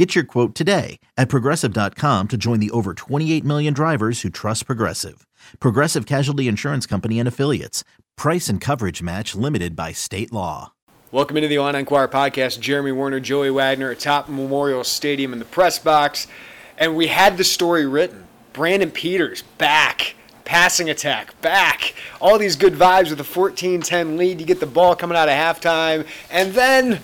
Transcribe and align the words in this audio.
Get 0.00 0.14
your 0.14 0.24
quote 0.24 0.54
today 0.54 0.98
at 1.18 1.28
progressive.com 1.28 2.28
to 2.28 2.36
join 2.38 2.58
the 2.58 2.70
over 2.70 2.94
28 2.94 3.44
million 3.44 3.74
drivers 3.74 4.22
who 4.22 4.30
trust 4.30 4.64
Progressive. 4.64 5.26
Progressive 5.58 6.06
Casualty 6.06 6.48
Insurance 6.48 6.86
Company 6.86 7.18
and 7.18 7.28
Affiliates. 7.28 7.84
Price 8.16 8.48
and 8.48 8.62
coverage 8.62 9.02
match 9.02 9.34
limited 9.34 9.76
by 9.76 9.92
state 9.92 10.32
law. 10.32 10.72
Welcome 11.12 11.36
into 11.36 11.48
the 11.50 11.56
Illini 11.56 11.80
Inquirer 11.80 12.08
podcast. 12.08 12.60
Jeremy 12.60 12.92
Werner, 12.92 13.20
Joey 13.20 13.50
Wagner 13.50 13.90
atop 13.90 14.30
Memorial 14.30 14.84
Stadium 14.84 15.34
in 15.34 15.38
the 15.38 15.44
press 15.44 15.78
box. 15.78 16.26
And 16.78 16.96
we 16.96 17.08
had 17.08 17.36
the 17.36 17.44
story 17.44 17.84
written. 17.84 18.26
Brandon 18.54 18.90
Peters 18.90 19.42
back. 19.58 20.14
Passing 20.46 20.88
attack 20.88 21.38
back. 21.42 21.94
All 22.22 22.38
these 22.38 22.56
good 22.56 22.72
vibes 22.72 23.10
with 23.10 23.20
a 23.20 23.24
14 23.24 23.82
10 23.82 24.16
lead. 24.16 24.40
You 24.40 24.46
get 24.46 24.60
the 24.60 24.66
ball 24.66 24.96
coming 24.96 25.18
out 25.18 25.28
of 25.28 25.34
halftime. 25.34 26.06
And 26.30 26.54
then 26.54 27.02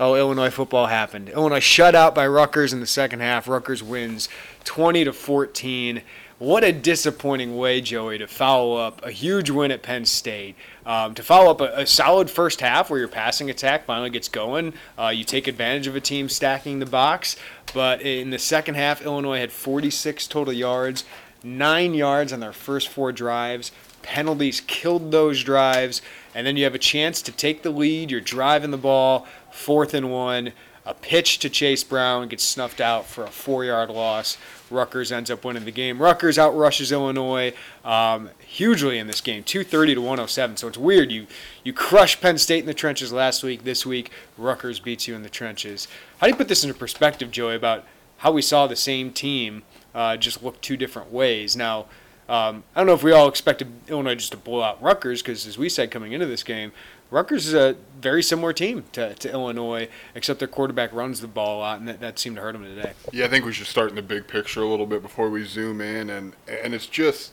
oh, 0.00 0.14
Illinois 0.14 0.50
football 0.50 0.86
happened. 0.86 1.28
Illinois 1.30 1.60
shut 1.60 1.94
out 1.94 2.14
by 2.14 2.26
Rutgers 2.26 2.72
in 2.72 2.80
the 2.80 2.86
second 2.86 3.20
half. 3.20 3.48
Rutgers 3.48 3.82
wins 3.82 4.28
20 4.64 5.04
to 5.04 5.12
14. 5.12 6.02
What 6.38 6.62
a 6.62 6.72
disappointing 6.72 7.56
way, 7.56 7.80
Joey, 7.80 8.18
to 8.18 8.28
follow 8.28 8.76
up 8.76 9.04
a 9.04 9.10
huge 9.10 9.50
win 9.50 9.72
at 9.72 9.82
Penn 9.82 10.04
State. 10.04 10.54
Um, 10.86 11.12
to 11.14 11.22
follow 11.24 11.50
up 11.50 11.60
a, 11.60 11.80
a, 11.80 11.86
solid 11.86 12.30
first 12.30 12.60
half 12.60 12.90
where 12.90 13.00
your 13.00 13.08
passing 13.08 13.50
attack 13.50 13.86
finally 13.86 14.10
gets 14.10 14.28
going. 14.28 14.72
Uh, 14.96 15.08
you 15.08 15.24
take 15.24 15.48
advantage 15.48 15.88
of 15.88 15.96
a 15.96 16.00
team 16.00 16.28
stacking 16.28 16.78
the 16.78 16.86
box. 16.86 17.34
But 17.74 18.02
in 18.02 18.30
the 18.30 18.38
second 18.38 18.76
half, 18.76 19.02
Illinois 19.02 19.40
had 19.40 19.50
46 19.50 20.28
total 20.28 20.52
yards, 20.52 21.04
nine 21.42 21.92
yards 21.92 22.32
on 22.32 22.38
their 22.38 22.52
first 22.52 22.86
four 22.86 23.10
drives. 23.10 23.72
Penalties 24.02 24.60
killed 24.60 25.10
those 25.10 25.42
drives. 25.42 26.02
And 26.36 26.46
then 26.46 26.56
you 26.56 26.62
have 26.62 26.74
a 26.76 26.78
chance 26.78 27.20
to 27.22 27.32
take 27.32 27.62
the 27.62 27.70
lead. 27.70 28.12
You're 28.12 28.20
driving 28.20 28.70
the 28.70 28.76
ball 28.76 29.26
fourth 29.58 29.94
and 29.94 30.10
one. 30.10 30.52
A 30.86 30.94
pitch 30.94 31.38
to 31.40 31.50
Chase 31.50 31.84
Brown 31.84 32.28
gets 32.28 32.42
snuffed 32.42 32.80
out 32.80 33.04
for 33.04 33.24
a 33.24 33.30
four 33.30 33.62
yard 33.62 33.90
loss. 33.90 34.38
Rutgers 34.70 35.12
ends 35.12 35.30
up 35.30 35.44
winning 35.44 35.66
the 35.66 35.70
game. 35.70 36.00
Rutgers 36.00 36.38
outrushes 36.38 36.92
Illinois 36.92 37.52
um, 37.84 38.30
hugely 38.38 38.98
in 38.98 39.06
this 39.06 39.20
game, 39.20 39.42
230 39.42 39.96
to 39.96 40.00
107. 40.00 40.56
So 40.56 40.66
it's 40.66 40.78
weird. 40.78 41.12
You 41.12 41.26
you 41.62 41.74
crush 41.74 42.18
Penn 42.18 42.38
State 42.38 42.60
in 42.60 42.66
the 42.66 42.72
trenches 42.72 43.12
last 43.12 43.42
week. 43.42 43.64
This 43.64 43.84
week, 43.84 44.10
Rutgers 44.38 44.80
beats 44.80 45.06
you 45.06 45.14
in 45.14 45.22
the 45.22 45.28
trenches. 45.28 45.88
How 46.18 46.26
do 46.26 46.32
you 46.32 46.36
put 46.36 46.48
this 46.48 46.64
into 46.64 46.74
perspective, 46.74 47.30
Joey, 47.30 47.56
about 47.56 47.84
how 48.18 48.32
we 48.32 48.40
saw 48.40 48.66
the 48.66 48.76
same 48.76 49.12
team 49.12 49.64
uh, 49.94 50.16
just 50.16 50.42
look 50.42 50.58
two 50.62 50.78
different 50.78 51.12
ways? 51.12 51.54
Now, 51.54 51.84
um, 52.28 52.64
I 52.74 52.80
don't 52.80 52.86
know 52.86 52.94
if 52.94 53.02
we 53.02 53.12
all 53.12 53.28
expected 53.28 53.72
Illinois 53.88 54.14
just 54.14 54.32
to 54.32 54.38
blow 54.38 54.62
out 54.62 54.82
Rutgers 54.82 55.22
because, 55.22 55.46
as 55.46 55.56
we 55.56 55.68
said 55.68 55.90
coming 55.90 56.12
into 56.12 56.26
this 56.26 56.42
game, 56.42 56.72
Rutgers 57.10 57.46
is 57.46 57.54
a 57.54 57.76
very 58.00 58.22
similar 58.22 58.52
team 58.52 58.84
to, 58.92 59.14
to 59.14 59.32
Illinois, 59.32 59.88
except 60.14 60.40
their 60.40 60.48
quarterback 60.48 60.92
runs 60.92 61.20
the 61.20 61.28
ball 61.28 61.58
a 61.58 61.60
lot, 61.60 61.78
and 61.78 61.88
that, 61.88 62.00
that 62.00 62.18
seemed 62.18 62.36
to 62.36 62.42
hurt 62.42 62.52
them 62.52 62.64
today. 62.64 62.92
Yeah, 63.12 63.24
I 63.24 63.28
think 63.28 63.46
we 63.46 63.52
should 63.52 63.66
start 63.66 63.90
in 63.90 63.96
the 63.96 64.02
big 64.02 64.26
picture 64.26 64.60
a 64.60 64.66
little 64.66 64.86
bit 64.86 65.00
before 65.00 65.30
we 65.30 65.44
zoom 65.44 65.80
in, 65.80 66.10
and 66.10 66.34
and 66.46 66.74
it's 66.74 66.86
just, 66.86 67.32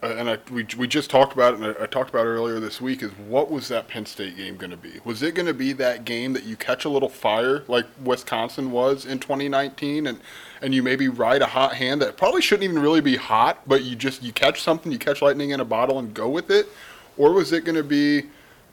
uh, 0.00 0.14
and 0.16 0.30
I, 0.30 0.38
we 0.48 0.64
we 0.78 0.86
just 0.86 1.10
talked 1.10 1.32
about 1.32 1.54
it, 1.54 1.60
and 1.60 1.76
I, 1.76 1.82
I 1.82 1.86
talked 1.86 2.10
about 2.10 2.24
earlier 2.24 2.60
this 2.60 2.80
week. 2.80 3.02
Is 3.02 3.10
what 3.12 3.50
was 3.50 3.66
that 3.66 3.88
Penn 3.88 4.06
State 4.06 4.36
game 4.36 4.56
going 4.56 4.70
to 4.70 4.76
be? 4.76 5.00
Was 5.04 5.24
it 5.24 5.34
going 5.34 5.46
to 5.46 5.54
be 5.54 5.72
that 5.72 6.04
game 6.04 6.32
that 6.34 6.44
you 6.44 6.54
catch 6.54 6.84
a 6.84 6.88
little 6.88 7.08
fire 7.08 7.64
like 7.66 7.86
Wisconsin 8.00 8.70
was 8.70 9.04
in 9.04 9.18
2019, 9.18 10.06
and 10.06 10.20
and 10.62 10.72
you 10.72 10.84
maybe 10.84 11.08
ride 11.08 11.42
a 11.42 11.46
hot 11.46 11.74
hand 11.74 12.00
that 12.00 12.16
probably 12.16 12.40
shouldn't 12.40 12.70
even 12.70 12.80
really 12.80 13.00
be 13.00 13.16
hot, 13.16 13.58
but 13.66 13.82
you 13.82 13.96
just 13.96 14.22
you 14.22 14.32
catch 14.32 14.62
something, 14.62 14.92
you 14.92 15.00
catch 15.00 15.20
lightning 15.20 15.50
in 15.50 15.58
a 15.58 15.64
bottle 15.64 15.98
and 15.98 16.14
go 16.14 16.28
with 16.28 16.48
it, 16.48 16.68
or 17.16 17.32
was 17.32 17.52
it 17.52 17.64
going 17.64 17.74
to 17.74 17.82
be 17.82 18.26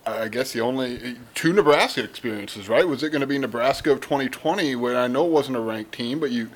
I 0.06 0.30
guess 0.30 0.52
the 0.52 0.62
only 0.62 1.18
two 1.36 1.54
Nebraska 1.54 2.04
experiences, 2.04 2.68
right? 2.68 2.88
Was 2.88 3.04
it 3.04 3.10
going 3.10 3.22
to 3.22 3.28
be 3.28 3.38
Nebraska 3.38 3.92
of 3.92 4.02
2020, 4.02 4.76
where 4.76 4.98
I 4.98 5.08
know 5.08 5.26
it 5.26 5.32
wasn't 5.32 5.58
a 5.58 5.62
ranked 5.62 5.92
team, 5.92 6.20
but 6.20 6.32
you 6.32 6.50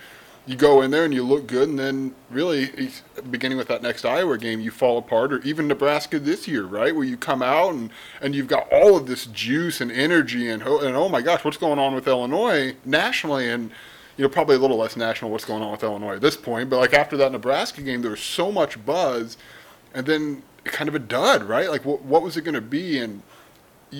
you 0.47 0.55
go 0.55 0.81
in 0.81 0.91
there 0.91 1.05
and 1.05 1.13
you 1.13 1.23
look 1.23 1.47
good, 1.47 1.69
and 1.69 1.79
then 1.79 2.13
really 2.29 2.91
beginning 3.31 3.57
with 3.57 3.67
that 3.67 3.81
next 3.81 4.05
Iowa 4.05 4.37
game, 4.37 4.59
you 4.59 4.69
fall 4.69 4.97
apart, 4.97 5.33
or 5.33 5.39
even 5.41 5.67
Nebraska 5.67 6.19
this 6.19 6.47
year, 6.47 6.63
right, 6.63 6.95
where 6.95 7.03
you 7.03 7.17
come 7.17 7.41
out 7.41 7.73
and 7.73 7.89
and 8.21 8.35
you've 8.35 8.47
got 8.47 8.71
all 8.71 8.97
of 8.97 9.07
this 9.07 9.25
juice 9.27 9.81
and 9.81 9.91
energy, 9.91 10.49
and 10.49 10.63
and 10.63 10.95
oh 10.95 11.09
my 11.09 11.21
gosh, 11.21 11.43
what's 11.43 11.57
going 11.57 11.79
on 11.79 11.93
with 11.93 12.07
Illinois 12.07 12.75
nationally, 12.83 13.49
and 13.49 13.71
you 14.17 14.23
know 14.23 14.29
probably 14.29 14.55
a 14.55 14.59
little 14.59 14.77
less 14.77 14.95
national 14.95 15.29
what's 15.29 15.45
going 15.45 15.61
on 15.61 15.71
with 15.71 15.83
Illinois 15.83 16.15
at 16.15 16.21
this 16.21 16.37
point, 16.37 16.69
but 16.69 16.77
like 16.77 16.93
after 16.93 17.15
that 17.17 17.31
Nebraska 17.31 17.81
game, 17.81 18.01
there 18.01 18.11
was 18.11 18.21
so 18.21 18.51
much 18.51 18.83
buzz, 18.85 19.37
and 19.93 20.05
then 20.05 20.41
kind 20.63 20.87
of 20.87 20.95
a 20.95 20.99
dud, 20.99 21.43
right? 21.43 21.69
Like 21.69 21.85
what 21.85 22.01
what 22.03 22.21
was 22.21 22.37
it 22.37 22.41
going 22.41 22.55
to 22.55 22.61
be, 22.61 22.99
and 22.99 23.21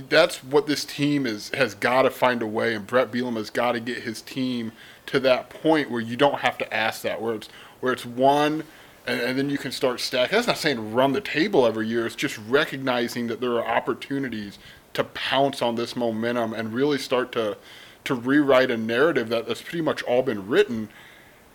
that's 0.01 0.44
what 0.44 0.67
this 0.67 0.85
team 0.85 1.25
is 1.25 1.50
has 1.50 1.75
got 1.75 2.03
to 2.03 2.09
find 2.09 2.41
a 2.41 2.47
way, 2.47 2.75
and 2.75 2.85
Bret 2.85 3.11
Bielema 3.11 3.38
has 3.38 3.50
got 3.50 3.73
to 3.73 3.79
get 3.79 4.00
his 4.00 4.22
team 4.22 4.72
to 5.07 5.19
that 5.22 5.50
point 5.50 5.91
where 5.91 6.01
you 6.01 6.16
don't 6.16 6.39
have 6.39 6.57
to 6.57 6.73
ask 6.73 7.01
that, 7.03 7.22
where 7.22 7.35
it's 7.35 7.50
where 7.79 7.94
it's 7.94 8.06
one, 8.06 8.63
and, 9.06 9.22
and 9.22 9.38
then 9.38 9.50
you 9.50 9.57
can 9.57 9.72
start 9.72 10.00
stacking. 10.00 10.35
That's 10.35 10.47
not 10.47 10.57
saying 10.57 10.94
run 10.94 11.13
the 11.13 11.22
table 11.22 11.66
every 11.66 11.88
year. 11.88 12.06
It's 12.06 12.16
just 12.16 12.38
recognizing 12.47 13.28
that 13.28 13.41
there 13.41 13.51
are 13.51 13.66
opportunities 13.66 14.57
to 14.94 15.03
pounce 15.03 15.61
on 15.61 15.75
this 15.75 15.95
momentum 15.95 16.53
and 16.53 16.73
really 16.73 16.97
start 16.97 17.31
to 17.33 17.57
to 18.06 18.13
rewrite 18.13 18.69
a 18.69 18.77
narrative 18.77 19.29
that, 19.29 19.47
that's 19.47 19.62
pretty 19.62 19.81
much 19.81 20.03
all 20.03 20.22
been 20.22 20.47
written. 20.47 20.89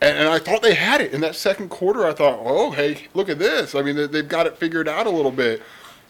And, 0.01 0.19
and, 0.19 0.29
I 0.29 0.39
thought 0.41 0.63
they 0.63 0.75
had 0.75 1.01
it 1.01 1.13
in 1.13 1.21
that 1.21 1.37
second 1.37 1.69
quarter. 1.69 2.05
I 2.05 2.13
thought, 2.13 2.41
oh, 2.43 2.73
hey, 2.73 3.07
look 3.15 3.29
at 3.29 3.39
this. 3.39 3.75
I 3.75 3.83
mean, 3.83 3.95
they, 3.95 4.07
they've 4.07 4.29
got 4.29 4.47
it 4.47 4.59
figured 4.59 4.89
out 4.89 5.07
a 5.07 5.11
little 5.11 5.31
bit. 5.31 5.63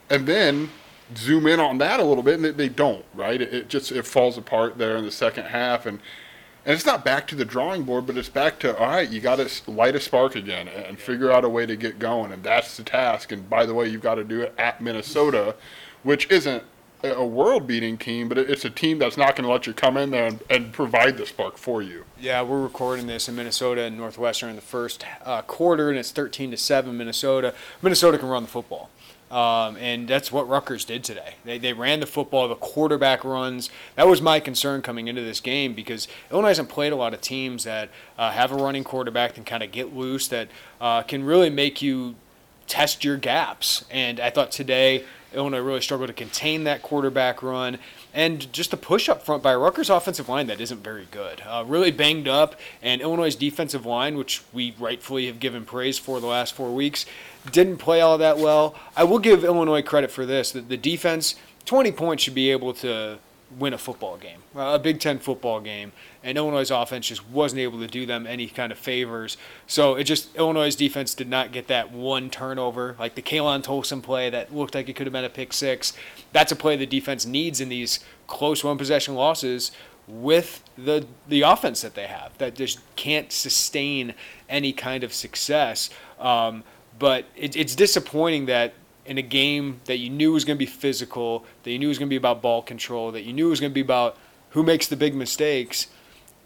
And 0.09 0.27
then 0.27 0.71
zoom 1.17 1.47
in 1.47 1.61
on 1.61 1.79
that 1.79 2.01
a 2.01 2.05
little 2.05 2.23
bit, 2.23 2.35
and 2.35 2.45
they, 2.45 2.51
they 2.51 2.69
don't, 2.69 3.05
right? 3.15 3.41
It, 3.41 3.53
it, 3.53 3.69
just 3.69 3.93
it 3.93 4.07
falls 4.07 4.39
apart 4.39 4.79
there 4.79 4.97
in 4.97 5.05
the 5.05 5.11
second 5.11 5.47
half, 5.47 5.87
and 5.87 6.01
and 6.65 6.75
it's 6.75 6.85
not 6.85 7.05
back 7.05 7.27
to 7.29 7.35
the 7.35 7.45
drawing 7.45 7.85
board, 7.85 8.07
but 8.07 8.19
it's 8.19 8.29
back 8.29 8.59
to 8.61 8.77
all 8.77 8.89
right. 8.89 9.09
You 9.09 9.21
got 9.21 9.37
to 9.37 9.71
light 9.71 9.97
a 9.97 10.01
spark 10.01 10.37
again 10.37 10.69
and 10.69 10.99
figure 10.99 11.33
out 11.33 11.45
a 11.45 11.49
way 11.49 11.65
to 11.65 11.75
get 11.75 11.99
going, 11.99 12.33
and 12.33 12.43
that's 12.43 12.77
the 12.77 12.83
task. 12.83 13.33
And 13.33 13.49
by 13.49 13.65
the 13.65 13.73
way, 13.73 13.89
you've 13.89 14.03
got 14.03 14.17
to 14.17 14.25
do 14.25 14.43
it 14.43 14.55
at 14.59 14.83
Minnesota, 14.83 15.57
which 16.03 16.31
isn't 16.31 16.63
a 17.03 17.25
world-beating 17.25 17.97
team, 17.97 18.29
but 18.29 18.37
it's 18.37 18.65
a 18.65 18.71
team 18.71 18.99
that's 18.99 19.17
not 19.17 19.35
going 19.35 19.47
to 19.47 19.51
let 19.51 19.67
you 19.67 19.73
come 19.73 19.97
in 19.97 20.11
there 20.11 20.27
and, 20.27 20.43
and, 20.51 20.73
provide 20.73 21.17
the 21.17 21.25
spark 21.25 21.57
for 21.57 21.81
you. 21.81 22.05
Yeah, 22.21 22.43
we're 22.43 22.63
recording 22.63 23.07
this 23.07 23.27
in 23.27 23.37
Minnesota 23.37 23.83
and 23.83 23.97
Northwestern 23.97 24.51
in 24.51 24.57
the 24.57 24.63
first 24.63 25.07
uh, 25.25 25.41
quarter, 25.43 25.89
and 25.89 25.99
it's 25.99 26.11
13 26.11 26.51
to 26.51 26.59
seven 26.59 26.99
Minnesota. 26.99 27.55
Minnesota 27.81 28.19
can 28.19 28.29
run 28.29 28.43
the 28.43 28.51
football. 28.51 28.91
Um, 29.31 29.77
and 29.77 30.09
that's 30.09 30.33
what 30.33 30.49
Rutgers 30.49 30.85
did 30.85 31.05
today. 31.05 31.35
They, 31.45 31.59
they 31.59 31.73
ran 31.73 32.01
the 32.01 32.07
football, 32.07 32.49
the 32.49 32.57
quarterback 32.57 33.23
runs. 33.25 33.71
That 33.95 34.09
was 34.09 34.21
my 34.21 34.41
concern 34.41 34.83
coming 34.83 35.07
into 35.07 35.23
this 35.23 35.39
game 35.39 35.73
because 35.73 36.09
Illinois 36.33 36.49
hasn't 36.49 36.69
played 36.69 36.93
a 36.93 36.97
lot 36.97 37.15
of 37.15 37.21
teams 37.21 37.65
that 37.65 37.91
uh, 38.19 38.33
have 38.33 38.51
a 38.51 38.57
running 38.57 38.83
quarterback 38.83 39.37
and 39.37 39.47
kind 39.47 39.63
of 39.63 39.71
get 39.71 39.95
loose 39.95 40.27
that 40.29 40.49
uh, 40.81 41.03
can 41.03 41.23
really 41.23 41.51
make 41.51 41.81
you 41.81 42.17
test 42.67 43.05
your 43.05 43.17
gaps. 43.17 43.85
And 43.91 44.19
I 44.19 44.31
thought 44.31 44.51
today 44.51 45.05
Illinois 45.33 45.59
really 45.61 45.81
struggled 45.81 46.09
to 46.09 46.15
contain 46.15 46.65
that 46.65 46.83
quarterback 46.83 47.43
run 47.43 47.79
and 48.13 48.53
just 48.53 48.73
the 48.73 48.77
push 48.77 49.09
up 49.09 49.25
front 49.25 49.43
by 49.43 49.55
Rutgers' 49.55 49.91
offensive 49.91 50.29
line 50.29 50.49
that 50.49 50.61
isn't 50.61 50.83
very 50.83 51.07
good. 51.11 51.43
Uh, 51.47 51.65
really 51.67 51.93
banged 51.93 52.27
up, 52.27 52.57
and 52.83 53.01
Illinois' 53.01 53.37
defensive 53.37 53.87
line, 53.87 54.17
which 54.17 54.43
we 54.53 54.75
rightfully 54.79 55.27
have 55.27 55.39
given 55.39 55.65
praise 55.65 55.99
for 55.99 56.21
the 56.21 56.27
last 56.27 56.55
four 56.55 56.75
weeks, 56.75 57.07
didn't 57.51 57.79
play 57.79 58.01
all 58.01 58.19
that 58.19 58.39
well. 58.39 58.75
I 58.97 59.05
will 59.05 59.19
give 59.19 59.45
Illinois 59.45 59.83
credit 59.83 60.11
for 60.11 60.27
this. 60.27 60.53
The, 60.53 60.61
the 60.61 60.77
defense, 60.77 61.35
20 61.67 61.93
points 61.93 62.23
should 62.23 62.35
be 62.35 62.51
able 62.51 62.73
to 62.75 63.19
win 63.59 63.73
a 63.73 63.79
football 63.79 64.17
game, 64.17 64.41
a 64.55 64.79
Big 64.79 65.01
Ten 65.01 65.19
football 65.19 65.61
game, 65.61 65.93
and 66.23 66.39
Illinois' 66.39 66.71
offense 66.71 67.09
just 67.09 67.29
wasn't 67.29 67.61
able 67.61 67.81
to 67.81 67.87
do 67.87 68.07
them 68.07 68.27
any 68.27 68.47
kind 68.47 68.71
of 68.71 68.79
favors. 68.79 69.37
So 69.67 69.97
it 69.97 70.05
just 70.05 70.35
Illinois' 70.37 70.77
defense 70.77 71.15
did 71.15 71.29
not 71.29 71.53
get 71.53 71.67
that 71.69 71.91
one 71.91 72.31
turnover, 72.31 72.95
like 72.99 73.17
the 73.17 73.23
Khalan 73.23 73.63
Tolson 73.63 74.03
play 74.03 74.31
that 74.31 74.55
looked 74.55 74.75
like 74.75 74.89
it 74.89 74.95
could 74.95 75.07
have 75.07 75.13
been 75.13 75.25
a 75.25 75.31
pick 75.31 75.53
six. 75.53 75.93
That's 76.33 76.53
a 76.53 76.57
play 76.57 76.77
the 76.77 76.87
defense 76.87 77.27
needs 77.27 77.61
in 77.61 77.69
these 77.69 78.01
close 78.27 78.63
one 78.63 78.79
possession 78.79 79.15
losses 79.15 79.73
with 80.07 80.63
the 80.77 81.07
the 81.29 81.43
offense 81.43 81.83
that 81.83 81.95
they 81.95 82.07
have 82.07 82.37
that 82.39 82.55
just 82.55 82.81
can't 82.97 83.33
sustain 83.33 84.15
any 84.49 84.73
kind 84.73 85.05
of 85.05 85.13
success. 85.13 85.91
Um, 86.19 86.65
but 87.01 87.25
it, 87.35 87.57
it's 87.57 87.75
disappointing 87.75 88.47
that 88.47 88.75
in 89.07 89.19
a 89.19 89.23
game 89.23 89.81
that 89.87 89.97
you 89.97 90.09
knew 90.09 90.33
was 90.33 90.45
going 90.45 90.57
to 90.57 90.59
be 90.59 90.71
physical, 90.71 91.45
that 91.65 91.73
you 91.73 91.79
knew 91.81 91.89
was 91.89 91.99
going 91.99 92.07
to 92.07 92.11
be 92.11 92.17
about 92.17 92.41
ball 92.41 92.63
control, 92.63 93.11
that 93.11 93.23
you 93.23 93.33
knew 93.33 93.49
was 93.49 93.59
going 93.59 93.73
to 93.73 93.75
be 93.75 93.81
about 93.81 94.17
who 94.51 94.63
makes 94.63 94.87
the 94.87 94.97
big 94.97 95.17
mistakes. 95.17 95.89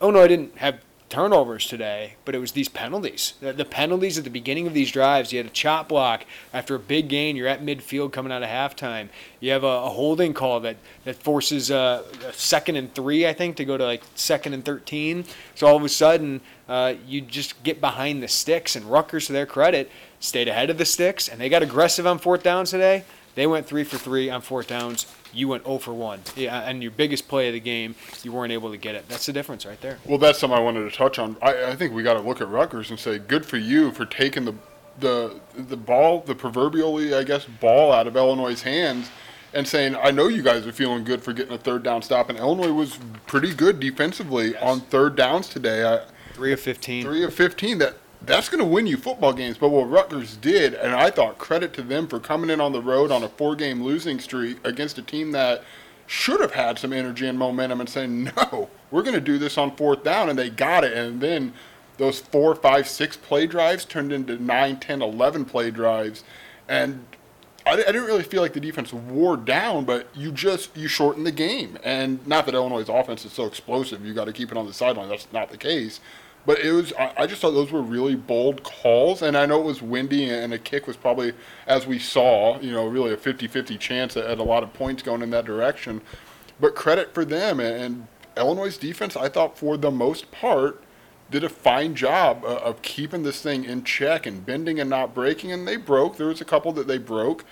Oh 0.01 0.11
no, 0.11 0.23
I 0.23 0.29
didn't 0.29 0.57
have 0.59 0.81
turnovers 1.09 1.67
today, 1.67 2.15
but 2.25 2.35
it 2.35 2.39
was 2.39 2.53
these 2.53 2.69
penalties. 2.69 3.35
The, 3.41 3.53
the, 3.53 3.65
penalties 3.65 4.19
at 4.19 4.25
the 4.25 4.31
beginning 4.31 4.67
of 4.67 4.75
these 4.75 4.91
drives. 4.91 5.33
You 5.33 5.39
had 5.39 5.47
a 5.47 5.51
chop 5.51 5.89
block 5.89 6.25
after 6.53 6.75
a 6.75 6.79
big 6.79 7.09
gain. 7.09 7.37
You're 7.37 7.47
at 7.47 7.63
midfield 7.63 8.13
coming 8.13 8.33
out 8.33 8.43
of 8.43 8.49
halftime. 8.49 9.11
You 9.41 9.53
have 9.53 9.63
a, 9.63 9.67
a 9.67 9.91
holding 9.91 10.35
call 10.35 10.61
that 10.61 10.77
that 11.05 11.17
forces 11.17 11.71
uh, 11.71 12.03
a 12.27 12.33
second 12.33 12.77
and 12.77 12.93
three, 12.95 13.27
I 13.27 13.33
think, 13.33 13.57
to 13.57 13.65
go 13.65 13.77
to 13.77 13.85
like 13.85 14.03
second 14.15 14.55
and 14.55 14.65
thirteen. 14.65 15.25
So 15.55 15.67
all 15.67 15.77
of 15.77 15.85
a 15.85 15.89
sudden, 15.89 16.41
uh, 16.69 16.95
you 17.07 17.21
just 17.21 17.63
get 17.63 17.81
behind 17.81 18.23
the 18.23 18.29
sticks. 18.29 18.75
And 18.75 18.85
Rutgers, 18.87 19.27
to 19.27 19.33
their 19.33 19.47
credit, 19.47 19.91
stayed 20.25 20.49
ahead 20.49 20.71
of 20.71 20.79
the 20.79 20.85
sticks, 20.85 21.29
and 21.29 21.41
they 21.41 21.49
got 21.49 21.63
aggressive 21.63 22.07
on 22.07 22.19
fourth 22.19 22.43
downs 22.43 22.71
today. 22.71 23.05
They 23.35 23.47
went 23.47 23.67
three 23.67 23.85
for 23.85 23.99
three 23.99 24.31
on 24.31 24.43
fourth 24.43 24.69
downs 24.69 25.07
you 25.35 25.49
went 25.49 25.65
0 25.65 25.79
for 25.79 25.93
1. 25.93 26.21
Yeah, 26.37 26.61
and 26.61 26.83
your 26.83 26.93
biggest 26.93 27.29
play 27.29 27.49
of 27.49 27.55
the 27.55 27.61
game, 27.61 27.95
you 28.23 28.33
weren't 28.33 28.53
able 28.53 28.71
to 28.71 28.77
get 28.77 28.95
it. 28.95 29.09
That's 29.09 29.27
the 29.27 29.33
difference 29.33 29.67
right 29.67 29.81
there. 29.81 29.99
Well, 30.07 30.19
that's 30.19 30.39
something 30.39 30.59
I 30.59 30.63
wanted 30.63 30.89
to 30.91 30.97
touch 30.97 31.19
on. 31.19 31.37
I, 31.43 31.73
I 31.73 31.77
think 31.77 31.93
we 31.93 32.03
got 32.03 32.15
to 32.15 32.21
look 32.21 32.41
at 32.41 32.49
Rutgers 32.49 32.91
and 32.91 32.99
say, 32.99 33.19
good 33.19 33.45
for 33.45 33.57
you 33.57 33.91
for 33.93 34.07
taking 34.07 34.45
the 34.45 34.55
the 35.01 35.41
the 35.57 35.77
ball, 35.77 36.21
the 36.21 36.37
proverbially, 36.37 37.15
I 37.15 37.25
guess, 37.25 37.45
ball 37.45 37.93
out 37.93 38.07
of 38.07 38.17
Illinois' 38.17 38.63
hands 38.63 39.11
and 39.53 39.67
saying, 39.67 39.97
I 39.97 40.13
know 40.13 40.29
you 40.29 40.41
guys 40.41 40.69
are 40.69 40.73
feeling 40.73 41.03
good 41.03 41.21
for 41.21 41.33
getting 41.33 41.53
a 41.53 41.59
third 41.59 41.83
down 41.83 42.03
stop. 42.03 42.29
And 42.29 42.39
Illinois 42.39 42.73
was 42.73 42.99
pretty 43.27 43.53
good 43.53 43.81
defensively 43.81 44.53
yes. 44.53 44.63
on 44.63 44.81
third 44.81 45.17
downs 45.17 45.49
today. 45.49 45.85
I, 45.85 46.05
three 46.35 46.53
of 46.53 46.61
15. 46.61 47.05
Three 47.05 47.25
of 47.25 47.35
15. 47.35 47.79
That 47.79 47.97
that's 48.27 48.49
going 48.49 48.61
to 48.61 48.65
win 48.65 48.87
you 48.87 48.97
football 48.97 49.33
games. 49.33 49.59
But 49.59 49.71
what 49.71 49.91
Rutgers 49.91 50.37
did, 50.37 50.75
and 50.75 50.95
I 50.95 51.11
thought 51.11 51.39
credit 51.39 51.73
to 51.75 51.83
them 51.83 52.07
for 52.07 52.21
coming 52.21 52.51
in 52.51 52.61
on 52.61 52.73
the 52.73 52.83
road 52.83 53.11
on 53.11 53.23
a 53.23 53.29
four 53.29 53.57
game 53.57 53.83
losing 53.83 54.19
streak 54.19 54.59
against 54.65 54.99
a 54.99 55.03
team 55.03 55.33
that 55.33 55.63
should 56.07 56.41
have 56.41 56.53
had 56.53 56.79
some 56.79 56.93
energy 56.93 57.27
and 57.27 57.39
momentum 57.39 57.81
and 57.81 57.89
saying, 57.89 58.25
no, 58.37 58.69
we're 58.91 59.03
going 59.03 59.15
to 59.15 59.21
do 59.21 59.39
this 59.39 59.59
on 59.59 59.75
fourth 59.77 60.05
down. 60.05 60.29
And 60.29 60.39
they 60.39 60.51
got 60.51 60.85
it. 60.85 60.97
And 60.97 61.21
then 61.21 61.53
those 61.97 62.21
four, 62.21 62.55
five, 62.55 62.89
six 62.89 63.17
play 63.17 63.47
drives 63.47 63.85
turned 63.85 64.13
into 64.13 64.43
nine, 64.43 64.81
ten, 64.81 65.03
eleven 65.03 65.45
play 65.45 65.71
drives. 65.71 66.25
And 66.69 67.05
I, 67.67 67.73
I 67.73 67.77
didn't 67.77 68.05
really 68.05 68.23
feel 68.23 68.43
like 68.43 68.53
the 68.53 68.61
defense 68.61 68.93
wore 68.93 69.37
down, 69.37 69.85
but 69.85 70.09
you 70.15 70.33
just 70.33 70.77
you 70.77 70.89
shorten 70.89 71.25
the 71.25 71.33
game. 71.33 71.79
And 71.83 72.25
not 72.27 72.47
that 72.47 72.55
Illinois' 72.55 72.89
offense 72.89 73.25
is 73.25 73.33
so 73.33 73.45
explosive, 73.45 74.05
you 74.05 74.15
got 74.15 74.27
to 74.27 74.33
keep 74.33 74.51
it 74.51 74.59
on 74.59 74.67
the 74.67 74.73
sideline. 74.73 75.09
That's 75.09 75.29
not 75.33 75.51
the 75.51 75.57
case. 75.57 76.01
But 76.47 76.61
it 76.61 76.73
was 76.73 76.93
I 76.99 77.27
just 77.27 77.41
thought 77.41 77.53
those 77.53 77.73
were 77.73 77.83
really 77.83 78.15
bold 78.15 78.63
calls, 78.63 79.23
and 79.23 79.37
I 79.37 79.47
know 79.47 79.61
it 79.61 79.65
was 79.65 79.81
windy, 79.81 80.29
and 80.29 80.53
a 80.53 80.59
kick 80.59 80.87
was 80.87 80.97
probably, 80.97 81.33
as 81.67 81.87
we 81.87 81.99
saw, 81.99 82.61
you 82.61 82.73
know, 82.73 82.87
really 82.87 83.13
a 83.13 83.17
50-50 83.17 83.79
chance 83.79 84.17
at, 84.17 84.39
a 84.39 84.43
lot 84.43 84.63
of 84.63 84.73
points 84.75 85.03
going 85.03 85.23
in 85.23 85.31
that 85.31 85.47
direction. 85.47 86.03
But 86.61 86.75
credit 86.75 87.15
for 87.15 87.25
them 87.25 87.61
and 87.61 88.07
Illinois' 88.37 88.77
defense. 88.77 89.17
I 89.17 89.29
thought 89.29 89.59
for 89.59 89.77
the 89.77 89.91
most 89.91 90.31
part 90.31 90.83
did 91.31 91.45
a 91.45 91.49
fine 91.49 91.95
job 91.95 92.45
of 92.45 92.83
keeping 92.83 93.23
this 93.23 93.41
thing 93.41 93.65
in 93.65 93.83
check 93.83 94.27
and 94.27 94.45
bending 94.45 94.79
and 94.79 94.91
not 94.91 95.15
breaking. 95.15 95.51
And 95.51 95.67
they 95.67 95.77
broke. 95.77 96.17
There 96.17 96.27
was 96.27 96.41
a 96.41 96.45
couple 96.45 96.73
that 96.73 96.87
they 96.87 96.99
broke, 96.99 97.45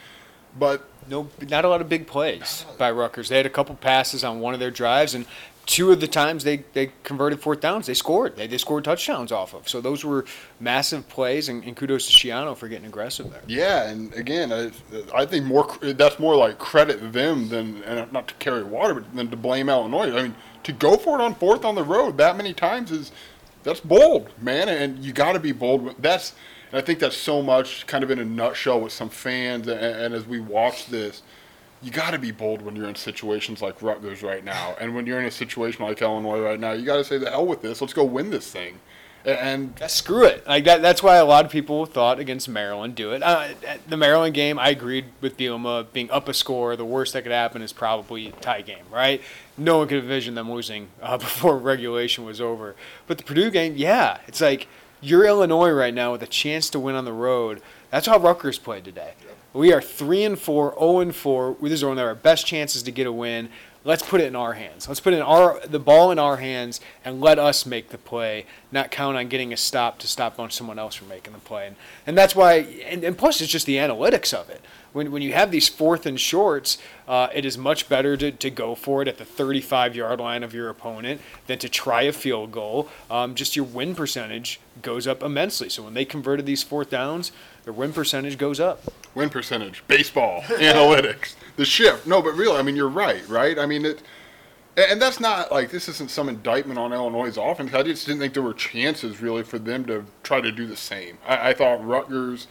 but 0.59 0.87
no, 1.09 1.29
not 1.49 1.65
a 1.65 1.69
lot 1.69 1.81
of 1.81 1.89
big 1.89 2.06
plays 2.06 2.67
by 2.79 2.91
Rutgers. 2.91 3.29
They 3.29 3.39
had 3.39 3.47
a 3.47 3.50
couple 3.50 3.75
passes 3.75 4.23
on 4.23 4.41
one 4.41 4.55
of 4.55 4.61
their 4.61 4.71
drives, 4.71 5.15
and 5.15 5.27
two 5.72 5.90
of 5.90 6.00
the 6.00 6.06
times 6.06 6.44
they, 6.44 6.58
they 6.74 6.92
converted 7.02 7.40
fourth 7.40 7.60
downs, 7.60 7.86
they 7.86 7.94
scored. 7.94 8.36
They, 8.36 8.46
they 8.46 8.58
scored 8.58 8.84
touchdowns 8.84 9.32
off 9.32 9.54
of. 9.54 9.70
So 9.70 9.80
those 9.80 10.04
were 10.04 10.26
massive 10.60 11.08
plays, 11.08 11.48
and, 11.48 11.64
and 11.64 11.74
kudos 11.74 12.06
to 12.08 12.12
Schiano 12.12 12.54
for 12.54 12.69
getting 12.69 12.84
aggressive 12.84 13.30
there. 13.30 13.40
Yeah, 13.46 13.88
and 13.88 14.12
again, 14.12 14.52
I, 14.52 14.70
I 15.14 15.24
think 15.24 15.46
more 15.46 15.66
that's 15.80 16.19
more 16.19 16.36
like 16.36 16.58
credit 16.58 17.14
them 17.14 17.48
than 17.48 17.82
and 17.84 18.12
not 18.12 18.28
to 18.28 18.34
carry 18.34 18.62
water, 18.62 18.92
but 18.92 19.16
than 19.16 19.30
to 19.30 19.36
blame 19.36 19.70
Illinois. 19.70 20.14
I 20.14 20.22
mean, 20.24 20.34
to 20.64 20.72
go 20.72 20.98
for 20.98 21.19
it 21.19 21.22
on 21.22 21.34
fourth 21.36 21.64
on 21.64 21.74
the 21.74 21.84
road 21.84 22.19
that 22.19 22.36
many 22.36 22.52
times 22.52 22.92
is 22.92 23.10
that's 23.62 23.80
bold, 23.80 24.28
man, 24.42 24.69
and 24.69 25.02
you 25.02 25.14
got 25.14 25.32
to 25.32 25.40
be 25.40 25.52
bold. 25.52 25.94
That's 25.98 26.34
and 26.70 26.78
I 26.78 26.84
think 26.84 26.98
that's 26.98 27.16
so 27.16 27.40
much 27.40 27.86
kind 27.86 28.04
of 28.04 28.10
in 28.10 28.19
a 28.19 28.26
nutshell 28.26 28.78
with 28.78 28.92
some 28.92 29.08
fans, 29.08 29.69
and, 29.69 29.80
and 29.80 30.14
as 30.14 30.26
we 30.26 30.38
watch 30.38 30.88
this 30.88 31.22
you 31.82 31.90
got 31.90 32.12
to 32.12 32.19
be 32.19 32.31
bold 32.31 32.62
when 32.62 32.76
you're 32.76 32.88
in 32.88 32.94
situations 32.94 33.61
like 33.61 33.82
Rutgers 33.82 34.23
right 34.23 34.44
now, 34.44 34.76
and 34.81 34.94
when 34.94 35.06
you're 35.06 35.20
in 35.20 35.26
a 35.26 35.31
situation 35.31 35.84
like 35.84 36.00
Illinois 36.00 36.40
right 36.40 36.61
now, 36.61 36.73
you 36.73 36.84
got 36.84 36.96
to 36.96 37.05
say 37.05 37.19
the 37.19 37.31
hell 37.31 37.46
with 37.46 37.62
this. 37.62 37.81
Let's 37.81 37.93
go 37.93 38.05
win 38.05 38.31
this 38.31 38.50
thing. 38.50 38.79
And 39.25 39.75
yeah, 39.81 39.87
screw 39.87 40.25
it. 40.25 40.46
Like 40.46 40.64
that. 40.64 40.82
That's 40.82 41.02
why 41.02 41.17
a 41.17 41.25
lot 41.25 41.44
of 41.44 41.50
people 41.50 41.87
thought 41.87 42.19
against 42.19 42.49
Maryland 42.49 42.96
do 42.96 43.12
it. 43.12 43.23
Uh, 43.23 43.49
the 43.88 43.96
Maryland 43.96 44.34
game, 44.34 44.58
I 44.58 44.70
agreed 44.70 45.06
with 45.20 45.37
Bielema 45.37 45.87
being 45.93 46.11
up 46.11 46.29
a 46.29 46.34
score. 46.34 46.75
The 46.75 46.84
worst 46.84 47.12
that 47.12 47.23
could 47.23 47.31
happen 47.31 47.62
is 47.62 47.73
probably 47.73 48.29
a 48.29 48.32
tie 48.32 48.62
game, 48.62 48.84
right? 48.90 49.20
No 49.56 49.79
one 49.79 49.88
could 49.88 49.99
envision 49.99 50.34
them 50.34 50.50
losing 50.50 50.88
uh, 51.00 51.19
before 51.19 51.56
regulation 51.56 52.25
was 52.25 52.40
over. 52.40 52.75
But 53.06 53.19
the 53.19 53.25
Purdue 53.25 53.50
game, 53.50 53.75
yeah, 53.76 54.19
it's 54.26 54.40
like 54.40 54.67
you're 55.00 55.25
Illinois 55.25 55.70
right 55.70 55.94
now 55.94 56.12
with 56.12 56.23
a 56.23 56.26
chance 56.26 56.69
to 56.70 56.81
win 56.81 56.96
on 56.96 57.05
the 57.05 57.12
road. 57.12 57.62
That's 57.90 58.06
how 58.06 58.19
Rutgers 58.19 58.58
played 58.58 58.84
today. 58.84 59.12
We 59.54 59.72
are 59.72 59.82
three 59.82 60.25
and 60.25 60.38
four, 60.38 60.70
zero 60.70 60.76
oh 60.78 61.00
and 61.00 61.14
four. 61.14 61.56
These 61.60 61.82
are 61.82 61.88
one 61.88 61.99
of 61.99 62.06
our 62.06 62.14
best 62.14 62.46
chances 62.46 62.82
to 62.84 62.90
get 62.90 63.06
a 63.06 63.12
win. 63.12 63.50
Let's 63.84 64.02
put 64.02 64.20
it 64.20 64.26
in 64.26 64.37
our 64.37 64.52
hands. 64.52 64.87
Let's 64.87 65.00
put 65.00 65.12
in 65.12 65.23
our 65.23 65.61
the 65.67 65.79
ball 65.79 66.12
in 66.12 66.19
our 66.19 66.37
hands 66.37 66.81
and 67.05 67.20
let 67.20 67.38
us 67.38 67.67
make 67.67 67.88
the 67.88 67.99
play, 67.99 68.46
not 68.70 68.90
count 68.90 69.17
on 69.17 69.29
getting 69.29 69.52
a 69.52 69.56
stop 69.56 69.99
to 70.00 70.06
stop 70.06 70.38
on 70.38 70.50
someone 70.50 70.79
else 70.79 70.94
from 70.94 71.08
making 71.08 71.32
the 71.32 71.40
play. 71.40 71.67
And, 71.67 71.76
and 72.06 72.17
that's 72.17 72.37
why. 72.37 72.58
And, 72.87 73.02
and 73.02 73.19
plus, 73.19 73.40
it's 73.40 73.50
just 73.50 73.67
the 73.67 73.76
analytics 73.76 74.32
of 74.32 74.50
it 74.50 74.61
when, 74.93 75.11
when 75.11 75.23
you 75.23 75.32
have 75.32 75.50
these 75.50 75.69
fourth 75.69 76.06
and 76.06 76.19
shorts, 76.19 76.79
uh, 77.08 77.29
it 77.34 77.44
is 77.44 77.56
much 77.56 77.88
better 77.88 78.17
to, 78.17 78.31
to 78.31 78.50
go 78.50 78.75
for 78.75 79.02
it 79.02 79.08
at 79.08 79.19
the 79.19 79.25
35 79.25 79.96
yard 79.96 80.20
line 80.20 80.43
of 80.43 80.55
your 80.55 80.69
opponent 80.69 81.20
than 81.46 81.58
to 81.58 81.69
try 81.69 82.02
a 82.02 82.12
field 82.12 82.52
goal. 82.52 82.88
Um, 83.11 83.34
just 83.34 83.56
your 83.56 83.64
win 83.64 83.94
percentage 83.94 84.61
goes 84.81 85.06
up 85.06 85.23
immensely. 85.23 85.69
So 85.69 85.82
when 85.82 85.94
they 85.94 86.05
converted 86.05 86.46
these 86.46 86.62
fourth 86.62 86.90
downs, 86.90 87.32
their 87.64 87.73
win 87.73 87.93
percentage 87.93 88.38
goes 88.38 88.61
up. 88.61 88.82
Win 89.14 89.31
percentage, 89.31 89.82
baseball, 89.88 90.40
analytics, 90.43 91.34
the 91.56 91.64
shift. 91.64 92.06
No, 92.06 92.22
but 92.22 92.34
really, 92.34 92.56
I 92.56 92.62
mean, 92.62 92.76
you're 92.76 92.88
right, 92.88 93.26
right? 93.28 93.58
I 93.58 93.66
mean, 93.66 93.84
it. 93.84 94.02
And 94.75 95.02
that's 95.02 95.20
not 95.20 95.52
like 95.52 95.70
this 95.70 95.87
isn't 95.88 96.10
some 96.10 96.31
indictment 96.31 96.78
on 96.78 96.94
Illinois' 96.94 97.37
offense. 97.37 97.75
I 97.75 97.82
just 97.82 98.06
didn't 98.06 98.20
think 98.20 98.32
there 98.32 98.43
were 98.43 98.54
chances 98.54 99.20
really 99.20 99.43
for 99.43 99.58
them 99.58 99.84
to 99.84 100.06
try 100.22 100.40
to 100.40 100.50
do 100.50 100.66
the 100.66 100.76
same. 100.76 101.19
I, 101.28 101.50
I 101.50 101.52
thought 101.52 101.87
Rutgers, 101.87 102.46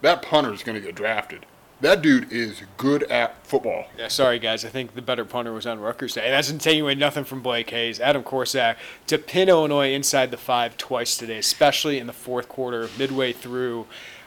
that 0.00 0.22
punter 0.22 0.54
is 0.54 0.62
going 0.62 0.80
to 0.80 0.86
get 0.86 0.94
drafted. 0.94 1.44
That 1.82 2.02
dude 2.02 2.30
is 2.30 2.62
good 2.76 3.04
at 3.04 3.46
football. 3.46 3.86
Yeah, 3.98 4.08
sorry 4.08 4.38
guys. 4.38 4.64
I 4.64 4.68
think 4.68 4.94
the 4.94 5.02
better 5.02 5.24
punter 5.24 5.52
was 5.52 5.66
on 5.66 5.80
Rutgers 5.80 6.12
today. 6.12 6.30
That's 6.30 6.50
insinuating 6.50 6.98
nothing 6.98 7.24
from 7.24 7.40
Blake 7.40 7.70
Hayes. 7.70 8.00
Adam 8.00 8.22
Korsak 8.22 8.76
to 9.06 9.18
pin 9.18 9.48
Illinois 9.48 9.92
inside 9.92 10.30
the 10.30 10.36
five 10.36 10.76
twice 10.76 11.16
today, 11.16 11.38
especially 11.38 11.98
in 11.98 12.06
the 12.06 12.12
fourth 12.12 12.48
quarter, 12.48 12.88
midway 12.98 13.32
through. 13.32 13.86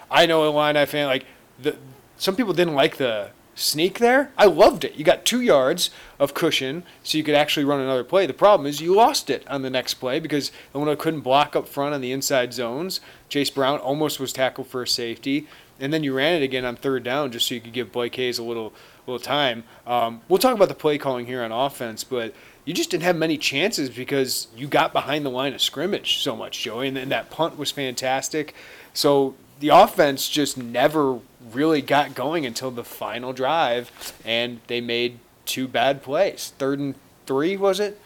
I 0.09 0.25
know 0.25 0.47
Illini 0.47 0.85
fan 0.85 1.07
like 1.07 1.25
the. 1.61 1.77
Some 2.17 2.35
people 2.35 2.53
didn't 2.53 2.75
like 2.75 2.97
the 2.97 3.29
sneak 3.55 3.99
there. 3.99 4.31
I 4.37 4.45
loved 4.45 4.83
it. 4.83 4.95
You 4.95 5.03
got 5.03 5.25
two 5.25 5.41
yards 5.41 5.89
of 6.19 6.33
cushion, 6.33 6.83
so 7.03 7.17
you 7.17 7.23
could 7.23 7.35
actually 7.35 7.65
run 7.65 7.79
another 7.79 8.03
play. 8.03 8.25
The 8.25 8.33
problem 8.33 8.65
is 8.67 8.81
you 8.81 8.95
lost 8.95 9.29
it 9.29 9.47
on 9.47 9.61
the 9.61 9.69
next 9.69 9.95
play 9.95 10.19
because 10.19 10.51
Illinois 10.73 10.95
couldn't 10.95 11.21
block 11.21 11.55
up 11.55 11.67
front 11.67 11.93
on 11.93 12.01
the 12.01 12.11
inside 12.11 12.53
zones. 12.53 12.99
Chase 13.29 13.49
Brown 13.49 13.79
almost 13.79 14.19
was 14.19 14.33
tackled 14.33 14.67
for 14.67 14.83
a 14.83 14.87
safety 14.87 15.47
and 15.79 15.91
then 15.91 16.03
you 16.03 16.13
ran 16.13 16.41
it 16.41 16.45
again 16.45 16.65
on 16.65 16.75
third 16.75 17.03
down 17.03 17.31
just 17.31 17.47
so 17.47 17.55
you 17.55 17.61
could 17.61 17.73
give 17.73 17.91
Blake 17.91 18.15
Hayes 18.15 18.39
a 18.39 18.43
little 18.43 18.73
little 19.05 19.19
time. 19.19 19.65
Um, 19.85 20.21
we'll 20.29 20.39
talk 20.39 20.55
about 20.55 20.69
the 20.69 20.75
play 20.75 20.97
calling 20.97 21.25
here 21.25 21.43
on 21.43 21.51
offense, 21.51 22.05
but 22.05 22.33
you 22.63 22.73
just 22.73 22.89
didn't 22.89 23.03
have 23.03 23.17
many 23.17 23.37
chances 23.37 23.89
because 23.89 24.47
you 24.55 24.67
got 24.67 24.93
behind 24.93 25.25
the 25.25 25.29
line 25.29 25.53
of 25.53 25.61
scrimmage 25.61 26.19
so 26.19 26.37
much, 26.37 26.63
Joey, 26.63 26.87
and, 26.87 26.97
and 26.97 27.11
that 27.11 27.29
punt 27.29 27.57
was 27.57 27.69
fantastic. 27.69 28.55
So 28.93 29.35
the 29.59 29.69
offense 29.69 30.29
just 30.29 30.57
never 30.57 31.19
really 31.53 31.81
got 31.81 32.15
going 32.15 32.45
until 32.45 32.71
the 32.71 32.83
final 32.83 33.33
drive, 33.33 34.13
and 34.25 34.59
they 34.67 34.81
made 34.81 35.19
two 35.45 35.67
bad 35.67 36.03
plays. 36.03 36.53
Third 36.57 36.79
and 36.79 36.95
three 37.25 37.57
was 37.57 37.79
it? 37.79 37.99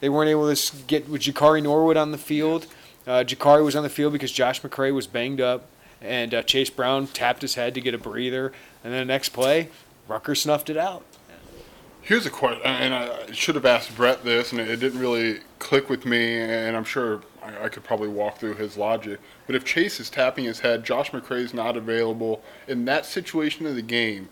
They 0.00 0.08
weren't 0.08 0.30
able 0.30 0.54
to 0.54 0.76
get 0.86 1.08
with 1.08 1.22
Jakari 1.22 1.62
Norwood 1.62 1.96
on 1.96 2.12
the 2.12 2.18
field. 2.18 2.66
Uh, 3.06 3.24
Jakari 3.24 3.64
was 3.64 3.76
on 3.76 3.82
the 3.82 3.88
field 3.88 4.12
because 4.12 4.32
Josh 4.32 4.60
McCray 4.62 4.92
was 4.92 5.06
banged 5.06 5.40
up 5.40 5.66
and 6.02 6.34
uh, 6.34 6.42
Chase 6.42 6.70
Brown 6.70 7.06
tapped 7.06 7.42
his 7.42 7.54
head 7.54 7.74
to 7.74 7.80
get 7.80 7.94
a 7.94 7.98
breather, 7.98 8.52
and 8.82 8.92
then 8.92 9.06
the 9.06 9.12
next 9.12 9.30
play, 9.30 9.68
Rucker 10.08 10.34
snuffed 10.34 10.68
it 10.68 10.76
out. 10.76 11.04
Here's 12.00 12.26
a 12.26 12.30
question, 12.30 12.62
and 12.64 12.92
I 12.92 13.30
should 13.30 13.54
have 13.54 13.64
asked 13.64 13.96
Brett 13.96 14.24
this, 14.24 14.50
and 14.50 14.60
it 14.60 14.80
didn't 14.80 14.98
really 14.98 15.40
click 15.60 15.88
with 15.88 16.04
me, 16.04 16.40
and 16.40 16.76
I'm 16.76 16.84
sure 16.84 17.22
I, 17.42 17.68
could 17.68 17.84
probably 17.84 18.08
walk 18.08 18.38
through 18.38 18.54
his 18.54 18.76
logic. 18.76 19.20
But 19.46 19.56
if 19.56 19.64
Chase 19.64 19.98
is 20.00 20.10
tapping 20.10 20.44
his 20.44 20.60
head, 20.60 20.84
Josh 20.84 21.10
McCray's 21.10 21.52
not 21.52 21.76
available 21.76 22.42
in 22.68 22.84
that 22.86 23.04
situation 23.04 23.66
of 23.66 23.74
the 23.74 23.82
game, 23.82 24.28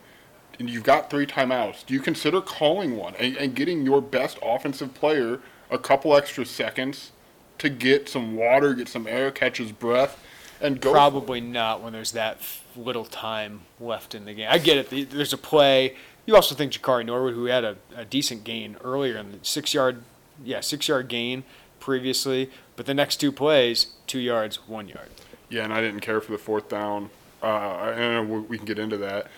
and 0.58 0.68
you've 0.70 0.84
got 0.84 1.10
three 1.10 1.26
timeouts, 1.26 1.84
do 1.86 1.94
you 1.94 2.00
consider 2.00 2.40
calling 2.40 2.96
one 2.96 3.14
and, 3.16 3.36
and 3.36 3.54
getting 3.54 3.84
your 3.84 4.00
best 4.00 4.38
offensive 4.42 4.94
player 4.94 5.40
a 5.70 5.78
couple 5.78 6.16
extra 6.16 6.44
seconds 6.44 7.12
to 7.58 7.68
get 7.68 8.08
some 8.08 8.36
water, 8.36 8.74
get 8.74 8.88
some 8.88 9.06
air, 9.06 9.30
catch 9.30 9.58
his 9.58 9.72
breath? 9.72 10.18
and 10.60 10.80
go. 10.80 10.92
Probably 10.92 11.40
not 11.40 11.82
when 11.82 11.92
there's 11.92 12.12
that 12.12 12.40
little 12.76 13.04
time 13.04 13.62
left 13.80 14.14
in 14.14 14.24
the 14.24 14.34
game. 14.34 14.48
I 14.50 14.58
get 14.58 14.92
it. 14.92 15.10
There's 15.10 15.32
a 15.32 15.38
play. 15.38 15.96
You 16.26 16.36
also 16.36 16.54
think 16.54 16.72
Jakari 16.72 17.06
Norwood, 17.06 17.34
who 17.34 17.46
had 17.46 17.64
a, 17.64 17.76
a 17.96 18.04
decent 18.04 18.44
gain 18.44 18.76
earlier 18.84 19.16
in 19.16 19.32
the 19.32 19.38
six 19.42 19.74
yard, 19.74 20.02
yeah, 20.44 20.60
six 20.60 20.86
yard 20.88 21.08
gain, 21.08 21.44
previously, 21.80 22.50
but 22.76 22.86
the 22.86 22.94
next 22.94 23.16
two 23.16 23.32
plays, 23.32 23.88
two 24.06 24.20
yards, 24.20 24.68
one 24.68 24.88
yard. 24.88 25.08
Yeah, 25.48 25.64
and 25.64 25.72
I 25.72 25.80
didn't 25.80 26.00
care 26.00 26.20
for 26.20 26.32
the 26.32 26.38
fourth 26.38 26.68
down. 26.68 27.10
Uh, 27.42 27.94
and 27.96 28.48
we 28.48 28.56
can 28.56 28.66
get 28.66 28.78
into 28.78 28.98
that. 28.98 29.28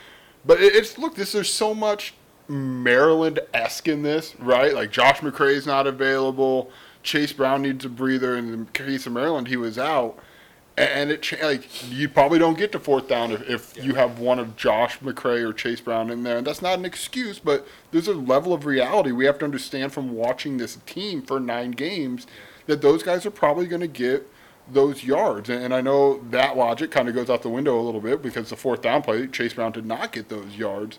But 0.45 0.61
it's 0.61 0.99
look, 0.99 1.15
this 1.15 1.33
there's 1.33 1.53
so 1.53 1.75
much 1.75 2.15
Maryland 2.49 3.41
esque 3.55 3.89
in 3.89 4.03
this, 4.03 4.35
right? 4.39 4.75
Like 4.75 4.91
Josh 4.91 5.21
McCray's 5.21 5.67
not 5.67 5.87
available. 5.87 6.71
Chase 7.03 7.33
Brown 7.33 7.63
needs 7.63 7.85
a 7.85 7.89
breather. 7.89 8.37
In 8.37 8.51
the 8.51 8.71
case 8.73 9.07
of 9.07 9.13
Maryland, 9.13 9.49
he 9.49 9.57
was 9.57 9.79
out. 9.79 10.19
And 10.77 11.11
it 11.11 11.31
like 11.43 11.91
you 11.91 12.09
probably 12.09 12.39
don't 12.39 12.57
get 12.57 12.73
to 12.73 12.79
fourth 12.79 13.07
down 13.07 13.31
if, 13.31 13.43
if 13.49 13.77
yeah. 13.77 13.83
you 13.85 13.95
have 13.95 14.19
one 14.19 14.39
of 14.39 14.57
Josh 14.57 14.99
McCray 15.01 15.47
or 15.47 15.53
Chase 15.53 15.83
Brown 15.83 16.11
in 16.11 16.23
there, 16.23 16.39
and 16.39 16.47
that's 16.47 16.63
not 16.63 16.79
an 16.79 16.87
excuse, 16.87 17.39
but 17.39 17.67
there's 17.91 18.09
a 18.09 18.15
level 18.15 18.55
of 18.55 18.65
reality 18.65 19.13
we 19.13 19.27
have 19.27 19.39
to 19.41 19.45
understand 19.45 19.93
from 19.93 20.15
watching 20.15 20.57
this 20.57 20.79
team 20.87 21.21
for 21.21 21.39
nine 21.39 21.73
games 21.73 22.27
that 22.67 22.81
those 22.81 23.03
guys 23.03 23.27
are 23.27 23.31
probably 23.31 23.67
going 23.67 23.83
to 23.83 23.87
get 23.87 24.27
those 24.71 25.05
yards. 25.05 25.51
And 25.51 25.75
I 25.75 25.83
know 25.83 26.23
that 26.31 26.57
logic 26.57 26.91
kind 26.91 27.09
of 27.09 27.15
goes 27.15 27.29
out 27.29 27.43
the 27.43 27.49
window 27.49 27.79
a 27.79 27.83
little 27.83 28.01
bit 28.01 28.23
because 28.23 28.49
the 28.49 28.57
fourth 28.57 28.81
down 28.81 29.03
play, 29.03 29.27
Chase 29.27 29.53
Brown 29.53 29.73
did 29.73 29.85
not 29.85 30.13
get 30.13 30.29
those 30.29 30.57
yards, 30.57 30.99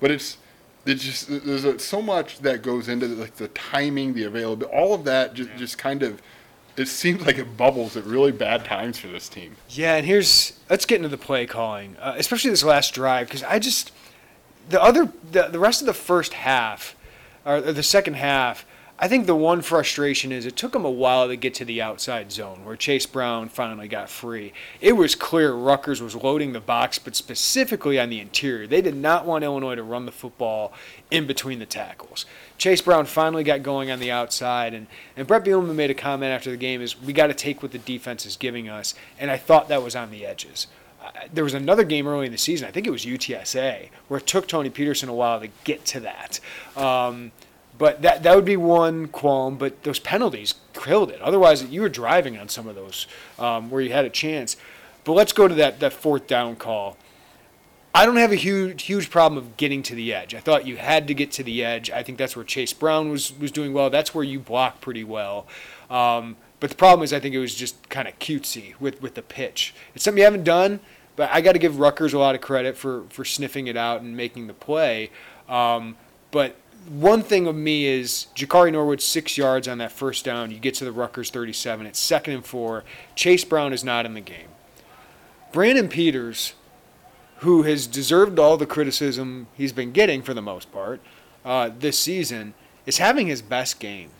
but 0.00 0.10
it's 0.10 0.38
it's 0.84 1.04
just 1.04 1.46
there's 1.46 1.64
a, 1.64 1.78
so 1.78 2.02
much 2.02 2.40
that 2.40 2.62
goes 2.62 2.88
into 2.88 3.06
the, 3.06 3.14
like 3.14 3.36
the 3.36 3.48
timing, 3.48 4.14
the 4.14 4.24
availability, 4.24 4.76
all 4.76 4.94
of 4.94 5.04
that 5.04 5.34
just, 5.34 5.50
just 5.56 5.78
kind 5.78 6.02
of 6.02 6.20
it 6.76 6.88
seems 6.88 7.26
like 7.26 7.38
it 7.38 7.56
bubbles 7.56 7.96
at 7.96 8.04
really 8.04 8.32
bad 8.32 8.64
times 8.64 8.98
for 8.98 9.08
this 9.08 9.28
team. 9.28 9.56
Yeah, 9.68 9.96
and 9.96 10.06
here's 10.06 10.58
let's 10.70 10.86
get 10.86 10.96
into 10.96 11.08
the 11.08 11.18
play 11.18 11.46
calling, 11.46 11.96
uh, 11.98 12.14
especially 12.16 12.50
this 12.50 12.64
last 12.64 12.94
drive 12.94 13.28
because 13.28 13.42
I 13.42 13.58
just 13.58 13.92
the 14.68 14.82
other 14.82 15.12
the, 15.30 15.48
the 15.48 15.58
rest 15.58 15.82
of 15.82 15.86
the 15.86 15.94
first 15.94 16.34
half 16.34 16.96
or 17.44 17.60
the 17.60 17.82
second 17.82 18.14
half 18.14 18.64
I 18.98 19.08
think 19.08 19.26
the 19.26 19.34
one 19.34 19.62
frustration 19.62 20.30
is 20.30 20.46
it 20.46 20.54
took 20.54 20.74
him 20.74 20.84
a 20.84 20.90
while 20.90 21.26
to 21.26 21.34
get 21.34 21.54
to 21.54 21.64
the 21.64 21.82
outside 21.82 22.30
zone 22.30 22.64
where 22.64 22.76
Chase 22.76 23.06
Brown 23.06 23.48
finally 23.48 23.88
got 23.88 24.08
free. 24.08 24.52
It 24.80 24.92
was 24.92 25.16
clear 25.16 25.52
Rutgers 25.54 26.00
was 26.00 26.14
loading 26.14 26.52
the 26.52 26.60
box, 26.60 27.00
but 27.00 27.16
specifically 27.16 27.98
on 27.98 28.10
the 28.10 28.20
interior. 28.20 28.66
They 28.66 28.80
did 28.80 28.94
not 28.94 29.26
want 29.26 29.42
Illinois 29.42 29.74
to 29.74 29.82
run 29.82 30.06
the 30.06 30.12
football 30.12 30.72
in 31.10 31.26
between 31.26 31.58
the 31.58 31.66
tackles. 31.66 32.26
Chase 32.58 32.80
Brown 32.80 33.06
finally 33.06 33.42
got 33.42 33.64
going 33.64 33.90
on 33.90 33.98
the 33.98 34.12
outside, 34.12 34.72
and, 34.72 34.86
and 35.16 35.26
Bret 35.26 35.44
Bielema 35.44 35.74
made 35.74 35.90
a 35.90 35.94
comment 35.94 36.30
after 36.30 36.50
the 36.50 36.56
game 36.56 36.80
is 36.80 37.00
we 37.00 37.12
got 37.12 37.26
to 37.26 37.34
take 37.34 37.60
what 37.60 37.72
the 37.72 37.78
defense 37.78 38.24
is 38.24 38.36
giving 38.36 38.68
us, 38.68 38.94
and 39.18 39.32
I 39.32 39.36
thought 39.36 39.68
that 39.68 39.82
was 39.82 39.96
on 39.96 40.12
the 40.12 40.24
edges. 40.24 40.68
There 41.32 41.42
was 41.42 41.54
another 41.54 41.82
game 41.82 42.06
early 42.06 42.26
in 42.26 42.32
the 42.32 42.38
season, 42.38 42.68
I 42.68 42.70
think 42.70 42.86
it 42.86 42.90
was 42.90 43.04
UTSA, 43.04 43.88
where 44.06 44.20
it 44.20 44.26
took 44.28 44.46
Tony 44.46 44.70
Petersen 44.70 45.08
a 45.08 45.14
while 45.14 45.40
to 45.40 45.48
get 45.64 45.84
to 45.86 46.00
that. 46.00 46.38
Um, 46.76 47.32
but 47.78 48.02
that 48.02 48.22
that 48.22 48.34
would 48.36 48.44
be 48.44 48.56
one 48.56 49.08
qualm. 49.08 49.56
But 49.56 49.82
those 49.82 49.98
penalties 49.98 50.54
killed 50.72 51.10
it. 51.10 51.20
Otherwise, 51.20 51.64
you 51.64 51.80
were 51.80 51.88
driving 51.88 52.38
on 52.38 52.48
some 52.48 52.68
of 52.68 52.74
those 52.74 53.06
um, 53.38 53.70
where 53.70 53.82
you 53.82 53.92
had 53.92 54.04
a 54.04 54.10
chance. 54.10 54.56
But 55.04 55.12
let's 55.12 55.32
go 55.32 55.48
to 55.48 55.54
that 55.56 55.80
that 55.80 55.92
fourth 55.92 56.26
down 56.26 56.56
call. 56.56 56.96
I 57.94 58.06
don't 58.06 58.16
have 58.16 58.32
a 58.32 58.36
huge 58.36 58.84
huge 58.84 59.10
problem 59.10 59.36
of 59.36 59.56
getting 59.56 59.82
to 59.84 59.94
the 59.94 60.14
edge. 60.14 60.34
I 60.34 60.40
thought 60.40 60.66
you 60.66 60.76
had 60.76 61.06
to 61.08 61.14
get 61.14 61.32
to 61.32 61.42
the 61.42 61.62
edge. 61.64 61.90
I 61.90 62.02
think 62.02 62.18
that's 62.18 62.36
where 62.36 62.44
Chase 62.44 62.72
Brown 62.72 63.10
was 63.10 63.36
was 63.38 63.50
doing 63.50 63.72
well. 63.72 63.90
That's 63.90 64.14
where 64.14 64.24
you 64.24 64.38
block 64.38 64.80
pretty 64.80 65.04
well. 65.04 65.46
Um, 65.90 66.36
but 66.62 66.70
the 66.70 66.76
problem 66.76 67.02
is, 67.02 67.12
I 67.12 67.18
think 67.18 67.34
it 67.34 67.40
was 67.40 67.56
just 67.56 67.88
kind 67.88 68.06
of 68.06 68.16
cutesy 68.20 68.78
with, 68.78 69.02
with 69.02 69.14
the 69.14 69.22
pitch. 69.22 69.74
It's 69.96 70.04
something 70.04 70.18
you 70.18 70.24
haven't 70.24 70.44
done, 70.44 70.78
but 71.16 71.28
I 71.32 71.40
got 71.40 71.54
to 71.54 71.58
give 71.58 71.80
Rutgers 71.80 72.12
a 72.12 72.20
lot 72.20 72.36
of 72.36 72.40
credit 72.40 72.76
for, 72.76 73.02
for 73.08 73.24
sniffing 73.24 73.66
it 73.66 73.76
out 73.76 74.00
and 74.00 74.16
making 74.16 74.46
the 74.46 74.54
play. 74.54 75.10
Um, 75.48 75.96
but 76.30 76.54
one 76.88 77.22
thing 77.22 77.46
of 77.46 77.54
me 77.54 77.86
is 77.86 78.26
Jakari 78.34 78.72
Norwood 78.72 79.00
six 79.00 79.38
yards 79.38 79.68
on 79.68 79.78
that 79.78 79.92
first 79.92 80.24
down. 80.24 80.50
You 80.50 80.58
get 80.58 80.74
to 80.74 80.84
the 80.84 80.92
Rutgers 80.92 81.30
37. 81.30 81.86
It's 81.86 81.98
second 81.98 82.34
and 82.34 82.44
four. 82.44 82.84
Chase 83.14 83.44
Brown 83.44 83.72
is 83.72 83.84
not 83.84 84.06
in 84.06 84.14
the 84.14 84.20
game. 84.20 84.48
Brandon 85.52 85.88
Peters, 85.88 86.54
who 87.38 87.62
has 87.62 87.86
deserved 87.86 88.38
all 88.38 88.56
the 88.56 88.66
criticism 88.66 89.46
he's 89.54 89.72
been 89.72 89.92
getting 89.92 90.22
for 90.22 90.34
the 90.34 90.42
most 90.42 90.72
part 90.72 91.00
uh, 91.44 91.70
this 91.78 91.98
season, 91.98 92.54
is 92.86 92.98
having 92.98 93.26
his 93.26 93.42
best 93.42 93.78
game. 93.78 94.10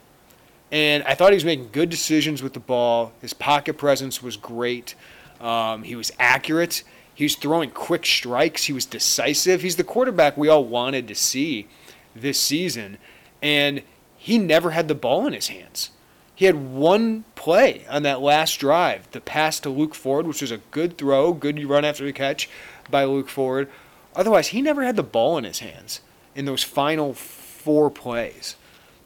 And 0.70 1.02
I 1.04 1.14
thought 1.14 1.30
he 1.30 1.36
was 1.36 1.44
making 1.44 1.70
good 1.72 1.90
decisions 1.90 2.42
with 2.42 2.54
the 2.54 2.60
ball. 2.60 3.12
His 3.20 3.34
pocket 3.34 3.76
presence 3.76 4.22
was 4.22 4.36
great. 4.36 4.94
Um, 5.40 5.82
he 5.82 5.96
was 5.96 6.12
accurate. 6.18 6.82
He 7.14 7.24
was 7.24 7.34
throwing 7.34 7.70
quick 7.70 8.06
strikes. 8.06 8.64
He 8.64 8.72
was 8.72 8.86
decisive. 8.86 9.60
He's 9.60 9.76
the 9.76 9.84
quarterback 9.84 10.36
we 10.36 10.48
all 10.48 10.64
wanted 10.64 11.08
to 11.08 11.14
see 11.14 11.66
this 12.14 12.40
season, 12.40 12.98
and 13.42 13.82
he 14.16 14.38
never 14.38 14.70
had 14.70 14.88
the 14.88 14.94
ball 14.94 15.26
in 15.26 15.32
his 15.32 15.48
hands. 15.48 15.90
He 16.34 16.46
had 16.46 16.56
one 16.56 17.24
play 17.34 17.84
on 17.88 18.02
that 18.04 18.20
last 18.20 18.56
drive, 18.58 19.10
the 19.12 19.20
pass 19.20 19.60
to 19.60 19.70
Luke 19.70 19.94
Ford, 19.94 20.26
which 20.26 20.40
was 20.40 20.50
a 20.50 20.58
good 20.70 20.98
throw, 20.98 21.32
good 21.32 21.62
run 21.64 21.84
after 21.84 22.04
the 22.04 22.12
catch 22.12 22.48
by 22.90 23.04
Luke 23.04 23.28
Ford. 23.28 23.68
Otherwise, 24.14 24.48
he 24.48 24.62
never 24.62 24.82
had 24.82 24.96
the 24.96 25.02
ball 25.02 25.38
in 25.38 25.44
his 25.44 25.60
hands 25.60 26.00
in 26.34 26.44
those 26.44 26.62
final 26.62 27.14
four 27.14 27.90
plays. 27.90 28.56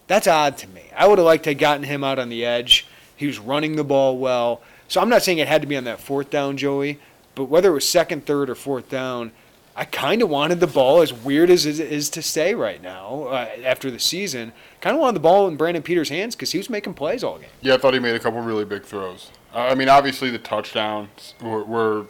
That's 0.07 0.27
odd 0.27 0.57
to 0.59 0.69
me. 0.69 0.83
I 0.97 1.07
would 1.07 1.19
have 1.19 1.27
liked 1.27 1.45
to 1.45 1.51
have 1.51 1.59
gotten 1.59 1.85
him 1.85 2.05
out 2.05 2.19
on 2.19 2.29
the 2.29 2.45
edge. 2.45 2.87
He 3.17 3.27
was 3.27 3.39
running 3.39 3.77
the 3.77 3.85
ball 3.85 4.19
well. 4.19 4.63
So 4.89 5.01
I'm 5.01 5.09
not 5.09 5.23
saying 5.23 5.39
it 5.39 5.49
had 5.49 5.63
to 5.63 5.69
be 5.69 5.77
on 5.77 5.85
that 5.85 6.01
fourth 6.01 6.31
down, 6.31 6.57
Joey, 6.57 7.01
but 7.35 7.45
whether 7.47 7.71
it 7.71 7.75
was 7.75 7.89
second, 7.89 8.25
third, 8.25 8.49
or 8.49 8.55
fourth 8.55 8.89
down, 8.89 9.33
I 9.78 9.85
kind 9.85 10.23
of 10.23 10.30
wanted 10.30 10.61
the 10.61 10.66
ball, 10.66 11.02
as 11.02 11.12
weird 11.12 11.50
as 11.50 11.66
it 11.66 11.78
is 11.78 12.09
to 12.11 12.23
say 12.23 12.54
right 12.54 12.83
now 12.83 13.25
uh, 13.25 13.49
after 13.62 13.90
the 13.90 13.99
season. 13.99 14.52
Kind 14.80 14.97
of 14.97 15.00
wanted 15.00 15.16
the 15.16 15.21
ball 15.21 15.47
in 15.49 15.56
Brandon 15.56 15.83
Peters' 15.83 16.09
hands 16.09 16.35
because 16.35 16.50
he 16.50 16.59
was 16.59 16.71
making 16.71 16.95
plays 16.95 17.23
all 17.23 17.38
game. 17.38 17.50
Yeah, 17.61 17.75
I 17.75 17.76
thought 17.76 17.92
he 17.92 18.00
made 18.00 18.14
a 18.14 18.18
couple 18.18 18.40
really 18.40 18.64
big 18.64 18.85
throws. 18.85 19.30
Uh, 19.54 19.59
I 19.59 19.75
mean, 19.75 19.90
obviously 19.90 20.30
the 20.30 20.38
touchdowns 20.38 21.35
were, 21.42 21.62
were. 21.62 22.06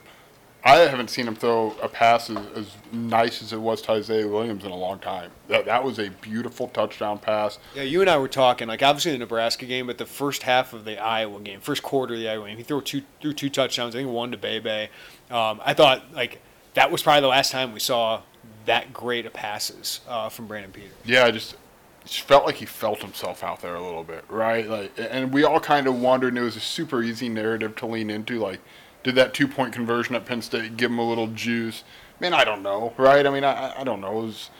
I 0.64 0.76
haven't 0.78 1.10
seen 1.10 1.26
him 1.26 1.34
throw 1.36 1.76
a 1.80 1.88
pass 1.88 2.28
as, 2.30 2.38
as, 2.56 2.76
nice 2.92 3.40
as 3.40 3.52
it 3.52 3.60
was 3.60 3.82
to 3.82 3.92
Isaiah 3.92 4.26
Williams 4.26 4.64
in 4.64 4.72
a 4.72 4.76
long 4.76 4.98
time. 4.98 5.30
That, 5.46 5.64
that 5.66 5.84
was 5.84 6.00
a 6.00 6.10
beautiful 6.20 6.66
touchdown 6.68 7.20
pass. 7.20 7.60
Yeah, 7.76 7.82
you 7.82 8.00
and 8.00 8.10
I 8.10 8.16
were 8.18 8.26
talking 8.26 8.66
like 8.66 8.82
obviously 8.82 9.12
the 9.12 9.18
Nebraska 9.18 9.66
game, 9.66 9.86
but 9.86 9.98
the 9.98 10.06
first 10.06 10.42
half 10.42 10.72
of 10.72 10.84
the 10.84 10.98
Iowa 10.98 11.40
game, 11.40 11.60
first 11.60 11.82
quarter 11.82 12.14
of 12.14 12.20
the 12.20 12.28
Iowa 12.28 12.48
game, 12.48 12.58
he 12.58 12.62
threw 12.62 12.80
two 12.80 13.02
threw 13.20 13.32
two 13.32 13.50
touchdowns. 13.50 13.94
I 13.94 13.98
think 13.98 14.10
one 14.10 14.30
to 14.30 14.36
Bebe. 14.36 14.88
Um, 15.30 15.60
I 15.64 15.74
thought 15.74 16.12
like 16.12 16.40
that 16.76 16.90
was 16.90 17.02
probably 17.02 17.22
the 17.22 17.28
last 17.28 17.50
time 17.50 17.72
we 17.72 17.80
saw 17.80 18.20
that 18.66 18.92
great 18.92 19.24
of 19.24 19.32
passes 19.32 20.00
uh, 20.06 20.28
from 20.28 20.46
Brandon 20.46 20.70
Peters. 20.70 20.92
Yeah, 21.06 21.24
I 21.24 21.30
just, 21.30 21.56
just 22.04 22.20
felt 22.20 22.44
like 22.44 22.56
he 22.56 22.66
felt 22.66 23.00
himself 23.00 23.42
out 23.42 23.62
there 23.62 23.74
a 23.74 23.82
little 23.82 24.04
bit, 24.04 24.24
right? 24.28 24.68
Like, 24.68 24.92
and 24.98 25.32
we 25.32 25.42
all 25.42 25.58
kind 25.58 25.86
of 25.86 25.98
wondered. 25.98 26.28
And 26.28 26.38
it 26.38 26.42
was 26.42 26.54
a 26.54 26.60
super 26.60 27.02
easy 27.02 27.30
narrative 27.30 27.76
to 27.76 27.86
lean 27.86 28.10
into. 28.10 28.38
Like, 28.38 28.60
did 29.02 29.14
that 29.14 29.32
two 29.32 29.48
point 29.48 29.72
conversion 29.72 30.14
at 30.14 30.26
Penn 30.26 30.42
State 30.42 30.76
give 30.76 30.90
him 30.90 30.98
a 30.98 31.08
little 31.08 31.28
juice? 31.28 31.82
Man, 32.20 32.34
I 32.34 32.44
don't 32.44 32.62
know, 32.62 32.92
right? 32.98 33.26
I 33.26 33.30
mean, 33.30 33.44
I, 33.44 33.80
I 33.80 33.84
don't 33.84 34.02
know. 34.02 34.12
Was, 34.12 34.50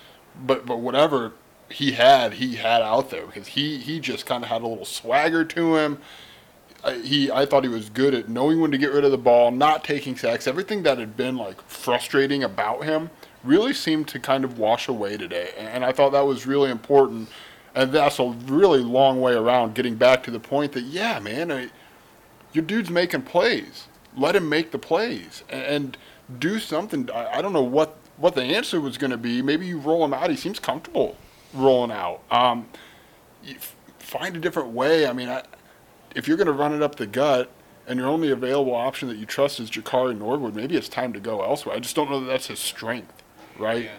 but 0.42 0.64
but 0.64 0.78
whatever 0.78 1.32
he 1.68 1.92
had, 1.92 2.34
he 2.34 2.56
had 2.56 2.80
out 2.80 3.10
there 3.10 3.26
because 3.26 3.48
he 3.48 3.76
he 3.76 4.00
just 4.00 4.24
kind 4.24 4.42
of 4.42 4.48
had 4.48 4.62
a 4.62 4.66
little 4.66 4.86
swagger 4.86 5.44
to 5.44 5.76
him 5.76 5.98
he 6.92 7.30
I 7.30 7.46
thought 7.46 7.64
he 7.64 7.70
was 7.70 7.90
good 7.90 8.14
at 8.14 8.28
knowing 8.28 8.60
when 8.60 8.70
to 8.70 8.78
get 8.78 8.92
rid 8.92 9.04
of 9.04 9.10
the 9.10 9.18
ball, 9.18 9.50
not 9.50 9.84
taking 9.84 10.16
sacks. 10.16 10.46
Everything 10.46 10.82
that 10.84 10.98
had 10.98 11.16
been 11.16 11.36
like 11.36 11.60
frustrating 11.62 12.42
about 12.42 12.84
him 12.84 13.10
really 13.44 13.72
seemed 13.72 14.08
to 14.08 14.18
kind 14.18 14.44
of 14.44 14.58
wash 14.58 14.88
away 14.88 15.16
today, 15.16 15.50
and 15.56 15.84
I 15.84 15.92
thought 15.92 16.10
that 16.12 16.26
was 16.26 16.46
really 16.46 16.70
important. 16.70 17.28
And 17.74 17.92
that's 17.92 18.18
a 18.18 18.24
really 18.24 18.80
long 18.80 19.20
way 19.20 19.34
around 19.34 19.74
getting 19.74 19.96
back 19.96 20.22
to 20.22 20.30
the 20.30 20.40
point 20.40 20.72
that 20.72 20.84
yeah, 20.84 21.18
man, 21.18 21.52
I, 21.52 21.68
your 22.54 22.64
dude's 22.64 22.88
making 22.88 23.22
plays. 23.22 23.86
Let 24.16 24.34
him 24.34 24.48
make 24.48 24.70
the 24.70 24.78
plays 24.78 25.44
and, 25.50 25.62
and 25.62 25.98
do 26.38 26.58
something. 26.58 27.10
I, 27.10 27.38
I, 27.38 27.42
don't 27.42 27.52
know 27.52 27.62
what 27.62 27.98
what 28.16 28.34
the 28.34 28.42
answer 28.42 28.80
was 28.80 28.96
going 28.96 29.10
to 29.10 29.18
be. 29.18 29.42
Maybe 29.42 29.66
you 29.66 29.78
roll 29.78 30.02
him 30.04 30.14
out. 30.14 30.30
He 30.30 30.36
seems 30.36 30.58
comfortable 30.58 31.18
rolling 31.52 31.90
out. 31.90 32.22
Um, 32.30 32.66
find 33.98 34.36
a 34.36 34.40
different 34.40 34.70
way. 34.70 35.06
I 35.06 35.12
mean, 35.12 35.28
I, 35.28 35.42
if 36.16 36.26
you're 36.26 36.38
going 36.38 36.46
to 36.46 36.52
run 36.52 36.72
it 36.72 36.82
up 36.82 36.96
the 36.96 37.06
gut 37.06 37.50
and 37.86 38.00
your 38.00 38.08
only 38.08 38.30
available 38.30 38.74
option 38.74 39.06
that 39.08 39.18
you 39.18 39.26
trust 39.26 39.60
is 39.60 39.70
Jakari 39.70 40.18
Norwood, 40.18 40.56
maybe 40.56 40.74
it's 40.74 40.88
time 40.88 41.12
to 41.12 41.20
go 41.20 41.42
elsewhere. 41.42 41.76
I 41.76 41.78
just 41.78 41.94
don't 41.94 42.10
know 42.10 42.20
that 42.20 42.26
that's 42.26 42.46
his 42.46 42.58
strength, 42.58 43.22
right? 43.58 43.84
Yeah. 43.84 43.90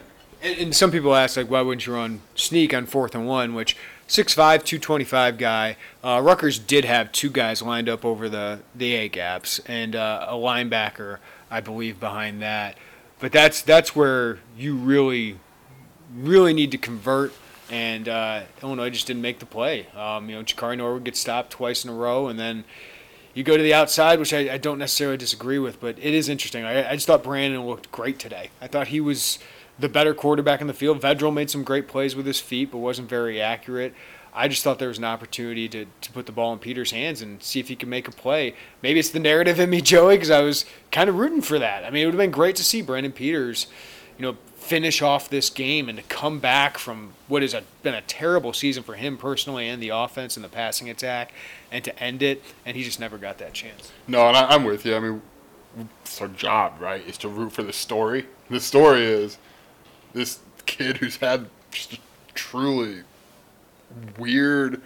And, 0.41 0.59
and, 0.59 0.75
some 0.75 0.91
people 0.91 1.15
ask, 1.15 1.38
like, 1.38 1.50
why 1.50 1.62
wouldn't 1.62 1.86
you 1.86 1.93
run 1.93 2.21
sneak 2.36 2.74
on 2.74 2.86
fourth 2.88 3.15
and 3.15 3.27
one, 3.27 3.53
which 3.53 3.77
6'5", 4.07 4.36
225 4.36 5.38
guy. 5.38 5.77
Uh, 6.03 6.19
Rutgers 6.24 6.59
did 6.59 6.86
have 6.86 7.12
two 7.12 7.29
guys 7.29 7.62
lined 7.62 7.88
up 7.88 8.03
over 8.03 8.27
the, 8.29 8.59
the 8.75 8.93
A 8.95 9.09
gaps 9.09 9.59
and 9.65 9.95
uh, 9.95 10.25
a 10.27 10.33
linebacker, 10.33 11.19
I 11.50 11.62
believe, 11.62 12.00
behind 12.00 12.41
that. 12.41 12.77
But 13.19 13.31
that's 13.31 13.62
that's 13.63 13.95
where 13.95 14.39
you 14.55 14.75
really, 14.75 15.39
really 16.15 16.53
need 16.53 16.71
to 16.71 16.77
convert– 16.79 17.31
and 17.69 18.07
uh, 18.07 18.41
Illinois 18.62 18.89
just 18.89 19.07
didn't 19.07 19.21
make 19.21 19.39
the 19.39 19.45
play. 19.45 19.88
Um, 19.95 20.29
you 20.29 20.36
know, 20.36 20.43
Jakari 20.43 20.77
Norwood 20.77 21.03
gets 21.03 21.19
stopped 21.19 21.51
twice 21.51 21.83
in 21.83 21.89
a 21.89 21.93
row, 21.93 22.27
and 22.27 22.39
then 22.39 22.63
you 23.33 23.43
go 23.43 23.55
to 23.55 23.63
the 23.63 23.74
outside, 23.74 24.19
which 24.19 24.33
I, 24.33 24.53
I 24.53 24.57
don't 24.57 24.79
necessarily 24.79 25.17
disagree 25.17 25.59
with, 25.59 25.79
but 25.79 25.97
it 26.00 26.13
is 26.13 26.27
interesting. 26.29 26.63
I, 26.63 26.89
I, 26.89 26.95
just 26.95 27.05
thought 27.05 27.24
Brandon 27.24 27.65
looked 27.67 27.91
great 27.91 28.17
today. 28.17 28.50
I 28.62 28.67
thought 28.67 28.88
he 28.88 29.00
was 29.00 29.38
the 29.77 29.88
better 29.88 30.13
quarterback 30.13 30.59
in 30.59 30.67
the 30.67 30.74
field. 30.74 31.00
Vedral 31.01 31.33
made 31.33 31.50
some 31.50 31.63
great 31.63 31.88
plays 31.88 32.15
with 32.15 32.25
his 32.25 32.39
feet, 32.39 32.71
but 32.71 32.79
wasn't 32.79 33.09
very 33.09 33.39
accurate. 33.39 33.93
I 34.33 34.47
just 34.47 34.63
thought 34.63 34.79
there 34.79 34.88
was 34.88 34.97
an 34.97 35.03
opportunity 35.03 35.67
to, 35.69 35.86
to 36.01 36.12
put 36.12 36.25
the 36.25 36.31
ball 36.31 36.53
in 36.53 36.59
Peter's 36.59 36.91
hands 36.91 37.21
and 37.21 37.41
see 37.41 37.59
if 37.59 37.67
he 37.67 37.75
could 37.75 37.89
make 37.89 38.07
a 38.07 38.12
play. 38.12 38.55
Maybe 38.81 39.00
it's 39.00 39.09
the 39.09 39.19
narrative 39.19 39.59
in 39.59 39.69
me, 39.69 39.81
Joey, 39.83 40.15
because 40.15 40.31
I 40.31 40.41
was 40.41 40.65
kind 40.91 41.09
of 41.09 41.15
rooting 41.15 41.41
for 41.41 41.59
that. 41.59 41.83
I 41.83 41.89
mean, 41.89 42.03
it 42.03 42.05
would 42.05 42.13
have 42.15 42.19
been 42.19 42.31
great 42.31 42.55
to 42.55 42.63
see 42.63 42.81
Brandon 42.81 43.12
Peters, 43.12 43.67
you 44.17 44.24
know, 44.24 44.38
finish 44.67 45.01
off 45.01 45.29
this 45.29 45.50
game 45.50 45.88
and 45.88 45.97
to 45.97 46.03
come 46.03 46.39
back 46.39 46.77
from 46.77 47.13
what 47.29 47.41
has 47.41 47.55
been 47.83 47.93
a 47.93 48.01
terrible 48.01 48.51
season 48.51 48.83
for 48.83 48.95
him 48.95 49.17
personally 49.17 49.69
and 49.69 49.81
the 49.81 49.89
offense 49.89 50.36
and 50.36 50.43
the 50.43 50.50
passing 50.50 50.89
attack 50.89 51.31
and 51.71 51.86
to 51.86 52.03
end 52.03 52.21
it. 52.21 52.43
And 52.65 52.75
he 52.75 52.83
just 52.83 53.00
never 53.00 53.17
got 53.17 53.38
that 53.38 53.53
chance. 53.53 53.91
No, 54.07 54.27
and 54.27 54.36
I, 54.36 54.47
I'm 54.47 54.65
with 54.65 54.86
you. 54.86 54.95
I 54.95 55.00
mean, 55.00 55.21
it's 56.01 56.19
our 56.21 56.27
job, 56.27 56.74
right? 56.81 57.05
Is 57.07 57.17
to 57.19 57.29
root 57.29 57.53
for 57.53 57.63
the 57.63 57.71
story. 57.71 58.25
The 58.50 58.59
story 58.59 59.03
is 59.05 59.38
this 60.13 60.39
kid 60.65 60.97
who's 60.97 61.15
had 61.15 61.47
just 61.71 61.93
a 61.93 61.97
truly 62.33 63.03
weird, 64.19 64.81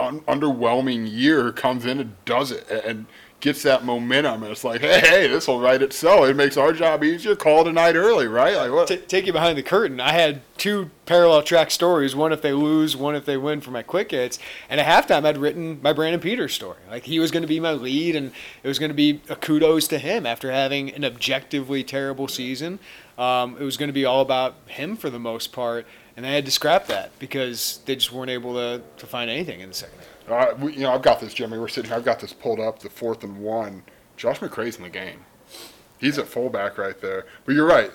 un- 0.00 0.20
underwhelming 0.22 1.08
year 1.08 1.52
comes 1.52 1.86
in 1.86 2.00
and 2.00 2.24
does 2.24 2.50
it 2.50 2.68
and 2.68 3.06
gets 3.40 3.62
that 3.62 3.84
momentum. 3.84 4.42
And 4.42 4.52
it's 4.52 4.64
like, 4.64 4.80
hey, 4.80 5.00
hey, 5.00 5.26
this 5.28 5.46
will 5.46 5.60
write 5.60 5.82
itself. 5.82 6.26
It 6.28 6.34
makes 6.34 6.56
our 6.56 6.72
job 6.72 7.04
easier. 7.04 7.36
Call 7.36 7.64
tonight 7.64 7.94
early, 7.94 8.26
right? 8.26 8.56
Like 8.56 8.72
what? 8.72 8.88
T- 8.88 8.96
take 8.96 9.26
you 9.26 9.32
behind 9.32 9.56
the 9.56 9.62
curtain. 9.62 10.00
I 10.00 10.12
had 10.12 10.42
two 10.56 10.90
parallel 11.06 11.42
track 11.42 11.70
stories. 11.70 12.16
One 12.16 12.32
if 12.32 12.42
they 12.42 12.52
lose, 12.52 12.96
one 12.96 13.14
if 13.14 13.24
they 13.24 13.36
win 13.36 13.60
for 13.60 13.70
my 13.70 13.82
quick 13.82 14.10
hits. 14.10 14.38
And 14.68 14.80
at 14.80 14.86
halftime, 14.86 15.24
I'd 15.24 15.38
written 15.38 15.80
my 15.82 15.92
Brandon 15.92 16.20
Peters 16.20 16.54
story. 16.54 16.78
Like 16.90 17.04
he 17.04 17.20
was 17.20 17.30
going 17.30 17.42
to 17.42 17.48
be 17.48 17.60
my 17.60 17.72
lead, 17.72 18.16
and 18.16 18.32
it 18.62 18.68
was 18.68 18.78
going 18.78 18.90
to 18.90 18.94
be 18.94 19.20
a 19.28 19.36
kudos 19.36 19.88
to 19.88 19.98
him 19.98 20.26
after 20.26 20.50
having 20.50 20.90
an 20.90 21.04
objectively 21.04 21.84
terrible 21.84 22.28
season. 22.28 22.78
Um, 23.16 23.56
it 23.58 23.64
was 23.64 23.76
going 23.76 23.88
to 23.88 23.94
be 23.94 24.04
all 24.04 24.20
about 24.20 24.56
him 24.66 24.96
for 24.96 25.10
the 25.10 25.18
most 25.18 25.52
part, 25.52 25.86
and 26.16 26.24
I 26.24 26.30
had 26.30 26.44
to 26.44 26.52
scrap 26.52 26.86
that 26.86 27.16
because 27.18 27.80
they 27.84 27.96
just 27.96 28.12
weren't 28.12 28.30
able 28.30 28.54
to, 28.54 28.82
to 28.96 29.06
find 29.06 29.28
anything 29.28 29.60
in 29.60 29.70
the 29.70 29.74
second 29.74 29.98
half. 29.98 30.17
Uh, 30.30 30.54
we, 30.58 30.74
you 30.74 30.80
know, 30.80 30.92
I've 30.92 31.02
got 31.02 31.20
this, 31.20 31.34
Jimmy. 31.34 31.58
We're 31.58 31.68
sitting 31.68 31.88
here. 31.88 31.98
I've 31.98 32.04
got 32.04 32.20
this 32.20 32.32
pulled 32.32 32.60
up. 32.60 32.78
The 32.80 32.90
fourth 32.90 33.24
and 33.24 33.38
one. 33.38 33.82
Josh 34.16 34.40
McCray's 34.40 34.76
in 34.76 34.82
the 34.82 34.88
game. 34.90 35.24
He's 35.98 36.18
at 36.18 36.26
fullback 36.26 36.78
right 36.78 37.00
there. 37.00 37.26
But 37.44 37.54
you're 37.54 37.66
right. 37.66 37.90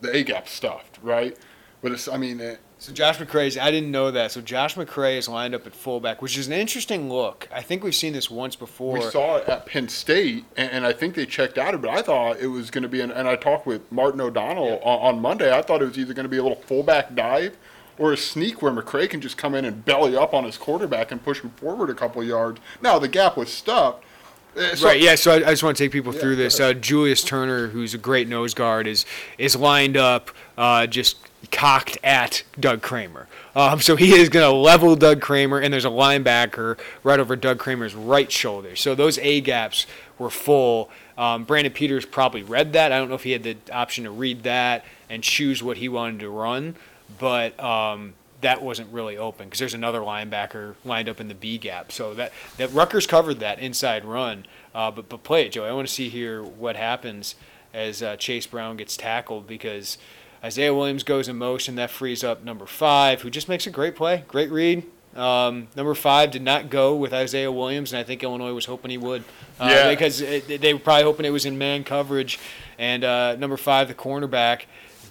The 0.00 0.16
A 0.16 0.22
gap 0.24 0.48
stuffed, 0.48 0.98
right? 1.02 1.36
But 1.82 1.92
it's. 1.92 2.08
I 2.08 2.16
mean, 2.16 2.40
it, 2.40 2.60
So 2.78 2.92
Josh 2.92 3.18
McCray's 3.18 3.58
I 3.58 3.70
didn't 3.70 3.90
know 3.90 4.10
that. 4.10 4.32
So 4.32 4.40
Josh 4.40 4.74
McCray 4.74 5.18
is 5.18 5.28
lined 5.28 5.54
up 5.54 5.66
at 5.66 5.74
fullback, 5.74 6.22
which 6.22 6.38
is 6.38 6.46
an 6.46 6.52
interesting 6.52 7.10
look. 7.10 7.48
I 7.52 7.62
think 7.62 7.84
we've 7.84 7.94
seen 7.94 8.12
this 8.12 8.30
once 8.30 8.56
before. 8.56 8.94
we 8.94 9.02
saw 9.02 9.36
it 9.36 9.48
at 9.48 9.66
Penn 9.66 9.88
State, 9.88 10.44
and, 10.56 10.70
and 10.70 10.86
I 10.86 10.92
think 10.92 11.14
they 11.14 11.26
checked 11.26 11.58
out. 11.58 11.74
It, 11.74 11.80
but 11.82 11.90
I 11.90 12.02
thought 12.02 12.38
it 12.38 12.46
was 12.48 12.70
going 12.70 12.82
to 12.82 12.88
be. 12.88 13.00
An, 13.00 13.10
and 13.10 13.28
I 13.28 13.36
talked 13.36 13.66
with 13.66 13.90
Martin 13.92 14.20
O'Donnell 14.20 14.80
on, 14.82 15.16
on 15.16 15.22
Monday. 15.22 15.56
I 15.56 15.62
thought 15.62 15.82
it 15.82 15.86
was 15.86 15.98
either 15.98 16.14
going 16.14 16.24
to 16.24 16.30
be 16.30 16.38
a 16.38 16.42
little 16.42 16.60
fullback 16.62 17.14
dive 17.14 17.56
or 17.98 18.12
a 18.12 18.16
sneak 18.16 18.60
where 18.62 18.72
McCray 18.72 19.08
can 19.08 19.20
just 19.20 19.36
come 19.36 19.54
in 19.54 19.64
and 19.64 19.84
belly 19.84 20.16
up 20.16 20.34
on 20.34 20.44
his 20.44 20.56
quarterback 20.56 21.12
and 21.12 21.22
push 21.22 21.40
him 21.40 21.50
forward 21.50 21.90
a 21.90 21.94
couple 21.94 22.22
yards. 22.24 22.60
Now 22.82 22.98
the 22.98 23.08
gap 23.08 23.36
was 23.36 23.52
stuffed. 23.52 24.04
Uh, 24.56 24.74
so- 24.76 24.86
right, 24.86 25.00
yeah. 25.00 25.14
So 25.14 25.32
I, 25.32 25.36
I 25.36 25.50
just 25.50 25.62
want 25.62 25.76
to 25.76 25.84
take 25.84 25.92
people 25.92 26.12
through 26.12 26.36
this. 26.36 26.60
Uh, 26.60 26.72
Julius 26.74 27.22
Turner, 27.24 27.68
who's 27.68 27.94
a 27.94 27.98
great 27.98 28.28
nose 28.28 28.54
guard, 28.54 28.86
is 28.86 29.04
is 29.38 29.56
lined 29.56 29.96
up, 29.96 30.30
uh, 30.56 30.86
just 30.86 31.16
cocked 31.50 31.98
at 32.04 32.42
Doug 32.58 32.80
Kramer. 32.82 33.26
Um, 33.56 33.80
so 33.80 33.96
he 33.96 34.12
is 34.12 34.28
going 34.28 34.48
to 34.48 34.56
level 34.56 34.96
Doug 34.96 35.20
Kramer, 35.20 35.58
and 35.60 35.72
there's 35.72 35.84
a 35.84 35.88
linebacker 35.90 36.78
right 37.02 37.20
over 37.20 37.36
Doug 37.36 37.58
Kramer's 37.58 37.94
right 37.94 38.30
shoulder. 38.30 38.74
So 38.76 38.94
those 38.94 39.18
A 39.18 39.40
gaps 39.40 39.86
were 40.18 40.30
full. 40.30 40.90
Um, 41.18 41.44
Brandon 41.44 41.72
Peters 41.72 42.04
probably 42.06 42.42
read 42.42 42.72
that. 42.72 42.90
I 42.92 42.98
don't 42.98 43.08
know 43.08 43.14
if 43.14 43.22
he 43.22 43.32
had 43.32 43.42
the 43.44 43.56
option 43.72 44.04
to 44.04 44.10
read 44.10 44.42
that 44.44 44.84
and 45.10 45.22
choose 45.22 45.62
what 45.62 45.76
he 45.76 45.88
wanted 45.88 46.20
to 46.20 46.30
run, 46.30 46.74
but 47.18 47.58
um, 47.62 48.14
that 48.40 48.62
wasn't 48.62 48.92
really 48.92 49.16
open 49.16 49.46
because 49.46 49.58
there's 49.58 49.74
another 49.74 50.00
linebacker 50.00 50.74
lined 50.84 51.08
up 51.08 51.20
in 51.20 51.28
the 51.28 51.34
B 51.34 51.58
gap. 51.58 51.92
So 51.92 52.14
that 52.14 52.32
that 52.58 52.72
Rutgers 52.72 53.06
covered 53.06 53.40
that 53.40 53.58
inside 53.58 54.04
run. 54.04 54.46
Uh, 54.74 54.90
but 54.90 55.08
but 55.08 55.22
play 55.22 55.46
it, 55.46 55.52
Joey. 55.52 55.68
I 55.68 55.72
want 55.72 55.86
to 55.88 55.94
see 55.94 56.08
here 56.08 56.42
what 56.42 56.76
happens 56.76 57.34
as 57.72 58.02
uh, 58.02 58.16
Chase 58.16 58.46
Brown 58.46 58.76
gets 58.76 58.96
tackled 58.96 59.46
because 59.46 59.98
Isaiah 60.42 60.74
Williams 60.74 61.02
goes 61.04 61.28
in 61.28 61.36
motion. 61.36 61.76
That 61.76 61.90
frees 61.90 62.22
up 62.22 62.44
number 62.44 62.66
five, 62.66 63.22
who 63.22 63.30
just 63.30 63.48
makes 63.48 63.66
a 63.66 63.70
great 63.70 63.96
play, 63.96 64.24
great 64.28 64.50
read. 64.50 64.84
Um, 65.16 65.68
number 65.76 65.94
five 65.94 66.32
did 66.32 66.42
not 66.42 66.70
go 66.70 66.96
with 66.96 67.12
Isaiah 67.12 67.50
Williams, 67.52 67.92
and 67.92 68.00
I 68.00 68.02
think 68.02 68.22
Illinois 68.24 68.52
was 68.52 68.64
hoping 68.66 68.90
he 68.90 68.98
would. 68.98 69.22
Uh, 69.60 69.68
Yeah. 69.70 69.88
Because 69.90 70.20
it, 70.20 70.60
they 70.60 70.74
were 70.74 70.80
probably 70.80 71.04
hoping 71.04 71.24
it 71.24 71.30
was 71.30 71.46
in 71.46 71.56
man 71.56 71.84
coverage. 71.84 72.40
And 72.78 73.04
uh, 73.04 73.36
number 73.36 73.56
five, 73.56 73.86
the 73.86 73.94
cornerback, 73.94 74.62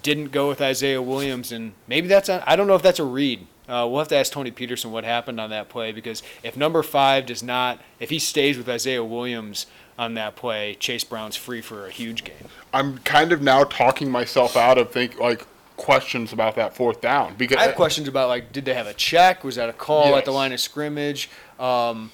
didn't 0.03 0.31
go 0.31 0.47
with 0.47 0.61
Isaiah 0.61 1.01
Williams, 1.01 1.51
and 1.51 1.73
maybe 1.87 2.07
that's 2.07 2.29
a, 2.29 2.43
I 2.45 2.55
don't 2.55 2.67
know 2.67 2.75
if 2.75 2.83
that's 2.83 2.99
a 2.99 3.05
read. 3.05 3.47
Uh, 3.67 3.87
we'll 3.89 3.99
have 3.99 4.09
to 4.09 4.17
ask 4.17 4.31
Tony 4.31 4.51
Petersen 4.51 4.91
what 4.91 5.05
happened 5.05 5.39
on 5.39 5.49
that 5.49 5.69
play 5.69 5.93
because 5.93 6.21
if 6.43 6.57
number 6.57 6.83
five 6.83 7.25
does 7.25 7.41
not, 7.41 7.79
if 7.99 8.09
he 8.09 8.19
stays 8.19 8.57
with 8.57 8.67
Isaiah 8.67 9.03
Williams 9.03 9.67
on 9.97 10.15
that 10.15 10.35
play, 10.35 10.75
Chase 10.75 11.05
Brown's 11.05 11.37
free 11.37 11.61
for 11.61 11.87
a 11.87 11.89
huge 11.89 12.25
game. 12.25 12.49
I'm 12.73 12.97
kind 12.99 13.31
of 13.31 13.41
now 13.41 13.63
talking 13.63 14.11
myself 14.11 14.57
out 14.57 14.77
of 14.77 14.91
think 14.91 15.17
like 15.17 15.47
questions 15.77 16.33
about 16.33 16.55
that 16.55 16.75
fourth 16.75 16.99
down 16.99 17.35
because 17.35 17.57
I 17.57 17.63
have 17.63 17.75
questions 17.75 18.09
about 18.09 18.27
like, 18.27 18.51
did 18.51 18.65
they 18.65 18.73
have 18.73 18.87
a 18.87 18.93
check? 18.93 19.45
Was 19.45 19.55
that 19.55 19.69
a 19.69 19.73
call 19.73 20.17
at 20.17 20.25
the 20.25 20.31
line 20.31 20.51
of 20.51 20.59
scrimmage? 20.59 21.29
Um, 21.57 22.11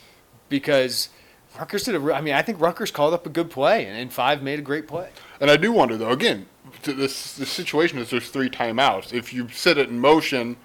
because 0.49 1.09
Rutgers 1.57 1.83
did 1.83 1.95
a. 1.95 2.13
I 2.13 2.21
mean, 2.21 2.35
I 2.35 2.43
think 2.43 2.61
Rutgers 2.61 2.91
called 2.91 3.13
up 3.13 3.25
a 3.25 3.29
good 3.29 3.49
play, 3.49 3.85
and, 3.85 3.97
and 3.97 4.13
five 4.13 4.43
made 4.43 4.59
a 4.59 4.61
great 4.61 4.87
play. 4.87 5.09
And 5.39 5.49
I 5.49 5.57
do 5.57 5.71
wonder 5.71 5.97
though. 5.97 6.11
Again, 6.11 6.47
to 6.83 6.93
this 6.93 7.35
the 7.35 7.45
situation 7.45 7.99
is 7.99 8.09
there's 8.09 8.29
three 8.29 8.49
timeouts. 8.49 9.13
If 9.13 9.33
you 9.33 9.49
set 9.49 9.77
it 9.77 9.89
in 9.89 9.99
motion, 9.99 10.57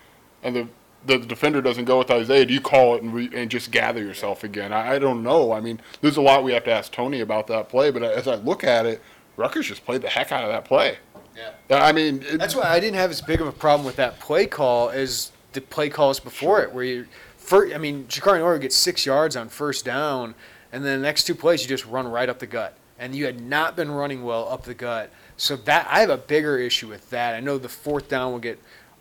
and 0.42 0.56
the 0.56 0.68
the 1.06 1.18
defender 1.18 1.60
doesn't 1.60 1.84
go 1.84 1.98
with 1.98 2.10
Isaiah, 2.10 2.46
do 2.46 2.54
you 2.54 2.60
call 2.60 2.94
it 2.96 3.02
and, 3.02 3.12
re, 3.12 3.30
and 3.34 3.50
just 3.50 3.70
gather 3.70 4.00
yourself 4.00 4.42
again? 4.42 4.72
I, 4.72 4.94
I 4.94 4.98
don't 4.98 5.22
know. 5.22 5.52
I 5.52 5.60
mean, 5.60 5.80
there's 6.00 6.16
a 6.16 6.22
lot 6.22 6.44
we 6.44 6.52
have 6.52 6.64
to 6.64 6.70
ask 6.72 6.92
Tony 6.92 7.20
about 7.20 7.46
that 7.48 7.68
play. 7.68 7.90
But 7.90 8.02
as 8.02 8.26
I 8.26 8.36
look 8.36 8.64
at 8.64 8.86
it, 8.86 9.02
Rutgers 9.36 9.66
just 9.66 9.84
played 9.84 10.02
the 10.02 10.08
heck 10.08 10.32
out 10.32 10.44
of 10.44 10.50
that 10.50 10.64
play. 10.64 10.96
Yeah. 11.36 11.50
I 11.84 11.92
mean, 11.92 12.22
it, 12.22 12.38
That's 12.38 12.54
why 12.54 12.64
I 12.64 12.80
didn't 12.80 12.96
have 12.96 13.10
as 13.10 13.20
big 13.20 13.40
of 13.40 13.46
a 13.46 13.52
problem 13.52 13.84
with 13.84 13.96
that 13.96 14.20
play 14.20 14.46
call 14.46 14.90
as 14.90 15.32
the 15.52 15.60
play 15.60 15.88
calls 15.88 16.20
before 16.20 16.62
it, 16.62 16.72
where 16.72 16.84
you, 16.84 17.06
first, 17.36 17.74
I 17.74 17.78
mean, 17.78 18.04
Jakari 18.04 18.38
Norwood 18.38 18.62
gets 18.62 18.76
six 18.76 19.04
yards 19.04 19.36
on 19.36 19.48
first 19.48 19.84
down, 19.84 20.34
and 20.72 20.84
then 20.84 21.00
the 21.00 21.06
next 21.06 21.24
two 21.24 21.34
plays 21.34 21.62
you 21.62 21.68
just 21.68 21.86
run 21.86 22.06
right 22.06 22.28
up 22.28 22.38
the 22.38 22.46
gut, 22.46 22.76
and 22.98 23.14
you 23.14 23.26
had 23.26 23.40
not 23.40 23.76
been 23.76 23.90
running 23.90 24.24
well 24.24 24.48
up 24.48 24.64
the 24.64 24.74
gut. 24.74 25.10
So 25.36 25.56
that 25.56 25.86
I 25.90 26.00
have 26.00 26.10
a 26.10 26.16
bigger 26.16 26.58
issue 26.58 26.88
with 26.88 27.10
that. 27.10 27.34
I 27.34 27.40
know 27.40 27.58
the 27.58 27.68
fourth 27.68 28.08
down 28.08 28.32
will 28.32 28.38
get 28.38 28.60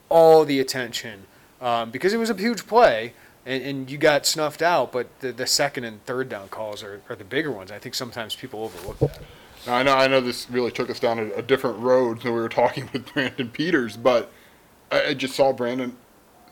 all 0.10 0.46
the 0.46 0.60
attention 0.60 1.26
um, 1.62 1.92
because 1.92 2.14
it 2.14 2.18
was 2.18 2.30
a 2.30 2.36
huge 2.36 2.66
play. 2.68 3.14
And, 3.46 3.62
and 3.62 3.92
you 3.92 3.98
got 3.98 4.26
snuffed 4.26 4.62
out, 4.62 4.94
but 4.94 5.20
the, 5.20 5.34
the 5.34 5.46
second 5.46 5.84
and 5.84 6.04
third 6.06 6.30
down 6.30 6.48
calls 6.48 6.82
are, 6.82 7.02
are 7.10 7.16
the 7.18 7.26
bigger 7.26 7.52
ones. 7.52 7.72
I 7.72 7.78
think 7.78 7.94
sometimes 7.94 8.36
people 8.36 8.64
overlook 8.64 9.00
that. 9.00 9.20
Now, 9.68 9.76
I 9.76 9.84
know, 9.84 9.94
I 9.94 10.08
know 10.08 10.22
this 10.22 10.50
really 10.50 10.72
took 10.72 10.90
us 10.90 10.98
down 11.00 11.20
a, 11.20 11.24
a 11.34 11.42
different 11.42 11.80
road 11.80 12.22
than 12.22 12.34
we 12.34 12.40
were 12.40 12.48
talking 12.48 12.90
with 12.94 13.12
Brandon 13.14 13.50
Peters, 13.50 13.98
but 13.98 14.32
I, 14.92 15.08
I 15.08 15.14
just 15.14 15.36
saw 15.36 15.52
Brandon. 15.52 15.96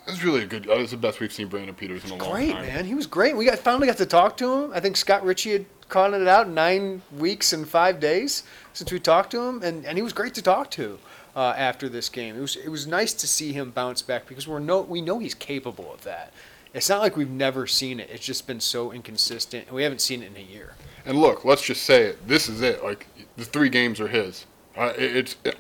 It 0.06 0.12
was 0.12 0.24
really 0.24 0.44
a 0.44 0.46
good. 0.48 0.64
That 0.66 0.78
was 0.78 0.92
the 0.92 0.98
best 0.98 1.20
we've 1.20 1.32
seen 1.32 1.48
Brandon 1.48 1.76
Peters 1.76 2.04
in 2.04 2.12
a 2.12 2.16
long 2.16 2.32
Great 2.32 2.52
time. 2.54 2.66
man, 2.66 2.86
he 2.86 2.96
was 2.96 3.08
great. 3.08 3.38
We 3.38 3.46
got 3.46 3.60
finally 3.60 3.88
got 3.88 3.98
to 3.98 4.06
talk 4.06 4.36
to 4.38 4.52
him. 4.52 4.72
I 4.74 4.80
think 4.80 4.98
Scott 4.98 5.24
Richey 5.24 5.52
had 5.52 5.66
called 5.92 6.16
it 6.16 6.28
out 6.28 6.50
nine 6.50 7.04
weeks 7.16 7.54
and 7.54 7.68
five 7.68 8.00
days 8.00 8.44
since 8.74 8.92
we 8.92 9.00
talked 9.00 9.30
to 9.32 9.42
him, 9.42 9.62
and, 9.62 9.86
and 9.86 9.98
he 9.98 10.02
was 10.02 10.14
great 10.14 10.34
to 10.34 10.42
talk 10.42 10.72
to 10.72 10.98
uh, 11.36 11.54
after 11.56 11.88
this 11.88 12.10
game. 12.10 12.36
It 12.36 12.42
was 12.42 12.56
it 12.56 12.70
was 12.70 12.88
nice 12.88 13.14
to 13.14 13.28
see 13.28 13.54
him 13.54 13.70
bounce 13.72 14.02
back 14.02 14.28
because 14.28 14.48
we're 14.48 14.60
no 14.60 14.82
we 14.82 15.02
know 15.02 15.20
he's 15.20 15.36
capable 15.36 15.94
of 15.94 16.04
that. 16.04 16.34
It's 16.74 16.88
not 16.88 17.02
like 17.02 17.18
we've 17.18 17.30
never 17.30 17.68
seen 17.68 18.00
it. 18.00 18.10
It's 18.10 18.26
just 18.26 18.48
been 18.48 18.62
so 18.62 18.92
inconsistent, 18.92 19.68
and 19.68 19.76
we 19.76 19.84
haven't 19.84 20.00
seen 20.00 20.24
it 20.24 20.32
in 20.32 20.38
a 20.38 20.46
year. 20.46 20.76
And 21.06 21.20
look, 21.20 21.44
let's 21.44 21.62
just 21.62 21.84
say 21.84 22.04
it. 22.04 22.28
This 22.28 22.48
is 22.48 22.62
it. 22.62 22.84
Like 22.84 23.08
the 23.36 23.46
three 23.46 23.70
games 23.70 24.00
are 24.00 24.08
his. 24.08 24.46
Uh, 24.78 24.94
it, 24.98 25.18
it's 25.18 25.36
it, 25.44 25.58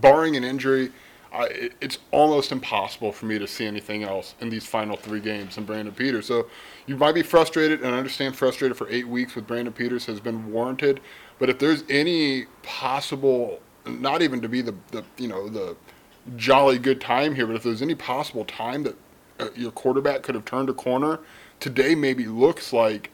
barring 0.00 0.36
an 0.36 0.44
injury. 0.44 0.92
I 1.32 1.46
it, 1.46 1.72
it's 1.80 1.98
almost 2.12 2.52
impossible 2.52 3.10
for 3.10 3.26
me 3.26 3.38
to 3.40 3.48
see 3.48 3.66
anything 3.66 4.04
else 4.04 4.36
in 4.40 4.50
these 4.50 4.64
final 4.64 4.96
three 4.96 5.20
games 5.20 5.56
than 5.56 5.64
Brandon 5.64 5.92
Peters. 5.92 6.26
So 6.26 6.46
you 6.86 6.96
might 6.96 7.14
be 7.14 7.22
frustrated, 7.22 7.82
and 7.82 7.94
I 7.94 7.98
understand 7.98 8.36
frustrated 8.36 8.76
for 8.76 8.88
eight 8.90 9.08
weeks 9.08 9.34
with 9.34 9.46
Brandon 9.46 9.72
Peters 9.72 10.06
has 10.06 10.20
been 10.20 10.52
warranted. 10.52 11.00
But 11.38 11.50
if 11.50 11.58
there's 11.58 11.84
any 11.88 12.46
possible, 12.62 13.60
not 13.86 14.22
even 14.22 14.40
to 14.42 14.48
be 14.48 14.60
the, 14.60 14.74
the 14.90 15.04
you 15.18 15.28
know 15.28 15.48
the 15.48 15.76
jolly 16.36 16.78
good 16.78 17.00
time 17.00 17.34
here, 17.34 17.46
but 17.46 17.56
if 17.56 17.62
there's 17.62 17.82
any 17.82 17.94
possible 17.94 18.44
time 18.44 18.82
that 18.84 18.96
uh, 19.40 19.48
your 19.54 19.70
quarterback 19.70 20.22
could 20.22 20.34
have 20.34 20.44
turned 20.44 20.68
a 20.68 20.74
corner, 20.74 21.20
today 21.60 21.94
maybe 21.94 22.26
looks 22.26 22.72
like 22.72 23.10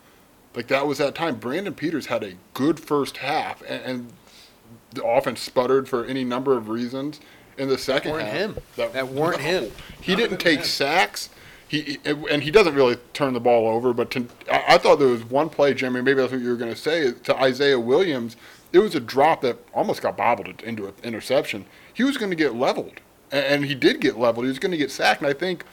like 0.54 0.66
that 0.66 0.86
was 0.86 0.98
that 0.98 1.14
time. 1.14 1.36
Brandon 1.36 1.74
Peters 1.74 2.06
had 2.06 2.24
a 2.24 2.34
good 2.54 2.80
first 2.80 3.18
half, 3.18 3.62
and, 3.62 3.82
and 3.84 4.12
the 4.92 5.04
offense 5.04 5.40
sputtered 5.40 5.88
for 5.88 6.04
any 6.04 6.24
number 6.24 6.56
of 6.56 6.68
reasons 6.68 7.20
in 7.56 7.68
the 7.68 7.78
second 7.78 8.12
weren't 8.12 8.26
half. 8.26 8.36
him. 8.36 8.58
That 8.76 9.08
weren't 9.08 9.40
him. 9.40 9.70
He 10.00 10.16
didn't 10.16 10.38
take 10.38 10.64
sacks. 10.64 11.30
He 11.70 11.98
and 12.04 12.42
he 12.42 12.50
doesn't 12.50 12.74
really 12.74 12.96
turn 13.12 13.32
the 13.32 13.38
ball 13.38 13.68
over. 13.68 13.92
But 13.92 14.10
to, 14.10 14.26
I, 14.50 14.76
thought 14.76 14.98
there 14.98 15.06
was 15.06 15.22
one 15.22 15.48
play, 15.48 15.72
Jimmy. 15.72 16.02
Maybe 16.02 16.20
that's 16.20 16.32
what 16.32 16.40
you 16.40 16.48
were 16.48 16.56
going 16.56 16.74
to 16.74 16.76
say 16.76 17.12
to 17.12 17.36
Isaiah 17.36 17.78
Williams. 17.78 18.36
It 18.72 18.80
was 18.80 18.96
a 18.96 19.00
drop 19.00 19.42
that 19.42 19.56
almost 19.72 20.02
got 20.02 20.16
bobbled 20.16 20.48
into 20.62 20.88
an 20.88 20.94
interception. 21.04 21.66
He 21.94 22.02
was 22.02 22.16
going 22.16 22.30
to 22.30 22.36
get 22.36 22.56
leveled, 22.56 22.98
and, 23.30 23.44
and 23.44 23.64
he 23.66 23.76
did 23.76 24.00
get 24.00 24.18
leveled. 24.18 24.46
He 24.46 24.48
was 24.48 24.58
going 24.58 24.72
to 24.72 24.76
get 24.76 24.90
sacked. 24.90 25.20
And 25.20 25.30
I 25.30 25.32
think 25.32 25.64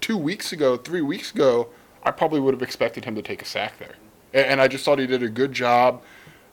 two 0.00 0.16
weeks 0.16 0.54
ago, 0.54 0.78
three 0.78 1.02
weeks 1.02 1.34
ago, 1.34 1.68
I 2.02 2.12
probably 2.12 2.40
would 2.40 2.54
have 2.54 2.62
expected 2.62 3.04
him 3.04 3.14
to 3.14 3.22
take 3.22 3.42
a 3.42 3.44
sack 3.44 3.78
there, 3.78 3.96
and, 4.32 4.46
and 4.46 4.60
I 4.62 4.68
just 4.68 4.86
thought 4.86 4.98
he 4.98 5.06
did 5.06 5.22
a 5.22 5.28
good 5.28 5.52
job 5.52 6.02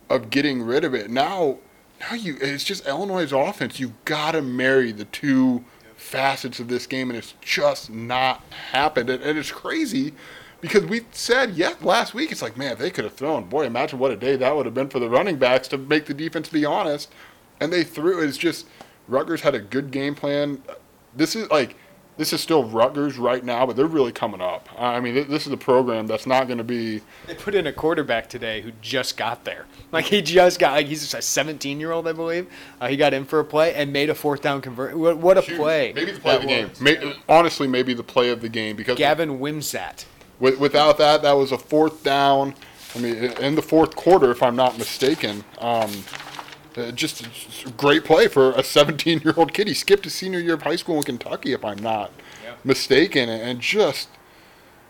of 0.09 0.29
getting 0.29 0.61
rid 0.61 0.83
of 0.83 0.93
it. 0.93 1.09
Now, 1.09 1.59
now 2.01 2.15
you, 2.15 2.37
it's 2.41 2.65
just 2.65 2.85
Illinois' 2.85 3.31
offense. 3.31 3.79
You've 3.79 4.03
got 4.03 4.33
to 4.33 4.41
marry 4.41 4.91
the 4.91 5.05
two 5.05 5.63
facets 5.99 6.59
of 6.59 6.67
this 6.67 6.87
game, 6.87 7.09
and 7.09 7.17
it's 7.17 7.33
just 7.41 7.89
not 7.89 8.41
happened. 8.71 9.09
And, 9.09 9.21
and 9.21 9.37
it's 9.37 9.51
crazy 9.51 10.13
because 10.61 10.85
we 10.85 11.01
said 11.11 11.51
yeah 11.51 11.75
last 11.81 12.13
week. 12.13 12.31
It's 12.31 12.41
like 12.41 12.57
man, 12.57 12.77
they 12.77 12.89
could 12.89 13.03
have 13.03 13.13
thrown. 13.13 13.45
Boy, 13.45 13.65
imagine 13.65 13.99
what 13.99 14.11
a 14.11 14.15
day 14.15 14.35
that 14.35 14.55
would 14.55 14.65
have 14.65 14.75
been 14.75 14.89
for 14.89 14.99
the 14.99 15.09
running 15.09 15.37
backs 15.37 15.67
to 15.69 15.77
make 15.77 16.05
the 16.05 16.13
defense 16.13 16.49
be 16.49 16.65
honest. 16.65 17.11
And 17.59 17.73
they 17.73 17.83
threw. 17.83 18.21
It's 18.21 18.37
just 18.37 18.67
Rutgers 19.07 19.41
had 19.41 19.55
a 19.55 19.59
good 19.59 19.91
game 19.91 20.15
plan. 20.15 20.63
This 21.15 21.35
is 21.35 21.49
like 21.49 21.75
this 22.19 22.33
is 22.33 22.41
still 22.41 22.65
Rutgers 22.65 23.17
right 23.17 23.41
now, 23.45 23.65
but 23.65 23.77
they're 23.77 23.85
really 23.85 24.11
coming 24.11 24.41
up. 24.41 24.67
I 24.77 24.99
mean, 24.99 25.15
this 25.29 25.47
is 25.47 25.53
a 25.53 25.57
program 25.57 26.05
that's 26.05 26.27
not 26.27 26.47
going 26.47 26.57
to 26.57 26.65
be. 26.65 26.99
They 27.27 27.33
put 27.33 27.55
in 27.55 27.65
a 27.65 27.71
quarterback 27.71 28.27
today 28.27 28.59
who 28.59 28.73
just 28.81 29.15
got 29.15 29.45
there. 29.45 29.67
Like 29.93 30.03
he 30.03 30.21
just 30.21 30.59
got, 30.59 30.73
like 30.73 30.87
he's 30.87 31.13
a 31.13 31.21
17 31.21 31.79
year 31.79 31.93
old, 31.93 32.09
I 32.09 32.11
believe. 32.11 32.47
Uh, 32.81 32.89
he 32.89 32.97
got 32.97 33.13
in 33.13 33.23
for 33.23 33.39
a 33.39 33.45
play 33.45 33.73
and 33.73 33.93
made 33.93 34.09
a 34.09 34.15
fourth 34.15 34.41
down 34.41 34.59
convert. 34.59 34.97
What, 34.97 35.17
what 35.17 35.37
a 35.37 35.41
Huge. 35.41 35.57
play! 35.57 35.93
Maybe 35.95 36.11
the 36.11 36.19
play 36.19 36.35
of 36.35 36.41
the 36.41 36.47
game. 36.47 36.69
May, 36.81 37.15
honestly, 37.29 37.69
maybe 37.69 37.93
the 37.93 38.03
play 38.03 38.31
of 38.31 38.41
the 38.41 38.49
game 38.49 38.75
because 38.75 38.97
Gavin 38.97 39.39
Wimsatt. 39.39 40.03
with, 40.41 40.59
without 40.59 40.97
that, 40.97 41.21
that 41.21 41.31
was 41.31 41.53
a 41.53 41.57
fourth 41.57 42.03
down. 42.03 42.53
I 42.95 42.99
mean, 42.99 43.15
in 43.15 43.55
the 43.55 43.61
fourth 43.61 43.95
quarter, 43.95 44.29
if 44.31 44.43
I'm 44.43 44.57
not 44.57 44.77
mistaken. 44.77 45.45
Um, 45.59 45.89
uh, 46.77 46.91
just 46.91 47.65
a 47.65 47.69
great 47.71 48.03
play 48.05 48.27
for 48.27 48.51
a 48.51 48.63
17 48.63 49.21
year 49.23 49.33
old 49.37 49.53
kid. 49.53 49.67
He 49.67 49.73
skipped 49.73 50.03
his 50.05 50.13
senior 50.13 50.39
year 50.39 50.53
of 50.55 50.61
high 50.63 50.75
school 50.75 50.97
in 50.97 51.03
Kentucky, 51.03 51.53
if 51.53 51.63
I'm 51.65 51.79
not 51.79 52.11
Yeah. 52.43 52.53
mistaken, 52.63 53.29
and 53.29 53.59
just 53.59 54.09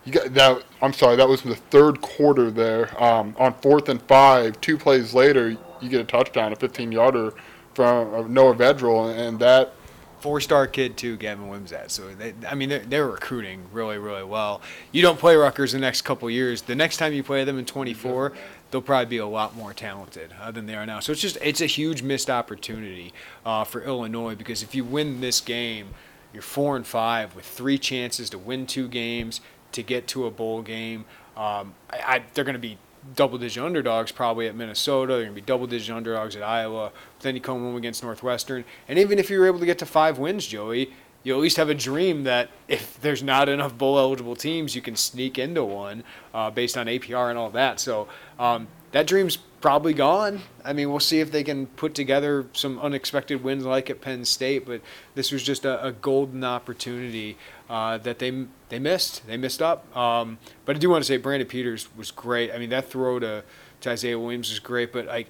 you 0.06 0.12
got 0.14 0.34
that. 0.34 0.64
I'm 0.82 0.94
sorry, 0.94 1.16
that 1.18 1.28
was 1.28 1.42
the 1.42 1.56
third 1.56 2.02
quarter 2.02 2.50
there. 2.52 2.90
Um, 3.02 3.36
on 3.38 3.54
fourth 3.62 3.90
and 3.90 4.02
five, 4.04 4.60
two 4.62 4.78
plays 4.78 5.14
later, 5.14 5.50
you 5.82 5.90
get 5.90 6.02
a 6.02 6.06
touchdown, 6.06 6.54
a 6.54 6.56
15 6.56 6.92
yarder 6.92 7.34
from 7.74 8.34
Noah 8.34 8.56
Vedral, 8.56 9.14
and 9.16 9.40
that 9.40 9.74
Four 10.20 10.42
star 10.42 10.68
kid 10.68 10.98
too, 10.98 11.16
Gavin 11.16 11.48
Wimsatt. 11.48 11.92
So 11.92 12.14
they, 12.14 12.34
I 12.46 12.54
mean, 12.54 12.68
they're, 12.68 12.80
they're 12.80 13.08
recruiting 13.08 13.62
really, 13.72 13.98
really 13.98 14.26
well. 14.26 14.60
You 14.92 15.02
don't 15.02 15.18
play 15.18 15.34
Rutgers 15.38 15.72
the 15.72 15.80
next 15.80 16.02
couple 16.02 16.30
years. 16.30 16.62
The 16.62 16.76
next 16.76 16.98
time 16.98 17.14
you 17.14 17.24
play 17.24 17.46
them 17.46 17.58
in 17.58 17.64
24, 17.64 18.34
they'll 18.72 18.82
probably 18.82 19.06
be 19.06 19.18
a 19.18 19.28
lot 19.28 19.56
more 19.56 19.74
talented 19.74 20.34
uh, 20.40 20.52
than 20.52 20.66
they 20.66 20.76
are 20.76 20.86
now. 20.86 21.00
So 21.00 21.12
it's 21.12 21.22
just 21.22 21.38
it's 21.42 21.62
a 21.62 21.66
huge 21.66 22.02
missed 22.02 22.30
opportunity 22.30 23.14
uh, 23.46 23.64
for 23.64 23.82
Illinois 23.82 24.36
because 24.36 24.64
if 24.64 24.76
you 24.76 24.84
win 24.84 25.22
this 25.22 25.42
game, 25.42 25.90
you're 26.34 26.44
four 26.44 26.76
and 26.76 26.86
five 26.86 27.36
with 27.36 27.46
three 27.46 27.78
chances 27.78 28.30
to 28.32 28.38
win 28.38 28.68
two 28.68 28.88
games 28.88 29.42
to 29.72 29.84
get 29.84 30.08
to 30.08 30.26
a 30.26 30.32
bowl 30.32 30.62
game. 30.62 31.06
Um, 31.36 31.74
I, 31.90 32.00
I, 32.06 32.24
they're 32.34 32.44
going 32.44 32.54
to 32.54 32.60
be 32.60 32.78
double-digit 33.16 33.64
underdogs 33.64 34.12
probably 34.12 34.48
at 34.48 34.56
Minnesota. 34.56 35.14
They're 35.14 35.24
going 35.24 35.36
to 35.36 35.42
be 35.42 35.46
double-digit 35.46 35.96
underdogs 35.96 36.36
at 36.36 36.44
Iowa. 36.44 36.92
Then 37.22 37.36
you 37.36 37.42
come 37.42 37.60
home 37.60 37.76
against 37.76 38.04
Northwestern, 38.04 38.66
and 38.88 39.00
even 39.00 39.20
if 39.20 39.30
you're 39.30 39.48
able 39.48 39.60
to 39.60 39.66
get 39.66 39.80
to 39.80 39.86
five 39.86 40.18
wins, 40.18 40.46
Joey, 40.46 40.92
you 41.24 41.34
at 41.34 41.40
least 41.40 41.58
have 41.58 41.70
a 41.70 41.76
dream 41.76 42.24
that 42.24 42.50
if 42.68 43.00
there's 43.02 43.22
not 43.22 43.50
enough 43.50 43.78
bowl-eligible 43.78 44.36
teams, 44.36 44.76
you 44.76 44.82
can 44.82 44.96
sneak 44.96 45.38
into 45.38 45.64
one 45.64 46.04
uh, 46.34 46.50
based 46.50 46.78
on 46.78 46.88
APR 46.88 47.30
and 47.30 47.38
all 47.38 47.50
that. 47.52 47.80
So 47.80 48.08
um, 48.38 48.68
that 48.92 49.06
dream's 49.06 49.38
probably 49.62 49.94
gone. 49.94 50.42
I 50.64 50.74
mean, 50.74 50.90
we'll 50.90 51.00
see 51.00 51.20
if 51.20 51.32
they 51.32 51.44
can 51.44 51.68
put 51.68 51.94
together 51.94 52.46
some 52.54 52.80
unexpected 52.80 53.44
wins 53.44 53.66
like 53.66 53.90
at 53.90 54.02
Penn 54.02 54.24
State, 54.26 54.66
but 54.66 54.82
this 55.16 55.32
was 55.32 55.44
just 55.44 55.66
a, 55.66 55.86
a 55.86 55.92
golden 55.92 56.44
opportunity 56.44 57.38
uh, 57.70 57.98
that 58.00 58.20
they 58.20 58.46
they 58.70 58.80
missed. 58.80 59.28
They 59.28 59.38
missed 59.38 59.62
up. 59.62 59.96
Um, 59.96 60.38
but 60.66 60.76
I 60.76 60.80
do 60.80 60.90
want 60.90 61.04
to 61.04 61.08
say 61.08 61.18
Brandon 61.18 61.48
Peters 61.48 61.90
was 61.96 62.12
great. 62.12 62.52
I 62.52 62.58
mean, 62.58 62.70
that 62.70 62.90
throw 62.90 63.20
to, 63.20 63.44
to 63.82 63.90
Isaiah 63.90 64.18
Williams 64.18 64.50
was 64.50 64.60
great, 64.60 64.94
but 64.94 65.06
like 65.06 65.28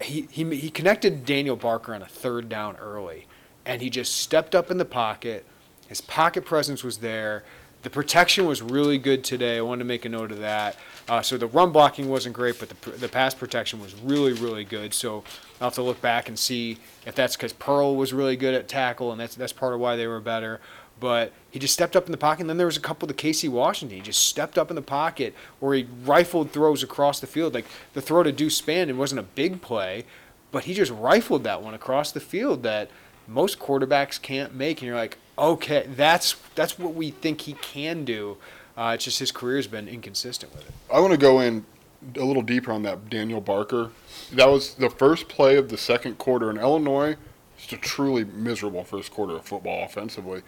he, 0.00 0.22
he 0.30 0.56
he 0.56 0.70
connected 0.70 1.24
Daniel 1.24 1.56
Barker 1.56 1.94
on 1.94 2.02
a 2.02 2.06
third 2.06 2.48
down 2.48 2.76
early, 2.76 3.26
and 3.64 3.82
he 3.82 3.90
just 3.90 4.16
stepped 4.16 4.54
up 4.54 4.70
in 4.70 4.78
the 4.78 4.84
pocket. 4.84 5.44
His 5.88 6.00
pocket 6.00 6.44
presence 6.44 6.84
was 6.84 6.98
there. 6.98 7.44
The 7.82 7.90
protection 7.90 8.44
was 8.46 8.60
really 8.60 8.98
good 8.98 9.24
today. 9.24 9.56
I 9.56 9.62
wanted 9.62 9.80
to 9.80 9.84
make 9.86 10.04
a 10.04 10.08
note 10.08 10.32
of 10.32 10.38
that. 10.40 10.76
Uh, 11.08 11.22
so 11.22 11.38
the 11.38 11.46
run 11.46 11.72
blocking 11.72 12.08
wasn't 12.08 12.34
great, 12.34 12.60
but 12.60 12.68
the, 12.68 12.90
the 12.90 13.08
pass 13.08 13.34
protection 13.34 13.80
was 13.80 13.94
really, 13.94 14.34
really 14.34 14.64
good. 14.64 14.92
So 14.92 15.24
I'll 15.60 15.68
have 15.68 15.74
to 15.74 15.82
look 15.82 16.00
back 16.02 16.28
and 16.28 16.38
see 16.38 16.78
if 17.06 17.14
that's 17.14 17.36
because 17.36 17.54
Pearl 17.54 17.96
was 17.96 18.12
really 18.12 18.36
good 18.36 18.54
at 18.54 18.68
tackle, 18.68 19.12
and 19.12 19.20
that's 19.20 19.34
that's 19.34 19.52
part 19.52 19.72
of 19.72 19.80
why 19.80 19.96
they 19.96 20.06
were 20.06 20.20
better. 20.20 20.60
But 21.00 21.32
he 21.50 21.58
just 21.58 21.72
stepped 21.72 21.96
up 21.96 22.04
in 22.04 22.12
the 22.12 22.18
pocket, 22.18 22.42
and 22.42 22.50
then 22.50 22.58
there 22.58 22.66
was 22.66 22.76
a 22.76 22.80
couple 22.80 23.08
to 23.08 23.14
Casey 23.14 23.48
Washington. 23.48 23.96
He 23.96 24.02
just 24.02 24.22
stepped 24.28 24.58
up 24.58 24.68
in 24.68 24.76
the 24.76 24.82
pocket 24.82 25.34
where 25.58 25.74
he 25.74 25.86
rifled 26.04 26.50
throws 26.50 26.82
across 26.82 27.18
the 27.18 27.26
field. 27.26 27.54
Like 27.54 27.64
the 27.94 28.02
throw 28.02 28.22
to 28.22 28.30
Deuce 28.30 28.60
Spann, 28.60 28.88
it 28.88 28.96
wasn't 28.96 29.20
a 29.20 29.24
big 29.24 29.62
play, 29.62 30.04
but 30.52 30.64
he 30.64 30.74
just 30.74 30.92
rifled 30.92 31.44
that 31.44 31.62
one 31.62 31.72
across 31.72 32.12
the 32.12 32.20
field 32.20 32.62
that 32.64 32.90
most 33.30 33.58
quarterbacks 33.58 34.20
can't 34.20 34.54
make. 34.54 34.78
And 34.78 34.88
you're 34.88 34.96
like, 34.96 35.18
okay, 35.38 35.86
that's 35.88 36.36
that's 36.54 36.78
what 36.78 36.94
we 36.94 37.10
think 37.10 37.42
he 37.42 37.54
can 37.54 38.04
do. 38.04 38.36
Uh, 38.76 38.92
it's 38.94 39.04
just 39.04 39.18
his 39.18 39.32
career's 39.32 39.66
been 39.66 39.88
inconsistent 39.88 40.54
with 40.54 40.66
it. 40.68 40.74
I 40.92 41.00
want 41.00 41.12
to 41.12 41.18
go 41.18 41.40
in 41.40 41.64
a 42.16 42.24
little 42.24 42.42
deeper 42.42 42.72
on 42.72 42.82
that 42.84 43.10
Daniel 43.10 43.40
Barker. 43.40 43.90
That 44.32 44.48
was 44.48 44.74
the 44.74 44.88
first 44.90 45.28
play 45.28 45.56
of 45.56 45.68
the 45.68 45.76
second 45.78 46.18
quarter 46.18 46.50
in 46.50 46.56
Illinois. 46.58 47.16
Just 47.58 47.72
a 47.72 47.76
truly 47.76 48.24
miserable 48.24 48.84
first 48.84 49.10
quarter 49.12 49.36
of 49.36 49.44
football 49.44 49.84
offensively. 49.84 50.42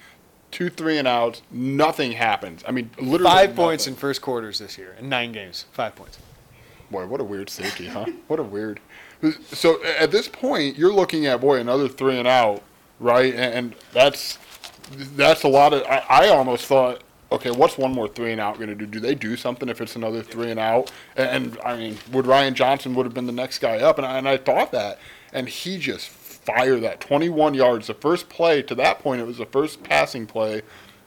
Two 0.51 0.71
three 0.71 0.99
and 0.99 1.07
outs, 1.09 1.43
nothing 1.51 2.13
happens. 2.13 2.63
I 2.67 2.73
mean, 2.73 2.91
literally 2.99 3.25
Five 3.25 3.51
nothing. 3.51 3.57
points 3.65 3.87
in 3.87 3.95
first 3.97 4.21
quarters 4.23 4.59
this 4.59 4.77
year 4.79 4.97
in 4.99 5.09
nine 5.09 5.33
games. 5.33 5.67
Five 5.73 5.95
points. 5.95 6.19
Boy, 6.91 7.07
what 7.07 7.21
a 7.21 7.25
weird 7.25 7.49
safety, 7.49 7.87
huh? 7.87 8.07
what 8.29 8.39
a 8.39 8.43
weird. 8.43 8.81
So 9.53 9.83
at 9.85 10.11
this 10.11 10.29
point, 10.29 10.77
you're 10.77 10.93
looking 10.93 11.27
at 11.27 11.41
boy 11.41 11.59
another 11.61 11.89
three 11.89 12.19
and 12.19 12.29
out, 12.29 12.63
right? 13.03 13.35
And, 13.35 13.55
and 13.55 13.75
that's 13.93 14.39
that's 15.17 15.43
a 15.43 15.49
lot 15.49 15.73
of. 15.73 15.83
I, 15.83 16.05
I 16.09 16.29
almost 16.29 16.67
thought, 16.67 17.03
okay, 17.31 17.51
what's 17.51 17.77
one 17.77 17.93
more 17.93 18.09
three 18.09 18.33
and 18.33 18.41
out 18.41 18.57
going 18.57 18.69
to 18.69 18.75
do? 18.75 18.87
Do 18.87 19.01
they 19.01 19.15
do 19.15 19.37
something 19.37 19.69
if 19.69 19.81
it's 19.81 19.97
another 19.97 20.23
three 20.23 20.51
and 20.51 20.61
out? 20.61 20.93
And, 21.17 21.29
and 21.29 21.59
I 21.65 21.77
mean, 21.77 21.99
would 22.13 22.27
Ryan 22.27 22.55
Johnson 22.55 22.95
would 22.95 23.07
have 23.07 23.15
been 23.15 23.27
the 23.27 23.33
next 23.33 23.59
guy 23.59 23.79
up? 23.79 23.99
And 23.99 24.07
I, 24.07 24.19
and 24.19 24.29
I 24.29 24.37
thought 24.37 24.73
that, 24.73 24.99
and 25.33 25.49
he 25.49 25.79
just 25.79 26.09
fired 26.09 26.83
that 26.83 27.01
21 27.01 27.55
yards. 27.55 27.87
The 27.87 27.95
first 27.95 28.29
play 28.29 28.63
to 28.63 28.75
that 28.77 28.99
point, 29.01 29.21
it 29.21 29.27
was 29.27 29.39
the 29.39 29.47
first 29.47 29.83
passing 29.83 30.27
play 30.27 30.63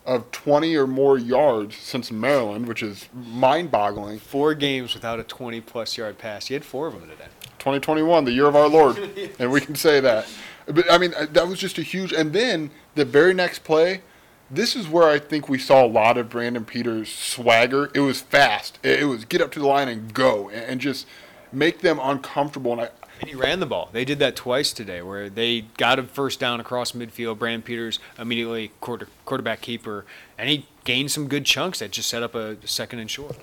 of 0.06 0.30
20 0.32 0.76
or 0.76 0.86
more 0.86 1.18
yards 1.18 1.76
since 1.76 2.12
Maryland, 2.12 2.68
which 2.68 2.84
is 2.84 3.10
mind-boggling. 3.14 4.20
Four 4.20 4.54
games 4.54 4.94
without 4.94 5.20
a 5.20 5.24
20 5.24 5.62
plus 5.62 5.98
yard 5.98 6.18
pass. 6.18 6.46
He 6.46 6.54
had 6.54 6.64
four 6.64 6.88
of 6.88 6.94
them 6.94 7.10
today. 7.10 7.26
2021, 7.58 8.26
the 8.26 8.32
year 8.32 8.46
of 8.46 8.56
our 8.56 8.70
Lord, 8.70 8.98
and 9.40 9.52
we 9.52 9.60
can 9.60 9.76
say 9.76 10.00
that. 10.00 10.28
But 10.66 10.92
I 10.92 10.98
mean, 10.98 11.14
uh, 11.14 11.28
that 11.32 11.48
was 11.48 11.60
just 11.60 11.78
a 11.78 11.84
huge. 11.84 12.12
And 12.12 12.34
then 12.34 12.72
the 12.96 13.06
very 13.06 13.34
next 13.34 13.64
play, 13.64 14.02
this 14.50 14.76
is 14.76 14.88
where 14.88 15.08
I 15.08 15.20
think 15.20 15.50
we 15.50 15.58
saw 15.60 15.86
a 15.86 15.88
lot 15.88 16.18
of 16.18 16.30
Brandon 16.30 16.66
Peters' 16.66 17.10
swagger. 17.10 17.92
It 17.94 18.00
was 18.02 18.22
fast. 18.22 18.80
It 18.84 19.08
was 19.08 19.26
get 19.26 19.42
up 19.42 19.52
to 19.54 19.60
the 19.60 19.68
line 19.68 19.88
and 19.88 20.14
go, 20.14 20.50
and 20.50 20.80
just 20.80 21.08
make 21.52 21.82
them 21.82 22.00
uncomfortable. 22.02 22.74
And 22.74 22.82
I, 22.82 22.90
And 23.22 23.30
he 23.30 23.36
ran 23.36 23.60
the 23.60 23.66
ball. 23.66 23.90
They 23.92 24.06
did 24.06 24.20
that 24.20 24.36
twice 24.36 24.74
today, 24.74 25.02
where 25.02 25.30
they 25.30 25.62
got 25.78 26.00
a 26.00 26.04
first 26.04 26.40
down 26.40 26.60
across 26.60 26.92
midfield. 26.92 27.40
Brandon 27.40 27.62
Peters 27.62 28.00
immediately 28.20 28.72
quarter, 28.82 29.08
quarterback 29.26 29.62
keeper, 29.62 30.06
and 30.38 30.50
he 30.50 30.66
gained 30.84 31.12
some 31.12 31.28
good 31.28 31.46
chunks 31.46 31.80
that 31.80 31.92
just 31.92 32.10
set 32.10 32.24
up 32.24 32.36
a 32.36 32.58
second 32.68 33.00
and 33.00 33.10
short. 33.10 33.38